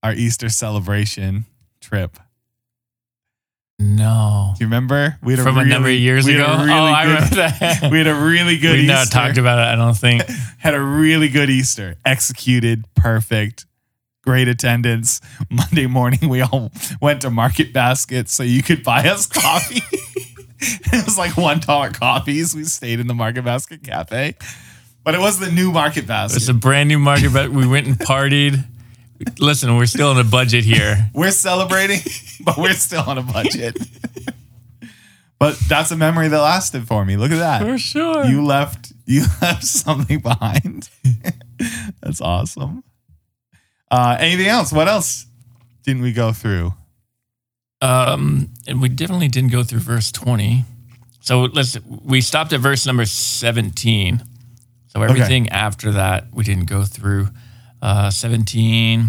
our 0.03 0.13
Easter 0.13 0.49
celebration 0.49 1.45
trip. 1.79 2.17
No. 3.81 4.53
Do 4.57 4.63
you 4.63 4.67
remember? 4.67 5.17
We 5.23 5.33
had 5.35 5.43
From 5.43 5.57
a 5.57 5.65
number 5.65 5.89
of 5.89 5.95
years 5.95 6.27
ago? 6.27 6.37
really 6.37 6.71
oh, 6.71 6.83
I 6.83 7.03
remember 7.05 7.35
that. 7.35 7.87
We 7.91 7.97
had 7.97 8.07
a 8.07 8.13
really 8.13 8.57
good 8.57 8.73
We've 8.73 8.83
Easter. 8.83 8.93
not 8.93 9.11
talked 9.11 9.37
about 9.37 9.57
it, 9.59 9.63
I 9.71 9.75
don't 9.75 9.97
think. 9.97 10.23
had 10.59 10.75
a 10.75 10.81
really 10.81 11.29
good 11.29 11.49
Easter. 11.49 11.95
Executed, 12.05 12.85
perfect, 12.95 13.65
great 14.23 14.47
attendance. 14.47 15.19
Monday 15.49 15.87
morning, 15.87 16.29
we 16.29 16.41
all 16.41 16.71
went 17.01 17.21
to 17.21 17.31
Market 17.31 17.73
Basket 17.73 18.29
so 18.29 18.43
you 18.43 18.61
could 18.61 18.83
buy 18.83 19.07
us 19.09 19.25
coffee. 19.25 19.81
it 20.59 21.05
was 21.05 21.17
like 21.17 21.35
one 21.35 21.59
dollar 21.59 21.89
coffees. 21.89 22.55
We 22.55 22.65
stayed 22.65 22.99
in 22.99 23.07
the 23.07 23.15
Market 23.15 23.43
Basket 23.45 23.83
Cafe, 23.83 24.35
but 25.03 25.15
it 25.15 25.19
was 25.19 25.39
the 25.39 25.51
new 25.51 25.71
Market 25.71 26.05
Basket. 26.05 26.37
It's 26.37 26.49
a 26.49 26.53
brand 26.53 26.87
new 26.87 26.99
market, 26.99 27.33
but 27.33 27.49
we 27.49 27.65
went 27.67 27.87
and 27.87 27.97
partied. 27.97 28.63
Listen, 29.39 29.75
we're 29.75 29.85
still 29.85 30.09
on 30.09 30.19
a 30.19 30.23
budget 30.23 30.63
here. 30.63 31.09
we're 31.13 31.31
celebrating, 31.31 31.99
but 32.41 32.57
we're 32.57 32.73
still 32.73 33.03
on 33.07 33.17
a 33.17 33.23
budget. 33.23 33.77
but 35.39 35.57
that's 35.67 35.91
a 35.91 35.95
memory 35.95 36.27
that 36.27 36.39
lasted 36.39 36.87
for 36.87 37.05
me. 37.05 37.17
Look 37.17 37.31
at 37.31 37.39
that. 37.39 37.61
For 37.61 37.77
sure. 37.77 38.25
You 38.25 38.45
left 38.45 38.93
you 39.05 39.25
left 39.41 39.63
something 39.63 40.19
behind. 40.19 40.89
That's 42.01 42.21
awesome. 42.21 42.83
Uh, 43.89 44.17
anything 44.19 44.47
else? 44.47 44.71
What 44.71 44.87
else 44.87 45.25
didn't 45.83 46.01
we 46.01 46.13
go 46.13 46.31
through? 46.31 46.73
Um, 47.81 48.49
and 48.67 48.81
we 48.81 48.89
definitely 48.89 49.27
didn't 49.27 49.51
go 49.51 49.63
through 49.63 49.79
verse 49.79 50.11
20. 50.11 50.65
So 51.19 51.41
let's 51.41 51.77
we 51.85 52.21
stopped 52.21 52.53
at 52.53 52.59
verse 52.59 52.85
number 52.85 53.05
17. 53.05 54.23
So 54.87 55.01
everything 55.01 55.49
after 55.49 55.91
that 55.91 56.33
we 56.33 56.43
didn't 56.43 56.65
go 56.65 56.83
through. 56.83 57.27
Uh, 57.81 58.09
17 58.11 59.07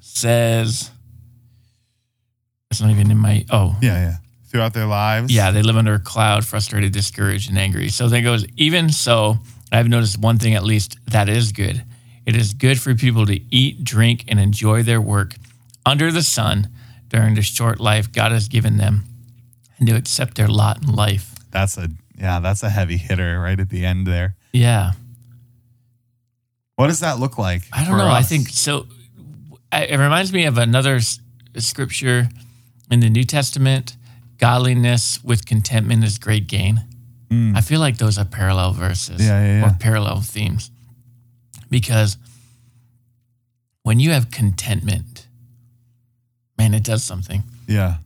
says 0.00 0.90
it's 2.70 2.80
not 2.80 2.90
even 2.90 3.10
in 3.10 3.18
my 3.18 3.44
oh 3.50 3.76
Yeah, 3.82 4.00
yeah. 4.00 4.16
Throughout 4.48 4.72
their 4.72 4.86
lives. 4.86 5.32
yeah 5.32 5.50
they 5.50 5.62
live 5.62 5.76
under 5.76 5.94
a 5.94 5.98
cloud 5.98 6.44
frustrated 6.46 6.92
discouraged 6.92 7.50
and 7.50 7.58
angry 7.58 7.88
so 7.90 8.08
then 8.08 8.22
goes 8.24 8.46
even 8.56 8.88
so 8.90 9.36
i've 9.70 9.88
noticed 9.88 10.18
one 10.18 10.38
thing 10.38 10.54
at 10.54 10.64
least 10.64 10.96
that 11.06 11.28
is 11.28 11.52
good 11.52 11.84
it 12.24 12.34
is 12.34 12.54
good 12.54 12.80
for 12.80 12.94
people 12.94 13.26
to 13.26 13.38
eat 13.54 13.84
drink 13.84 14.24
and 14.28 14.40
enjoy 14.40 14.82
their 14.82 15.00
work 15.02 15.34
under 15.84 16.10
the 16.10 16.22
sun 16.22 16.68
during 17.08 17.34
the 17.34 17.42
short 17.42 17.78
life 17.78 18.10
god 18.10 18.32
has 18.32 18.48
given 18.48 18.78
them 18.78 19.04
and 19.78 19.86
to 19.88 19.94
accept 19.94 20.34
their 20.36 20.48
lot 20.48 20.82
in 20.82 20.88
life 20.94 21.34
That's 21.50 21.76
a 21.76 21.88
yeah, 22.18 22.40
that's 22.40 22.62
a 22.64 22.70
heavy 22.70 22.96
hitter 22.96 23.38
right 23.38 23.60
at 23.60 23.68
the 23.68 23.84
end 23.84 24.06
there. 24.06 24.34
yeah 24.52 24.92
What 26.78 26.86
does 26.86 27.00
that 27.00 27.18
look 27.18 27.38
like? 27.38 27.62
i 27.72 27.84
don't 27.84 27.98
know 27.98 28.06
i 28.06 28.22
think 28.22 28.48
so 28.48 28.86
it 29.72 29.98
reminds 29.98 30.32
me 30.32 30.44
of 30.44 30.58
another 30.58 31.00
scripture 31.56 32.28
in 32.88 33.00
the 33.00 33.10
new 33.10 33.24
testament 33.24 33.96
godliness 34.38 35.22
with 35.24 35.44
contentment 35.44 36.04
is 36.04 36.18
great 36.18 36.46
gain 36.46 36.84
hmm. 37.30 37.56
I 37.56 37.60
feel 37.62 37.80
like 37.80 37.98
those 37.98 38.16
are 38.16 38.24
parallel 38.24 38.72
verses. 38.72 39.20
Yeah, 39.26 39.44
yeah, 39.44 39.60
yeah. 39.60 39.66
or 39.66 39.76
parallel 39.78 40.20
themes 40.20 40.70
because 41.70 42.16
when 43.82 44.00
you 44.00 44.10
have 44.10 44.30
contentment, 44.30 45.26
man, 46.56 46.74
it 46.74 46.84
does 46.84 47.02
something. 47.02 47.42
Yeah. 47.66 47.96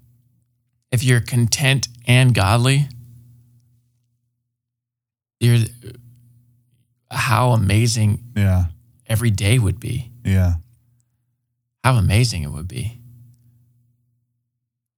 If 0.91 1.03
you're 1.05 1.21
content 1.21 1.89
and 2.07 2.35
godly, 2.35 2.89
you're 5.41 5.59
how 7.13 7.51
amazing 7.53 8.19
Yeah. 8.35 8.65
every 9.07 9.31
day 9.31 9.59
would 9.59 9.79
be. 9.79 10.11
Yeah. 10.25 10.55
How 11.85 11.95
amazing 11.97 12.43
it 12.43 12.51
would 12.53 12.69
be. 12.69 12.99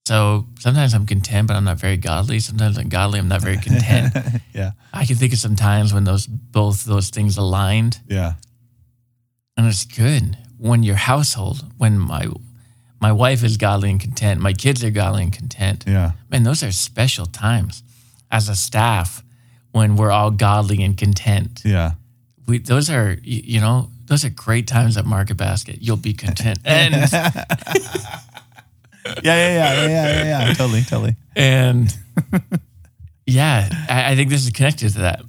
So 0.07 0.47
sometimes 0.59 0.93
I'm 0.93 1.07
content, 1.07 1.49
but 1.49 1.57
I'm 1.57 1.65
not 1.65 1.79
very 1.81 1.97
godly. 1.97 2.39
Sometimes 2.39 2.77
I'm 2.79 2.89
godly, 2.91 3.19
I'm 3.19 3.29
not 3.29 3.41
very 3.41 3.57
content. 3.57 4.15
yeah. 4.55 4.73
I 4.93 5.07
can 5.07 5.17
think 5.17 5.33
of 5.33 5.39
some 5.39 5.57
times 5.57 5.95
when 5.95 6.05
those 6.05 6.27
both 6.27 6.85
those 6.85 7.09
things 7.09 7.39
aligned, 7.39 8.01
Yeah. 8.07 8.35
and 9.57 9.67
it's 9.67 9.85
good 9.87 10.37
when 10.59 10.83
your 10.83 10.97
household, 10.97 11.65
when 11.79 11.99
my 11.99 12.27
my 13.01 13.13
wife 13.13 13.43
is 13.43 13.57
godly 13.57 13.91
and 13.91 14.01
content, 14.01 14.41
my 14.41 14.53
kids 14.53 14.85
are 14.85 14.91
godly 14.91 15.23
and 15.23 15.33
content. 15.33 15.85
Yeah. 15.87 16.13
Man, 16.31 16.43
those 16.43 16.63
are 16.63 16.73
special 16.73 17.25
times 17.27 17.83
as 18.31 18.49
a 18.51 18.55
staff 18.57 19.23
when 19.73 19.97
we're 19.97 20.11
all 20.11 20.31
godly 20.31 20.83
and 20.85 20.97
content. 20.99 21.63
Yeah. 21.65 21.93
We 22.47 22.59
those 22.59 22.91
are 22.91 23.17
you 23.23 23.61
know 23.61 23.91
those 24.07 24.25
are 24.25 24.31
great 24.31 24.67
times 24.67 24.97
at 24.97 25.07
Market 25.07 25.37
Basket. 25.37 25.79
You'll 25.81 25.97
be 25.97 26.13
content, 26.15 26.59
and 26.65 26.95
Yeah, 29.23 29.23
yeah, 29.23 29.23
yeah, 29.23 29.75
yeah, 29.75 29.87
yeah, 29.87 30.09
yeah, 30.25 30.25
yeah. 30.49 30.55
Totally, 30.55 30.83
totally. 30.83 31.17
and 31.37 31.95
yeah, 33.27 33.69
I, 33.89 34.13
I 34.13 34.17
think 34.17 34.31
this 34.31 34.45
is 34.45 34.51
connected 34.51 34.93
to 34.95 34.99
that. 35.01 35.23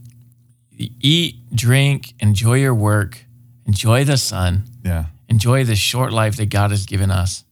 Eat, 0.77 1.35
drink, 1.53 2.13
enjoy 2.19 2.55
your 2.55 2.73
work, 2.73 3.23
enjoy 3.65 4.03
the 4.05 4.17
sun, 4.17 4.63
Yeah. 4.83 5.05
enjoy 5.29 5.63
the 5.65 5.75
short 5.75 6.11
life 6.13 6.35
that 6.37 6.49
God 6.49 6.71
has 6.71 6.85
given 6.85 7.11
us. 7.11 7.43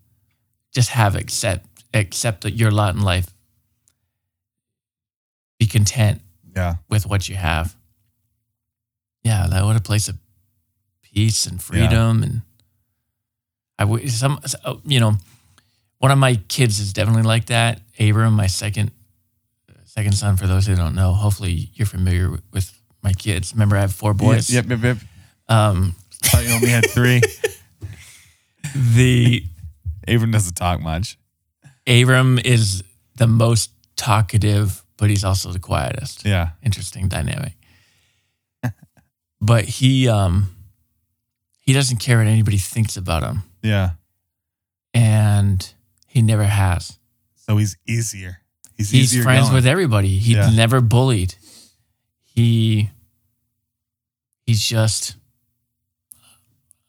Just 0.74 0.90
have 0.90 1.16
accept 1.16 1.66
accept 1.94 2.46
your 2.46 2.72
lot 2.72 2.96
in 2.96 3.02
life. 3.02 3.28
Be 5.60 5.66
content 5.68 6.22
Yeah. 6.56 6.76
with 6.90 7.06
what 7.06 7.28
you 7.30 7.36
have. 7.36 7.76
Yeah, 9.24 9.48
that 9.48 9.64
what 9.64 9.76
a 9.76 9.82
place 9.82 10.08
of 10.08 10.18
peace 11.02 11.46
and 11.46 11.62
freedom 11.62 12.24
and 12.24 12.42
I 13.80 13.86
would 13.86 14.10
some 14.10 14.40
you 14.86 15.00
know 15.00 15.14
one 16.00 16.12
of 16.12 16.18
my 16.18 16.36
kids 16.48 16.80
is 16.80 16.94
definitely 16.94 17.24
like 17.24 17.46
that. 17.46 17.82
Abram, 18.00 18.34
my 18.34 18.48
second 18.48 18.92
second 19.86 20.14
son. 20.14 20.38
For 20.38 20.48
those 20.48 20.68
who 20.68 20.76
don't 20.76 20.96
know, 20.96 21.14
hopefully 21.14 21.70
you're 21.74 21.86
familiar 21.86 22.30
with, 22.30 22.42
with 22.52 22.82
my 23.02 23.14
kids. 23.14 23.54
Remember, 23.54 23.78
I 23.78 23.82
have 23.82 23.94
four 23.94 24.14
boys. 24.14 24.50
Yep, 24.50 24.70
yep, 24.70 24.84
yep. 24.84 24.98
Um, 25.48 25.96
Thought 26.24 26.46
you 26.46 26.54
only 26.54 26.70
had 26.70 26.90
three. 26.90 27.22
the 28.76 29.44
Abram 30.08 30.32
doesn't 30.32 30.56
talk 30.56 30.82
much. 30.82 31.18
Abram 31.88 32.40
is 32.40 32.84
the 33.18 33.28
most 33.28 33.72
talkative, 33.96 34.84
but 34.98 35.10
he's 35.10 35.24
also 35.24 35.52
the 35.52 35.60
quietest. 35.60 36.26
Yeah. 36.26 36.50
Interesting 36.64 37.08
dynamic. 37.08 37.54
But 39.44 39.66
he 39.66 40.08
um 40.08 40.50
he 41.60 41.74
doesn't 41.74 41.98
care 41.98 42.18
what 42.18 42.28
anybody 42.28 42.58
thinks 42.58 42.98
about 42.98 43.24
him. 43.24 43.44
Yeah. 43.62 43.92
And 44.94 45.74
He 46.08 46.22
never 46.22 46.44
has. 46.44 47.00
So 47.36 47.58
he's 47.58 47.78
easier. 47.88 48.38
He's, 48.78 48.94
easier. 48.94 49.00
He's 49.02 49.14
easier 49.14 49.24
friends 49.24 49.46
going. 49.46 49.56
with 49.56 49.68
everybody. 49.68 50.18
He's 50.18 50.36
Yeah. 50.38 50.50
never 50.52 50.82
bullied. 50.82 51.36
He 52.24 52.90
he's 54.46 54.62
just 54.62 55.16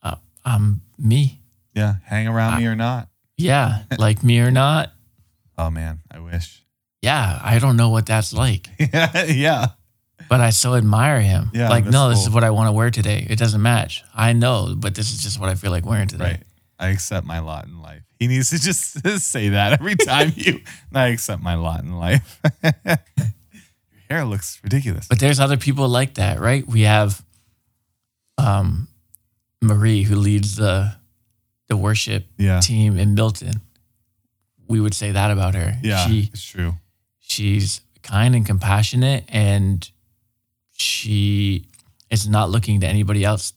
uh, 0.03 0.17
um 0.45 0.83
me. 0.99 1.41
Yeah, 1.75 1.95
hang 2.05 2.29
around 2.29 2.59
me 2.59 2.67
or 2.67 2.77
not. 2.77 3.09
Yeah, 3.37 3.83
like 3.99 4.23
me 4.23 4.39
or 4.41 4.51
not. 4.51 4.93
Oh 5.59 5.71
man, 5.71 6.01
I 6.11 6.21
wish. 6.21 6.63
Yeah, 7.03 7.39
I 7.43 7.59
don't 7.59 7.77
know 7.77 7.91
what 7.91 8.07
that's 8.07 8.33
like, 8.33 8.69
yeah, 8.79 9.25
yeah. 9.25 9.67
But 10.35 10.41
I 10.41 10.51
so 10.51 10.75
admire 10.75 11.21
him. 11.21 11.51
Yeah, 11.55 11.69
like, 11.69 11.85
no, 11.85 12.09
this 12.09 12.19
cool. 12.19 12.27
is 12.29 12.35
what 12.35 12.43
I 12.45 12.51
want 12.51 12.67
to 12.69 12.73
wear 12.73 12.91
today. 12.91 13.25
It 13.31 13.39
doesn't 13.39 13.63
match. 13.63 14.03
I 14.15 14.33
know, 14.33 14.75
but 14.77 14.95
this 14.97 15.13
is 15.13 15.23
just 15.23 15.39
what 15.39 15.49
I 15.49 15.55
feel 15.55 15.71
like 15.71 15.87
wearing 15.87 16.09
today. 16.09 16.25
Right. 16.25 16.43
I 16.79 16.89
accept 16.89 17.25
my 17.25 17.39
lot 17.39 17.67
in 17.67 17.81
life. 17.81 18.03
He 18.19 18.27
needs 18.27 18.51
to 18.51 18.59
just 18.61 19.01
say 19.31 19.51
that 19.51 19.75
every 19.75 19.95
time 19.95 20.33
you. 20.35 20.61
I 20.95 21.09
accept 21.09 21.41
my 21.43 21.55
lot 21.55 21.83
in 21.85 21.93
life. 21.93 22.41
Your 22.85 22.99
hair 24.11 24.25
looks 24.25 24.59
ridiculous. 24.65 25.07
But 25.09 25.21
there's 25.21 25.39
other 25.39 25.57
people 25.57 25.89
like 25.89 26.15
that, 26.15 26.41
right? 26.41 26.67
We 26.67 26.83
have 26.83 27.25
um 28.39 28.89
Marie 29.63 30.03
who 30.03 30.17
leads 30.17 30.57
the 30.57 30.97
the 31.69 31.77
worship 31.77 32.27
Yeah. 32.39 32.59
team 32.61 32.99
in 32.99 33.15
Milton. 33.15 33.61
We 34.67 34.81
would 34.81 34.95
say 34.95 35.13
that 35.13 35.31
about 35.31 35.55
her. 35.55 35.79
Yeah, 35.83 36.07
She 36.07 36.31
it's 36.33 36.43
true. 36.45 36.75
she's 37.21 37.81
kind 38.03 38.35
and 38.35 38.45
compassionate 38.45 39.25
and 39.29 39.89
she 40.77 41.67
is 42.11 42.29
not 42.29 42.51
looking 42.51 42.81
to 42.81 42.87
anybody 42.87 43.25
else 43.25 43.53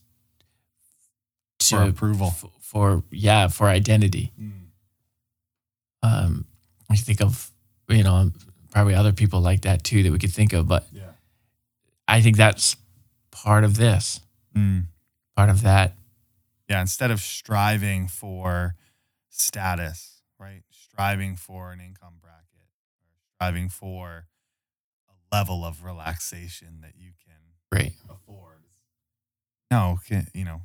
to 1.60 1.76
For 1.76 1.82
approval. 1.82 2.28
f- 2.28 2.44
for 2.60 3.02
yeah, 3.10 3.48
for 3.48 3.66
identity. 3.68 4.32
Um 6.02 6.46
I 6.90 6.96
think 6.96 7.20
of 7.20 7.50
you 7.88 8.02
know, 8.02 8.30
probably 8.70 8.94
other 8.94 9.12
people 9.12 9.40
like 9.40 9.62
that 9.62 9.82
too 9.82 10.02
that 10.02 10.12
we 10.12 10.18
could 10.18 10.32
think 10.32 10.52
of, 10.52 10.68
but 10.68 10.86
Yeah. 10.92 11.12
I 12.06 12.20
think 12.22 12.36
that's 12.36 12.76
part 13.30 13.64
of 13.64 13.76
this, 13.76 14.20
Mm. 14.54 14.86
part 15.36 15.50
of 15.50 15.62
that. 15.62 15.94
Yeah. 16.68 16.80
Instead 16.80 17.10
of 17.10 17.20
striving 17.20 18.08
for 18.08 18.74
status, 19.30 20.20
right? 20.38 20.62
Striving 20.70 21.36
for 21.36 21.72
an 21.72 21.80
income 21.80 22.18
bracket, 22.20 22.68
or 23.00 23.08
striving 23.34 23.68
for 23.68 24.26
level 25.32 25.64
of 25.64 25.84
relaxation 25.84 26.80
that 26.82 26.92
you 26.96 27.12
can 27.24 27.34
Right. 27.72 27.92
afford. 28.08 28.62
No, 29.70 29.98
can, 30.06 30.26
you 30.34 30.44
know, 30.44 30.62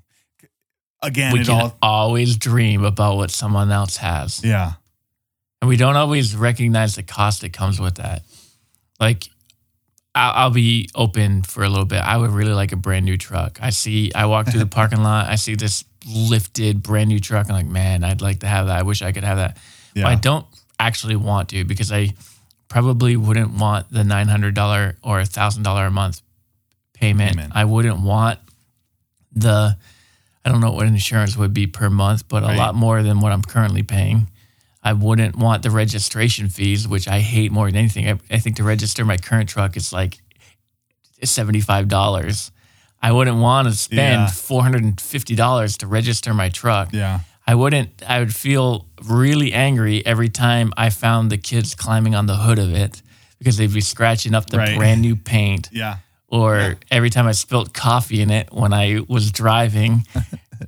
again, 1.01 1.33
we 1.33 1.43
can 1.43 1.53
all. 1.59 1.77
always 1.81 2.37
dream 2.37 2.83
about 2.85 3.17
what 3.17 3.31
someone 3.31 3.71
else 3.71 3.97
has. 3.97 4.43
Yeah. 4.43 4.73
And 5.61 5.69
we 5.69 5.75
don't 5.77 5.95
always 5.95 6.35
recognize 6.35 6.95
the 6.95 7.03
cost 7.03 7.41
that 7.41 7.51
comes 7.53 7.79
with 7.79 7.95
that. 7.95 8.23
Like, 8.99 9.27
I'll, 10.15 10.33
I'll 10.33 10.49
be 10.51 10.89
open 10.95 11.41
for 11.41 11.63
a 11.63 11.69
little 11.69 11.85
bit. 11.85 11.99
I 11.99 12.15
would 12.17 12.31
really 12.31 12.53
like 12.53 12.71
a 12.71 12.75
brand 12.77 13.05
new 13.05 13.17
truck. 13.17 13.59
I 13.61 13.71
see, 13.71 14.11
I 14.13 14.25
walk 14.27 14.47
through 14.47 14.59
the 14.59 14.65
parking 14.79 15.03
lot, 15.03 15.27
I 15.27 15.35
see 15.35 15.55
this 15.55 15.83
lifted 16.05 16.83
brand 16.83 17.09
new 17.09 17.19
truck. 17.19 17.47
I'm 17.49 17.55
like, 17.55 17.65
man, 17.65 18.03
I'd 18.03 18.21
like 18.21 18.39
to 18.41 18.47
have 18.47 18.67
that. 18.67 18.79
I 18.79 18.83
wish 18.83 19.01
I 19.01 19.11
could 19.11 19.23
have 19.23 19.37
that. 19.37 19.57
Yeah. 19.93 20.03
But 20.03 20.09
I 20.09 20.15
don't 20.15 20.45
actually 20.79 21.15
want 21.15 21.49
to 21.49 21.63
because 21.65 21.91
I 21.91 22.13
probably 22.73 23.15
wouldn't 23.15 23.51
want 23.57 23.89
the 23.91 24.01
$900 24.03 24.95
or 25.03 25.19
$1,000 25.19 25.87
a 25.87 25.91
month 25.91 26.21
payment. 26.93 27.51
I 27.53 27.65
wouldn't 27.65 27.99
want 28.01 28.39
the, 29.31 29.77
I 30.43 30.49
don't 30.51 30.59
know 30.61 30.71
what 30.71 30.87
insurance 30.87 31.37
would 31.37 31.53
be 31.53 31.67
per 31.67 31.89
month, 31.89 32.27
but 32.27 32.43
a 32.43 32.55
lot 32.57 32.75
more 32.75 33.03
than 33.03 33.19
what 33.19 33.31
I'm 33.31 33.41
currently 33.43 33.83
paying. 33.83 34.29
I 34.83 34.93
wouldn't 34.93 35.35
want 35.37 35.63
the 35.63 35.71
registration 35.71 36.49
fees, 36.49 36.87
which 36.87 37.07
I 37.07 37.19
hate 37.19 37.51
more 37.51 37.67
than 37.67 37.75
anything. 37.77 38.09
I, 38.09 38.19
I 38.29 38.39
think 38.39 38.57
to 38.57 38.63
register 38.63 39.05
my 39.05 39.17
current 39.17 39.47
truck 39.49 39.77
is 39.77 39.93
like 39.93 40.17
$75. 41.21 42.51
I 43.01 43.11
wouldn't 43.11 43.37
want 43.37 43.67
to 43.67 43.73
spend 43.75 44.21
Yeah. 44.21 44.27
$450 44.27 45.77
to 45.77 45.87
register 45.87 46.33
my 46.33 46.49
truck. 46.49 46.89
yeah. 46.93 47.19
I 47.45 47.55
wouldn't, 47.55 48.01
I 48.07 48.19
would 48.19 48.33
feel 48.33 48.87
really 49.03 49.51
angry 49.53 50.05
every 50.05 50.29
time 50.29 50.71
I 50.77 50.89
found 50.89 51.29
the 51.29 51.37
kids 51.37 51.75
climbing 51.75 52.15
on 52.15 52.25
the 52.25 52.35
hood 52.37 52.57
of 52.59 52.73
it 52.73 53.01
because 53.39 53.57
they'd 53.57 53.73
be 53.73 53.81
scratching 53.81 54.33
up 54.33 54.49
the 54.49 54.57
Right. 54.57 54.77
brand 54.77 55.01
new 55.01 55.15
paint. 55.15 55.69
Yeah. 55.71 55.97
Or 56.29 56.77
every 56.89 57.11
time 57.11 57.27
I 57.27 57.33
spilt 57.33 57.73
coffee 57.75 58.19
in 58.21 58.31
it 58.31 58.51
when 58.51 58.73
I 58.73 59.01
was 59.07 59.31
driving. 59.31 60.03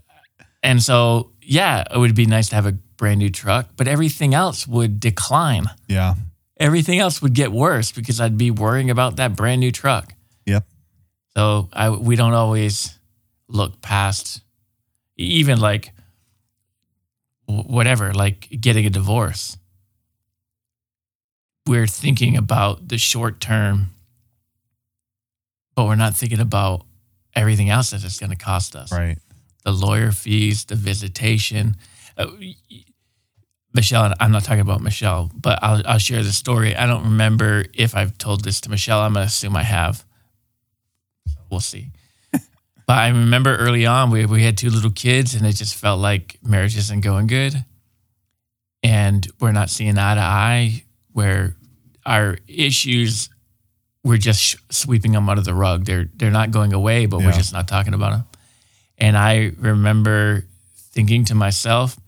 and 0.63 0.82
so, 0.84 1.32
yeah, 1.41 1.84
it 1.91 1.97
would 1.97 2.13
be 2.13 2.26
nice 2.28 2.49
to 2.49 2.55
have 2.55 2.67
a 2.67 2.73
brand 2.97 3.19
new 3.19 3.30
truck, 3.32 3.69
but 3.76 3.88
everything 3.88 4.34
else 4.36 4.67
would 4.67 4.99
decline. 4.99 5.65
Yeah. 5.88 6.15
Everything 6.59 6.99
else 6.99 7.19
would 7.21 7.34
get 7.34 7.51
worse 7.51 7.91
because 7.91 8.21
I'd 8.21 8.38
be 8.38 8.51
worrying 8.51 8.89
about 8.91 9.15
that 9.15 9.36
brand 9.36 9.59
new 9.59 9.71
truck. 9.71 10.13
Yep. 10.45 10.65
So 11.36 11.67
I 11.73 11.89
we 11.89 12.15
don't 12.15 12.34
always 12.34 12.97
look 13.47 13.82
past 13.82 14.41
even 15.17 15.59
like 15.59 15.88
wh- 15.88 16.04
whatever, 17.47 18.13
like 18.13 18.49
getting 18.59 18.85
a 18.85 18.89
divorce. 18.89 19.57
We're 21.67 21.87
thinking 21.87 22.37
about 22.37 22.87
the 22.87 22.97
short 22.97 23.39
term, 23.39 23.91
but 25.75 25.85
we're 25.85 25.95
not 25.95 26.15
thinking 26.15 26.39
about 26.39 26.85
everything 27.35 27.69
else 27.69 27.89
that 27.89 28.03
it's 28.03 28.19
going 28.19 28.29
to 28.29 28.35
cost 28.35 28.75
us. 28.75 28.91
Right. 28.91 29.17
The 29.63 29.71
lawyer 29.71 30.11
fees, 30.11 30.65
the 30.65 30.75
visitation. 30.75 31.75
Uh, 32.17 32.27
Michelle, 33.73 34.05
and 34.05 34.13
I'm 34.21 34.31
not 34.31 34.43
talking 34.45 34.61
about 34.61 34.81
Michelle, 34.81 35.29
but 35.35 35.59
I'll, 35.61 35.81
I'll 35.85 35.97
share 35.97 36.23
the 36.23 36.31
story. 36.31 36.75
I 36.75 36.85
don't 36.85 37.03
remember 37.03 37.65
if 37.73 37.93
I've 37.93 38.17
told 38.17 38.43
this 38.43 38.61
to 38.61 38.69
Michelle. 38.69 39.01
I'm 39.01 39.13
going 39.13 39.23
to 39.23 39.27
assume 39.27 39.55
I 39.55 39.63
have. 39.63 40.05
We'll 41.49 41.59
see. 41.59 41.91
But 42.86 42.97
I 42.97 43.07
remember 43.09 43.55
early 43.55 43.86
on, 43.86 44.11
we, 44.11 44.25
we 44.25 44.43
had 44.43 44.57
two 44.57 44.69
little 44.69 44.91
kids, 44.91 45.33
and 45.36 45.45
it 45.45 45.53
just 45.53 45.75
felt 45.75 45.99
like 45.99 46.38
marriage 46.43 46.77
isn't 46.77 47.01
going 47.01 47.27
good. 47.27 47.65
And 48.83 49.27
we're 49.39 49.51
not 49.51 49.69
seeing 49.69 49.97
eye 49.97 50.15
to 50.15 50.21
eye, 50.21 50.83
where 51.13 51.55
our 52.05 52.38
issues, 52.47 53.29
we're 54.03 54.17
just 54.17 54.41
sh- 54.41 54.55
sweeping 54.69 55.13
them 55.13 55.27
under 55.27 55.41
the 55.41 55.55
rug. 55.55 55.86
They're, 55.86 56.09
they're 56.15 56.29
not 56.29 56.51
going 56.51 56.73
away, 56.73 57.07
but 57.07 57.21
we're 57.21 57.31
just 57.31 57.53
not 57.53 57.67
talking 57.67 57.95
about 57.95 58.11
them. 58.11 58.23
And 58.97 59.17
I 59.17 59.51
remember 59.57 60.45
thinking 60.91 61.25
to 61.25 61.36
myself, 61.36 61.99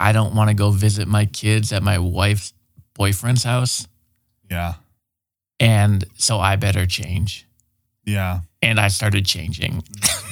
I 0.00 0.12
don't 0.12 0.34
want 0.34 0.48
to 0.48 0.54
go 0.54 0.70
visit 0.70 1.06
my 1.06 1.26
kids 1.26 1.72
at 1.72 1.82
my 1.82 1.98
wife's 1.98 2.54
boyfriend's 2.94 3.44
house. 3.44 3.86
Yeah. 4.50 4.74
And 5.60 6.04
so 6.16 6.40
I 6.40 6.56
better 6.56 6.86
change. 6.86 7.46
Yeah. 8.04 8.40
And 8.60 8.78
I 8.80 8.88
started 8.88 9.24
changing. 9.26 9.82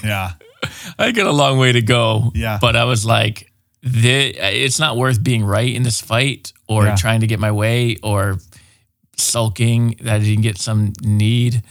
Yeah. 0.05 0.33
I 0.99 1.13
got 1.13 1.27
a 1.27 1.33
long 1.33 1.59
way 1.59 1.73
to 1.73 1.83
go. 1.83 2.31
Yeah. 2.35 2.59
But 2.61 2.77
I 2.77 2.85
was 2.85 3.05
like, 3.07 3.51
the, 3.83 4.35
it's 4.37 4.79
not 4.79 4.97
worth 4.97 5.23
being 5.23 5.45
right 5.45 5.75
in 5.75 5.83
this 5.83 6.01
fight 6.01 6.53
or 6.69 6.85
Yeah. 6.85 6.97
trying 6.97 7.21
to 7.21 7.27
get 7.27 7.39
my 7.41 7.51
way 7.53 7.97
or 8.03 8.39
sulking 9.17 9.97
that 10.03 10.17
I 10.17 10.19
didn't 10.19 10.43
get 10.43 10.59
some 10.59 10.93
need 11.03 11.63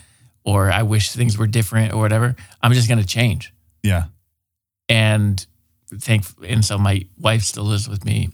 or 0.44 0.72
I 0.72 0.84
wish 0.84 1.12
things 1.12 1.38
were 1.38 1.48
different 1.48 1.94
or 1.94 2.00
whatever. 2.00 2.36
I'm 2.62 2.74
just 2.74 2.88
going 2.88 3.00
to 3.00 3.06
change. 3.08 3.54
Yeah. 3.84 4.06
And 4.88 5.46
thank, 5.94 6.26
and 6.48 6.64
so 6.66 6.78
my 6.78 7.06
wife 7.20 7.44
still 7.44 7.64
lives 7.64 7.88
with 7.90 8.06
me 8.06 8.30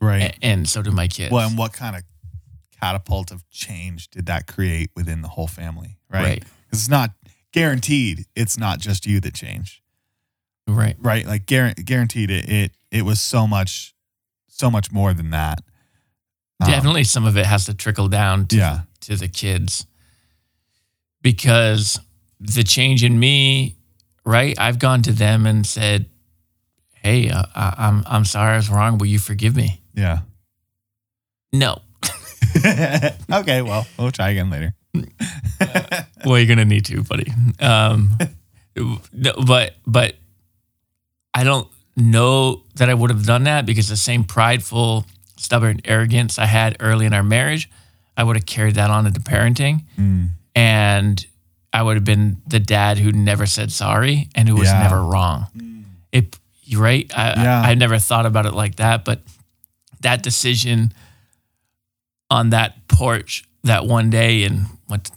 Right. 0.00 0.22
a- 0.40 0.44
and 0.44 0.68
so 0.68 0.82
do 0.82 0.90
my 0.90 1.08
kids. 1.08 1.32
Well, 1.32 1.48
and 1.48 1.56
what 1.58 1.72
kind 1.72 1.96
of 1.96 2.02
catapult 2.80 3.30
of 3.30 3.48
change 3.50 4.08
did 4.10 4.26
that 4.26 4.46
create 4.46 4.90
within 4.94 5.22
the 5.22 5.28
whole 5.28 5.46
family? 5.46 5.96
Right. 6.10 6.22
Right. 6.22 6.44
It's 6.78 6.88
not 6.88 7.10
guaranteed. 7.52 8.26
It's 8.34 8.58
not 8.58 8.78
just 8.80 9.06
you 9.06 9.20
that 9.20 9.34
changed. 9.34 9.80
right. 10.68 10.96
Right. 10.98 11.26
Like 11.26 11.46
guar- 11.46 11.84
guaranteed 11.84 12.30
it, 12.30 12.48
it, 12.48 12.72
it 12.90 13.02
was 13.02 13.20
so 13.20 13.46
much, 13.46 13.94
so 14.48 14.70
much 14.70 14.90
more 14.92 15.12
than 15.14 15.30
that. 15.30 15.62
Um, 16.60 16.70
Definitely 16.70 17.04
some 17.04 17.24
of 17.26 17.36
it 17.36 17.46
has 17.46 17.64
to 17.66 17.74
trickle 17.74 18.08
down 18.08 18.46
to, 18.48 18.56
Yeah. 18.56 18.80
to 19.02 19.16
the 19.16 19.28
kids 19.28 19.86
because 21.22 21.98
the 22.40 22.62
change 22.62 23.02
in 23.04 23.18
me, 23.18 23.76
right? 24.24 24.54
I've 24.58 24.78
gone 24.78 25.02
to 25.02 25.12
them 25.12 25.46
and 25.46 25.66
said, 25.66 26.06
Hey, 26.94 27.30
uh, 27.30 27.44
I, 27.54 27.74
I'm, 27.78 28.02
I'm 28.06 28.24
sorry 28.24 28.54
I 28.54 28.56
was 28.56 28.68
wrong. 28.70 28.98
Will 28.98 29.06
you 29.06 29.18
forgive 29.18 29.54
me? 29.54 29.82
Yeah. 29.94 30.20
No. 31.52 31.78
okay. 33.32 33.62
Well, 33.62 33.86
we'll 33.98 34.10
try 34.10 34.30
again 34.30 34.50
later. 34.50 34.74
well, 36.24 36.38
you're 36.38 36.46
gonna 36.46 36.64
need 36.64 36.84
to, 36.86 37.02
buddy. 37.02 37.30
Um, 37.60 38.16
no, 39.12 39.32
but 39.46 39.74
but 39.86 40.16
I 41.34 41.44
don't 41.44 41.68
know 41.96 42.62
that 42.76 42.88
I 42.90 42.94
would 42.94 43.10
have 43.10 43.24
done 43.26 43.44
that 43.44 43.64
because 43.66 43.88
the 43.88 43.96
same 43.96 44.24
prideful, 44.24 45.06
stubborn 45.36 45.80
arrogance 45.84 46.38
I 46.38 46.46
had 46.46 46.76
early 46.80 47.06
in 47.06 47.12
our 47.14 47.22
marriage, 47.22 47.70
I 48.16 48.24
would 48.24 48.36
have 48.36 48.46
carried 48.46 48.74
that 48.76 48.90
on 48.90 49.06
into 49.06 49.20
parenting, 49.20 49.84
Mm. 49.98 50.28
and 50.54 51.26
I 51.72 51.82
would 51.82 51.96
have 51.96 52.04
been 52.04 52.40
the 52.46 52.60
dad 52.60 52.98
who 52.98 53.12
never 53.12 53.44
said 53.46 53.70
sorry 53.72 54.28
and 54.34 54.48
who 54.48 54.56
was 54.56 54.68
Yeah. 54.68 54.82
never 54.82 55.02
wrong. 55.02 55.46
It, 56.12 56.38
you're 56.64 56.80
right. 56.82 57.10
I, 57.16 57.42
Yeah. 57.42 57.62
I, 57.62 57.70
I 57.70 57.74
never 57.74 57.98
thought 57.98 58.24
about 58.26 58.46
it 58.46 58.54
like 58.54 58.76
that, 58.76 59.04
but 59.04 59.20
that 60.00 60.22
decision 60.22 60.92
on 62.30 62.50
that 62.50 62.88
porch 62.88 63.44
that 63.66 63.86
one 63.86 64.10
day 64.10 64.42
in 64.42 64.66
what 64.86 65.10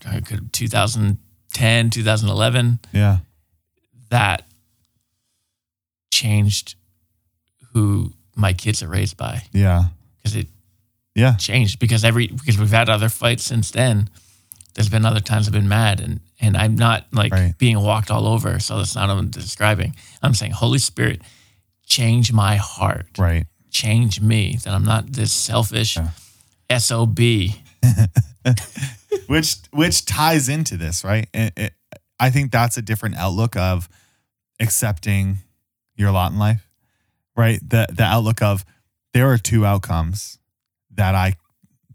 2010, 0.51 1.89
2011, 1.89 2.79
Yeah. 2.91 3.17
that 4.09 4.45
changed 6.11 6.75
who 7.73 8.13
my 8.35 8.53
kids 8.53 8.81
are 8.83 8.87
raised 8.87 9.17
by 9.17 9.43
Yeah. 9.53 9.85
because 10.17 10.35
it 10.35 10.47
Yeah. 11.15 11.35
changed 11.35 11.79
because 11.79 12.03
every 12.03 12.27
because 12.27 12.57
we've 12.57 12.71
had 12.71 12.89
other 12.89 13.09
fights 13.09 13.43
since 13.43 13.71
then. 13.71 14.09
There's 14.75 14.89
been 14.89 15.05
other 15.05 15.19
times 15.19 15.47
I've 15.47 15.53
been 15.53 15.67
mad 15.67 15.99
and 15.99 16.19
and 16.39 16.55
I'm 16.55 16.75
not 16.75 17.05
like 17.11 17.33
Right. 17.33 17.57
being 17.57 17.79
walked 17.81 18.09
all 18.09 18.25
over. 18.25 18.59
So 18.59 18.77
that's 18.77 18.95
not 18.95 19.09
what 19.09 19.17
I'm 19.17 19.29
describing. 19.29 19.95
I'm 20.23 20.33
saying 20.33 20.53
Holy 20.53 20.79
Spirit, 20.79 21.21
change 21.85 22.31
my 22.31 22.55
heart, 22.55 23.07
Right. 23.17 23.45
change 23.71 24.21
me. 24.21 24.57
That 24.63 24.73
I'm 24.73 24.85
not 24.85 25.11
this 25.13 25.33
selfish 25.33 25.97
sob. 26.77 27.19
which 29.27 29.55
which 29.71 30.05
ties 30.05 30.49
into 30.49 30.77
this, 30.77 31.03
right? 31.03 31.27
It, 31.33 31.53
it, 31.57 31.73
I 32.19 32.29
think 32.29 32.51
that's 32.51 32.77
a 32.77 32.81
different 32.81 33.15
outlook 33.15 33.55
of 33.55 33.89
accepting 34.59 35.37
your 35.95 36.11
lot 36.11 36.31
in 36.31 36.39
life, 36.39 36.69
right? 37.35 37.59
The 37.61 37.87
the 37.91 38.03
outlook 38.03 38.41
of 38.41 38.65
there 39.13 39.31
are 39.31 39.37
two 39.37 39.65
outcomes 39.65 40.39
that 40.91 41.15
I 41.15 41.35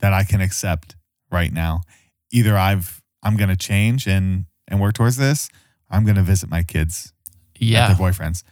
that 0.00 0.12
I 0.12 0.24
can 0.24 0.40
accept 0.40 0.96
right 1.30 1.52
now. 1.52 1.82
Either 2.32 2.56
I've 2.56 3.02
I'm 3.22 3.36
going 3.36 3.50
to 3.50 3.56
change 3.56 4.06
and 4.06 4.46
and 4.68 4.80
work 4.80 4.94
towards 4.94 5.16
this. 5.16 5.48
I'm 5.90 6.04
going 6.04 6.16
to 6.16 6.22
visit 6.22 6.50
my 6.50 6.62
kids 6.62 7.12
Yeah, 7.58 7.88
their 7.88 7.96
boyfriends. 7.96 8.42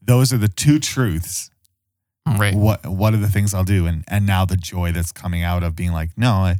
Those 0.00 0.32
are 0.32 0.38
the 0.38 0.48
two 0.48 0.78
truths 0.78 1.50
right. 2.36 2.54
what 2.54 2.84
what 2.86 3.14
are 3.14 3.18
the 3.18 3.28
things 3.28 3.54
I'll 3.54 3.64
do 3.64 3.86
and 3.86 4.04
and 4.08 4.26
now 4.26 4.44
the 4.44 4.56
joy 4.56 4.92
that's 4.92 5.12
coming 5.12 5.42
out 5.42 5.62
of 5.62 5.74
being 5.76 5.92
like 5.92 6.10
no 6.16 6.32
I 6.32 6.56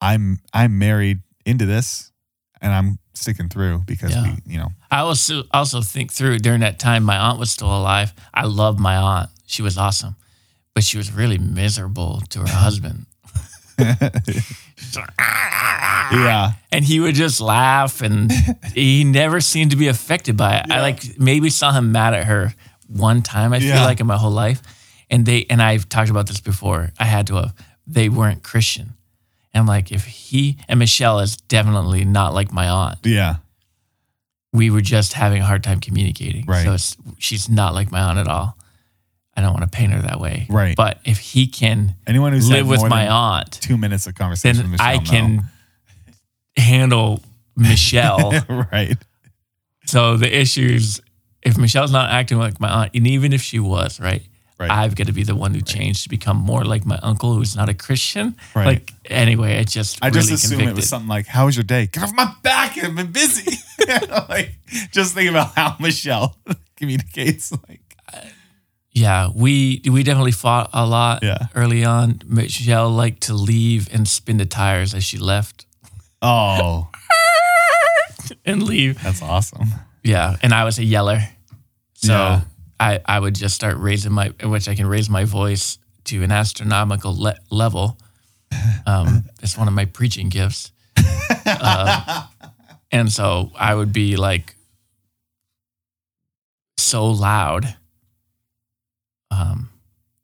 I'm 0.00 0.38
I'm 0.52 0.78
married 0.78 1.20
into 1.44 1.66
this 1.66 2.10
and 2.60 2.72
I'm 2.72 2.98
sticking 3.14 3.48
through 3.48 3.82
because 3.86 4.10
Yeah. 4.12 4.22
we 4.46 4.52
you 4.52 4.58
know 4.58 4.68
I 4.90 5.00
also 5.00 5.44
also 5.52 5.80
think 5.82 6.12
through 6.12 6.38
during 6.38 6.60
that 6.60 6.78
time 6.78 7.02
my 7.04 7.16
aunt 7.18 7.38
was 7.38 7.50
still 7.50 7.68
alive. 7.74 8.12
I 8.34 8.44
loved 8.46 8.78
my 8.80 8.96
aunt. 8.96 9.30
She 9.46 9.62
was 9.62 9.76
awesome. 9.78 10.16
But 10.74 10.84
she 10.84 10.98
was 10.98 11.10
really 11.12 11.38
miserable 11.38 12.20
to 12.30 12.40
her 12.40 12.46
husband. 12.48 13.06
Yeah 16.12 16.52
and 16.72 16.84
he 16.84 17.00
would 17.00 17.14
just 17.14 17.40
laugh 17.40 18.00
and 18.02 18.30
he 18.74 19.04
never 19.04 19.40
seemed 19.40 19.70
to 19.72 19.76
be 19.76 19.88
affected 19.88 20.36
by 20.36 20.58
it. 20.58 20.70
I 20.70 20.80
like 20.80 21.18
maybe 21.18 21.50
saw 21.50 21.72
him 21.72 21.92
mad 21.92 22.14
at 22.14 22.24
her 22.26 22.54
one 22.86 23.22
time, 23.22 23.52
I 23.52 23.58
feel 23.60 23.68
Yeah. 23.70 23.84
like 23.84 24.00
in 24.00 24.06
my 24.06 24.16
whole 24.16 24.30
life. 24.30 24.62
And 25.10 25.24
they 25.26 25.46
and 25.48 25.62
I've 25.62 25.88
talked 25.88 26.10
about 26.10 26.26
this 26.26 26.40
before. 26.40 26.92
I 26.98 27.04
had 27.04 27.26
to 27.28 27.36
have 27.36 27.54
they 27.86 28.08
weren't 28.08 28.42
Christian. 28.42 28.94
And 29.54 29.66
like, 29.66 29.90
if 29.90 30.04
he 30.04 30.58
and 30.68 30.78
Michelle 30.78 31.20
is 31.20 31.36
definitely 31.36 32.04
not 32.04 32.34
like 32.34 32.52
my 32.52 32.68
aunt. 32.68 32.98
yeah 33.04 33.36
we 34.52 34.70
were 34.70 34.80
just 34.80 35.12
having 35.12 35.42
a 35.42 35.44
hard 35.44 35.62
time 35.62 35.80
communicating. 35.80 36.46
Right. 36.46 36.64
So 36.64 36.72
it's, 36.72 36.96
she's 37.18 37.46
not 37.46 37.74
like 37.74 37.92
my 37.92 38.00
aunt 38.00 38.18
at 38.18 38.26
all. 38.26 38.56
I 39.36 39.42
don't 39.42 39.52
want 39.52 39.70
to 39.70 39.76
paint 39.76 39.92
her 39.92 40.00
that 40.00 40.18
way. 40.18 40.46
Right. 40.48 40.74
But 40.74 40.98
if 41.04 41.18
he 41.18 41.46
can 41.46 41.94
anyone 42.06 42.32
who's 42.32 42.48
live 42.48 42.66
with 42.66 42.80
my 42.88 43.06
aunt, 43.06 43.52
two 43.52 43.76
minutes 43.76 44.06
of 44.06 44.14
conversation 44.14 44.56
then 44.56 44.70
with 44.70 44.80
Michelle 44.80 45.00
I 45.00 45.04
can 45.04 45.36
know. 45.36 45.42
handle 46.56 47.22
Michelle. 47.54 48.32
right 48.72 48.96
so 49.86 50.16
the 50.16 50.36
issues, 50.36 51.00
if 51.42 51.56
Michelle's 51.56 51.92
not 51.92 52.10
acting 52.10 52.38
like 52.38 52.60
my 52.60 52.68
aunt, 52.68 52.92
and 52.94 53.06
even 53.06 53.32
if 53.32 53.40
she 53.40 53.58
was, 53.58 54.00
right? 54.00 54.22
Right. 54.58 54.70
I've 54.70 54.94
got 54.96 55.06
to 55.08 55.12
be 55.12 55.22
the 55.22 55.34
one 55.36 55.52
who 55.52 55.60
changed 55.60 56.04
to 56.04 56.08
become 56.08 56.38
more 56.38 56.64
like 56.64 56.86
my 56.86 56.98
uncle 57.02 57.34
who's 57.34 57.54
not 57.56 57.68
a 57.68 57.74
Christian. 57.74 58.34
Right. 58.54 58.66
Like 58.66 58.92
anyway, 59.04 59.54
it 59.60 59.68
just 59.68 59.98
I 60.02 60.08
just 60.08 60.26
really 60.28 60.34
assume 60.34 60.50
convicted. 60.50 60.72
it 60.72 60.76
was 60.76 60.88
something 60.88 61.08
like 61.08 61.26
how 61.26 61.44
was 61.44 61.56
your 61.56 61.64
day 61.64 61.86
get 61.92 62.02
off 62.04 62.12
my 62.14 62.32
back 62.42 62.78
I've 62.82 62.94
been 62.96 63.12
busy 63.12 63.50
like 64.30 64.54
just 64.92 65.12
think 65.14 65.28
about 65.28 65.54
how 65.54 65.76
Michelle 65.78 66.36
communicates 66.76 67.52
like 67.68 67.82
Yeah, 68.92 69.28
we 69.34 69.82
we 69.90 70.02
definitely 70.02 70.32
fought 70.32 70.70
a 70.72 70.86
lot 70.86 71.22
Yeah. 71.22 71.48
early 71.54 71.84
on. 71.84 72.20
Michelle 72.24 72.88
liked 72.90 73.20
to 73.24 73.34
leave 73.34 73.92
and 73.92 74.08
spin 74.08 74.38
the 74.38 74.46
tires 74.46 74.94
as 74.94 75.04
she 75.04 75.18
left 75.18 75.66
oh 76.22 76.88
and 78.46 78.62
leave. 78.62 79.02
that's 79.02 79.20
awesome 79.22 79.68
Yeah, 80.02 80.36
and 80.42 80.54
I 80.54 80.64
was 80.64 80.78
a 80.78 80.84
yeller, 80.84 81.20
so 81.94 82.12
Yeah. 82.14 82.40
I 82.78 83.00
I 83.06 83.18
would 83.18 83.34
just 83.34 83.54
start 83.54 83.76
raising 83.78 84.12
my, 84.12 84.28
which 84.42 84.68
I 84.68 84.74
can 84.74 84.86
raise 84.86 85.08
my 85.08 85.24
voice 85.24 85.78
to 86.04 86.22
an 86.22 86.30
astronomical 86.30 87.14
le- 87.16 87.38
level. 87.50 87.98
Um, 88.86 89.24
it's 89.42 89.58
one 89.58 89.66
of 89.66 89.74
my 89.74 89.84
preaching 89.84 90.28
gifts, 90.28 90.70
uh, 91.44 92.26
and 92.92 93.10
so 93.10 93.50
I 93.56 93.74
would 93.74 93.92
be 93.92 94.16
like 94.16 94.54
so 96.78 97.06
loud. 97.06 97.76
Um, 99.32 99.70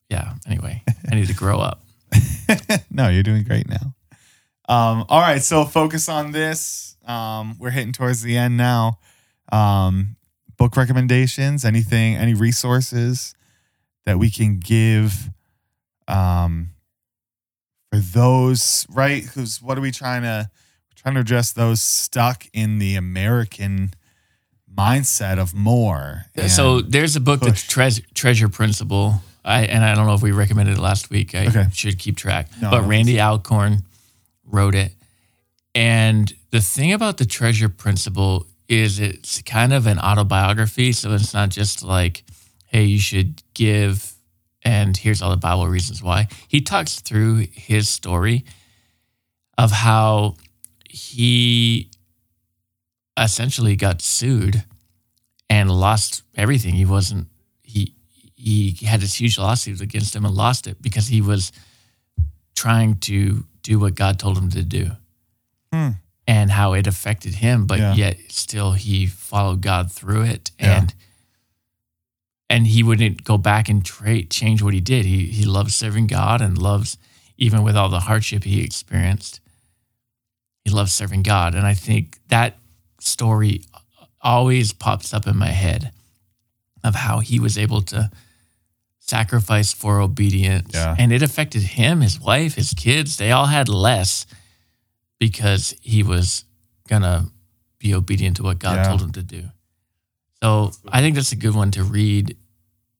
yeah. 0.08 0.34
Anyway, 0.46 0.82
I 1.10 1.14
need 1.14 1.26
to 1.26 1.34
grow 1.34 1.58
up. 1.58 1.82
no, 2.90 3.08
you're 3.08 3.22
doing 3.22 3.42
great 3.42 3.66
now. 3.68 3.94
Um, 4.68 5.04
all 5.08 5.20
right, 5.20 5.42
so 5.42 5.64
focus 5.64 6.08
on 6.08 6.30
this. 6.30 6.96
Um, 7.04 7.56
we're 7.58 7.70
hitting 7.70 7.92
towards 7.92 8.22
the 8.22 8.36
end 8.36 8.56
now. 8.56 8.98
Um, 9.50 10.16
book 10.62 10.76
recommendations, 10.76 11.64
anything, 11.64 12.14
any 12.14 12.34
resources 12.34 13.34
that 14.06 14.16
we 14.16 14.30
can 14.30 14.60
give 14.60 15.28
um, 16.06 16.68
for 17.90 17.98
those, 17.98 18.86
right? 18.88 19.24
Who's 19.24 19.60
what 19.60 19.76
are 19.76 19.80
we 19.80 19.90
trying 19.90 20.22
to 20.22 20.48
trying 20.94 21.14
to 21.16 21.20
address 21.20 21.50
those 21.50 21.82
stuck 21.82 22.44
in 22.52 22.78
the 22.78 22.94
American 22.94 23.92
mindset 24.72 25.40
of 25.40 25.52
more? 25.52 26.26
so 26.46 26.80
there's 26.80 27.16
a 27.16 27.20
book, 27.20 27.40
the 27.40 27.50
push. 27.50 27.66
Tre- 27.66 28.04
Treasure 28.14 28.48
Principle. 28.48 29.20
I 29.44 29.62
and 29.64 29.84
I 29.84 29.96
don't 29.96 30.06
know 30.06 30.14
if 30.14 30.22
we 30.22 30.30
recommended 30.30 30.78
it 30.78 30.80
last 30.80 31.10
week. 31.10 31.34
I 31.34 31.46
Okay. 31.48 31.66
should 31.72 31.98
keep 31.98 32.16
track. 32.16 32.46
No, 32.60 32.70
but 32.70 32.82
Randy 32.86 33.18
Alcorn 33.20 33.82
wrote 34.44 34.76
it. 34.76 34.92
And 35.74 36.32
the 36.52 36.60
thing 36.60 36.92
about 36.92 37.16
the 37.18 37.24
Treasure 37.26 37.68
Principle 37.68 38.46
is 38.68 38.98
it's 38.98 39.42
kind 39.42 39.72
of 39.72 39.86
an 39.86 39.98
autobiography. 39.98 40.92
So 40.92 41.12
it's 41.12 41.34
not 41.34 41.50
just 41.50 41.82
like, 41.82 42.24
hey, 42.66 42.84
you 42.84 42.98
should 42.98 43.42
give 43.54 44.14
and 44.64 44.96
here's 44.96 45.22
all 45.22 45.30
the 45.30 45.36
Bible 45.36 45.66
reasons 45.66 46.02
why. 46.02 46.28
He 46.48 46.60
talks 46.60 47.00
through 47.00 47.46
his 47.52 47.88
story 47.88 48.44
of 49.58 49.70
how 49.70 50.36
he 50.88 51.90
essentially 53.18 53.76
got 53.76 54.00
sued 54.00 54.64
and 55.50 55.70
lost 55.70 56.22
everything. 56.34 56.74
He 56.74 56.84
wasn't 56.84 57.28
he 57.62 57.94
he 58.34 58.76
had 58.84 59.00
this 59.00 59.20
huge 59.20 59.38
lawsuit 59.38 59.80
against 59.80 60.16
him 60.16 60.24
and 60.24 60.34
lost 60.34 60.66
it 60.66 60.80
because 60.80 61.08
he 61.08 61.20
was 61.20 61.52
trying 62.54 62.96
to 63.00 63.44
do 63.62 63.78
what 63.78 63.94
God 63.94 64.18
told 64.18 64.38
him 64.38 64.50
to 64.50 64.62
do. 64.62 64.90
Hmm. 65.72 65.90
And 66.26 66.50
how 66.52 66.72
it 66.74 66.86
affected 66.86 67.34
him, 67.36 67.66
but 67.66 67.78
Yeah. 67.80 67.94
yet 67.94 68.16
still 68.28 68.72
he 68.72 69.06
followed 69.06 69.60
God 69.60 69.90
through 69.90 70.22
it 70.22 70.50
Yeah. 70.58 70.78
and 70.78 70.94
and 72.48 72.66
he 72.66 72.82
wouldn't 72.82 73.24
go 73.24 73.38
back 73.38 73.68
and 73.68 73.84
tra- 73.84 74.24
change 74.24 74.62
what 74.62 74.74
he 74.74 74.80
did. 74.80 75.04
He 75.04 75.26
he 75.26 75.44
loves 75.44 75.74
serving 75.74 76.06
God 76.06 76.40
and 76.40 76.56
loves 76.58 76.96
even 77.38 77.62
with 77.62 77.76
all 77.76 77.88
the 77.88 78.00
hardship 78.00 78.44
he 78.44 78.60
experienced. 78.62 79.40
He 80.64 80.70
loves 80.70 80.92
serving 80.92 81.22
God, 81.24 81.54
and 81.56 81.66
I 81.66 81.74
think 81.74 82.18
that 82.28 82.56
story 83.00 83.62
always 84.20 84.72
pops 84.72 85.12
up 85.12 85.26
in 85.26 85.36
my 85.36 85.48
head 85.50 85.90
of 86.84 86.94
how 86.94 87.18
he 87.18 87.40
was 87.40 87.58
able 87.58 87.82
to 87.82 88.10
sacrifice 89.00 89.72
for 89.72 90.00
obedience. 90.00 90.70
Yeah. 90.74 90.94
And 90.98 91.10
it 91.12 91.22
affected 91.22 91.62
him, 91.62 92.00
his 92.00 92.20
wife, 92.20 92.54
his 92.54 92.72
kids. 92.74 93.16
They 93.16 93.32
all 93.32 93.46
had 93.46 93.68
less 93.68 94.26
because 95.22 95.72
he 95.80 96.02
was 96.02 96.44
going 96.88 97.02
to 97.02 97.24
be 97.78 97.94
obedient 97.94 98.36
to 98.38 98.42
what 98.42 98.58
God 98.58 98.74
Yeah. 98.78 98.88
told 98.88 99.02
him 99.02 99.12
to 99.12 99.22
do. 99.22 99.44
So 100.42 100.72
I 100.88 101.00
think 101.00 101.14
that's 101.14 101.30
a 101.30 101.36
good 101.36 101.54
one 101.54 101.70
to 101.72 101.84
read 101.84 102.36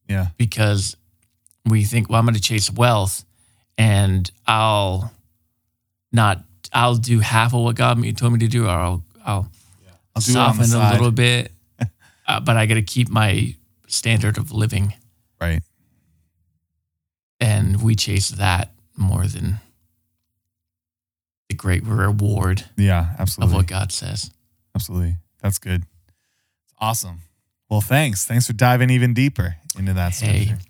yeah, 0.09 0.29
because 0.37 0.97
we 1.65 1.83
think, 1.85 2.09
well, 2.09 2.21
I'm 2.21 2.25
going 2.25 2.37
to 2.37 2.41
chase 2.41 2.71
wealth 2.71 3.25
and 3.77 4.31
I'll 4.47 5.13
not, 6.13 6.45
I'll 6.73 6.95
do 6.95 7.19
half 7.19 7.55
of 7.55 7.61
what 7.63 7.75
God 7.75 7.99
me- 7.99 8.13
told 8.13 8.35
me 8.35 8.39
to 8.39 8.47
do, 8.49 8.67
or 8.67 8.71
I'll, 8.71 9.03
I'll 9.27 9.49
I'll 10.15 10.23
soften 10.23 10.73
a 10.73 10.93
little 10.93 11.11
bit, 11.11 11.51
uh, 12.29 12.39
but 12.39 12.57
I 12.57 12.67
got 12.67 12.75
to 12.75 12.83
keep 12.83 13.09
my 13.09 13.57
standard 13.89 14.39
of 14.39 14.53
living. 14.53 14.95
Right. 15.41 15.63
And 17.41 17.83
we 17.83 17.97
chase 17.97 18.29
that 18.31 18.71
more 18.97 19.27
than 19.27 19.59
the 21.53 21.57
great 21.59 21.85
reward 21.85 22.65
Yeah, 22.77 23.15
absolutely. 23.19 23.53
of 23.55 23.57
what 23.57 23.67
God 23.67 23.93
says. 23.93 24.31
Absolutely. 24.75 25.17
That's 25.43 25.59
good. 25.59 25.85
Awesome. 26.81 27.21
Well, 27.71 27.81
thanks. 27.81 28.25
Thanks 28.25 28.47
for 28.47 28.53
diving 28.55 28.91
even 28.91 29.15
deeper 29.15 29.57
into 29.79 29.93
that 29.95 30.15
Hey, 30.15 30.45
scripture. 30.47 30.65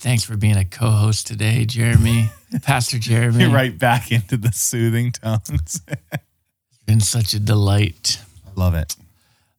Thanks 0.00 0.24
for 0.24 0.36
being 0.36 0.56
a 0.56 0.64
co-host 0.64 1.26
today, 1.26 1.64
Jeremy, 1.64 2.28
Pastor 2.62 2.98
Jeremy. 2.98 3.44
You're 3.44 3.52
right 3.52 3.76
back 3.78 4.12
into 4.12 4.36
the 4.36 4.52
soothing 4.52 5.12
tones. 5.12 5.80
It's 5.88 6.82
been 6.84 7.00
such 7.00 7.32
a 7.32 7.40
delight. 7.40 8.18
I 8.46 8.60
love 8.60 8.74
it. 8.74 8.94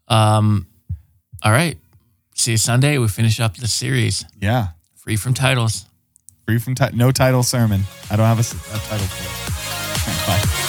Um, 0.07 0.67
all 1.43 1.51
right. 1.51 1.77
See 2.35 2.51
you 2.51 2.57
Sunday. 2.57 2.97
We 2.97 3.07
finish 3.07 3.39
up 3.39 3.55
the 3.57 3.67
series. 3.67 4.23
Yeah. 4.39 4.67
Free 4.95 5.15
from 5.15 5.33
titles. 5.33 5.85
Free 6.45 6.59
from 6.59 6.75
ti- 6.75 6.91
no 6.93 7.11
title 7.11 7.41
sermon. 7.43 7.83
I 8.11 8.15
don't 8.17 8.27
have 8.27 8.39
a 8.39 8.43
title 8.43 9.07
for 9.07 9.23
it. 9.23 10.27
Bye. 10.27 10.61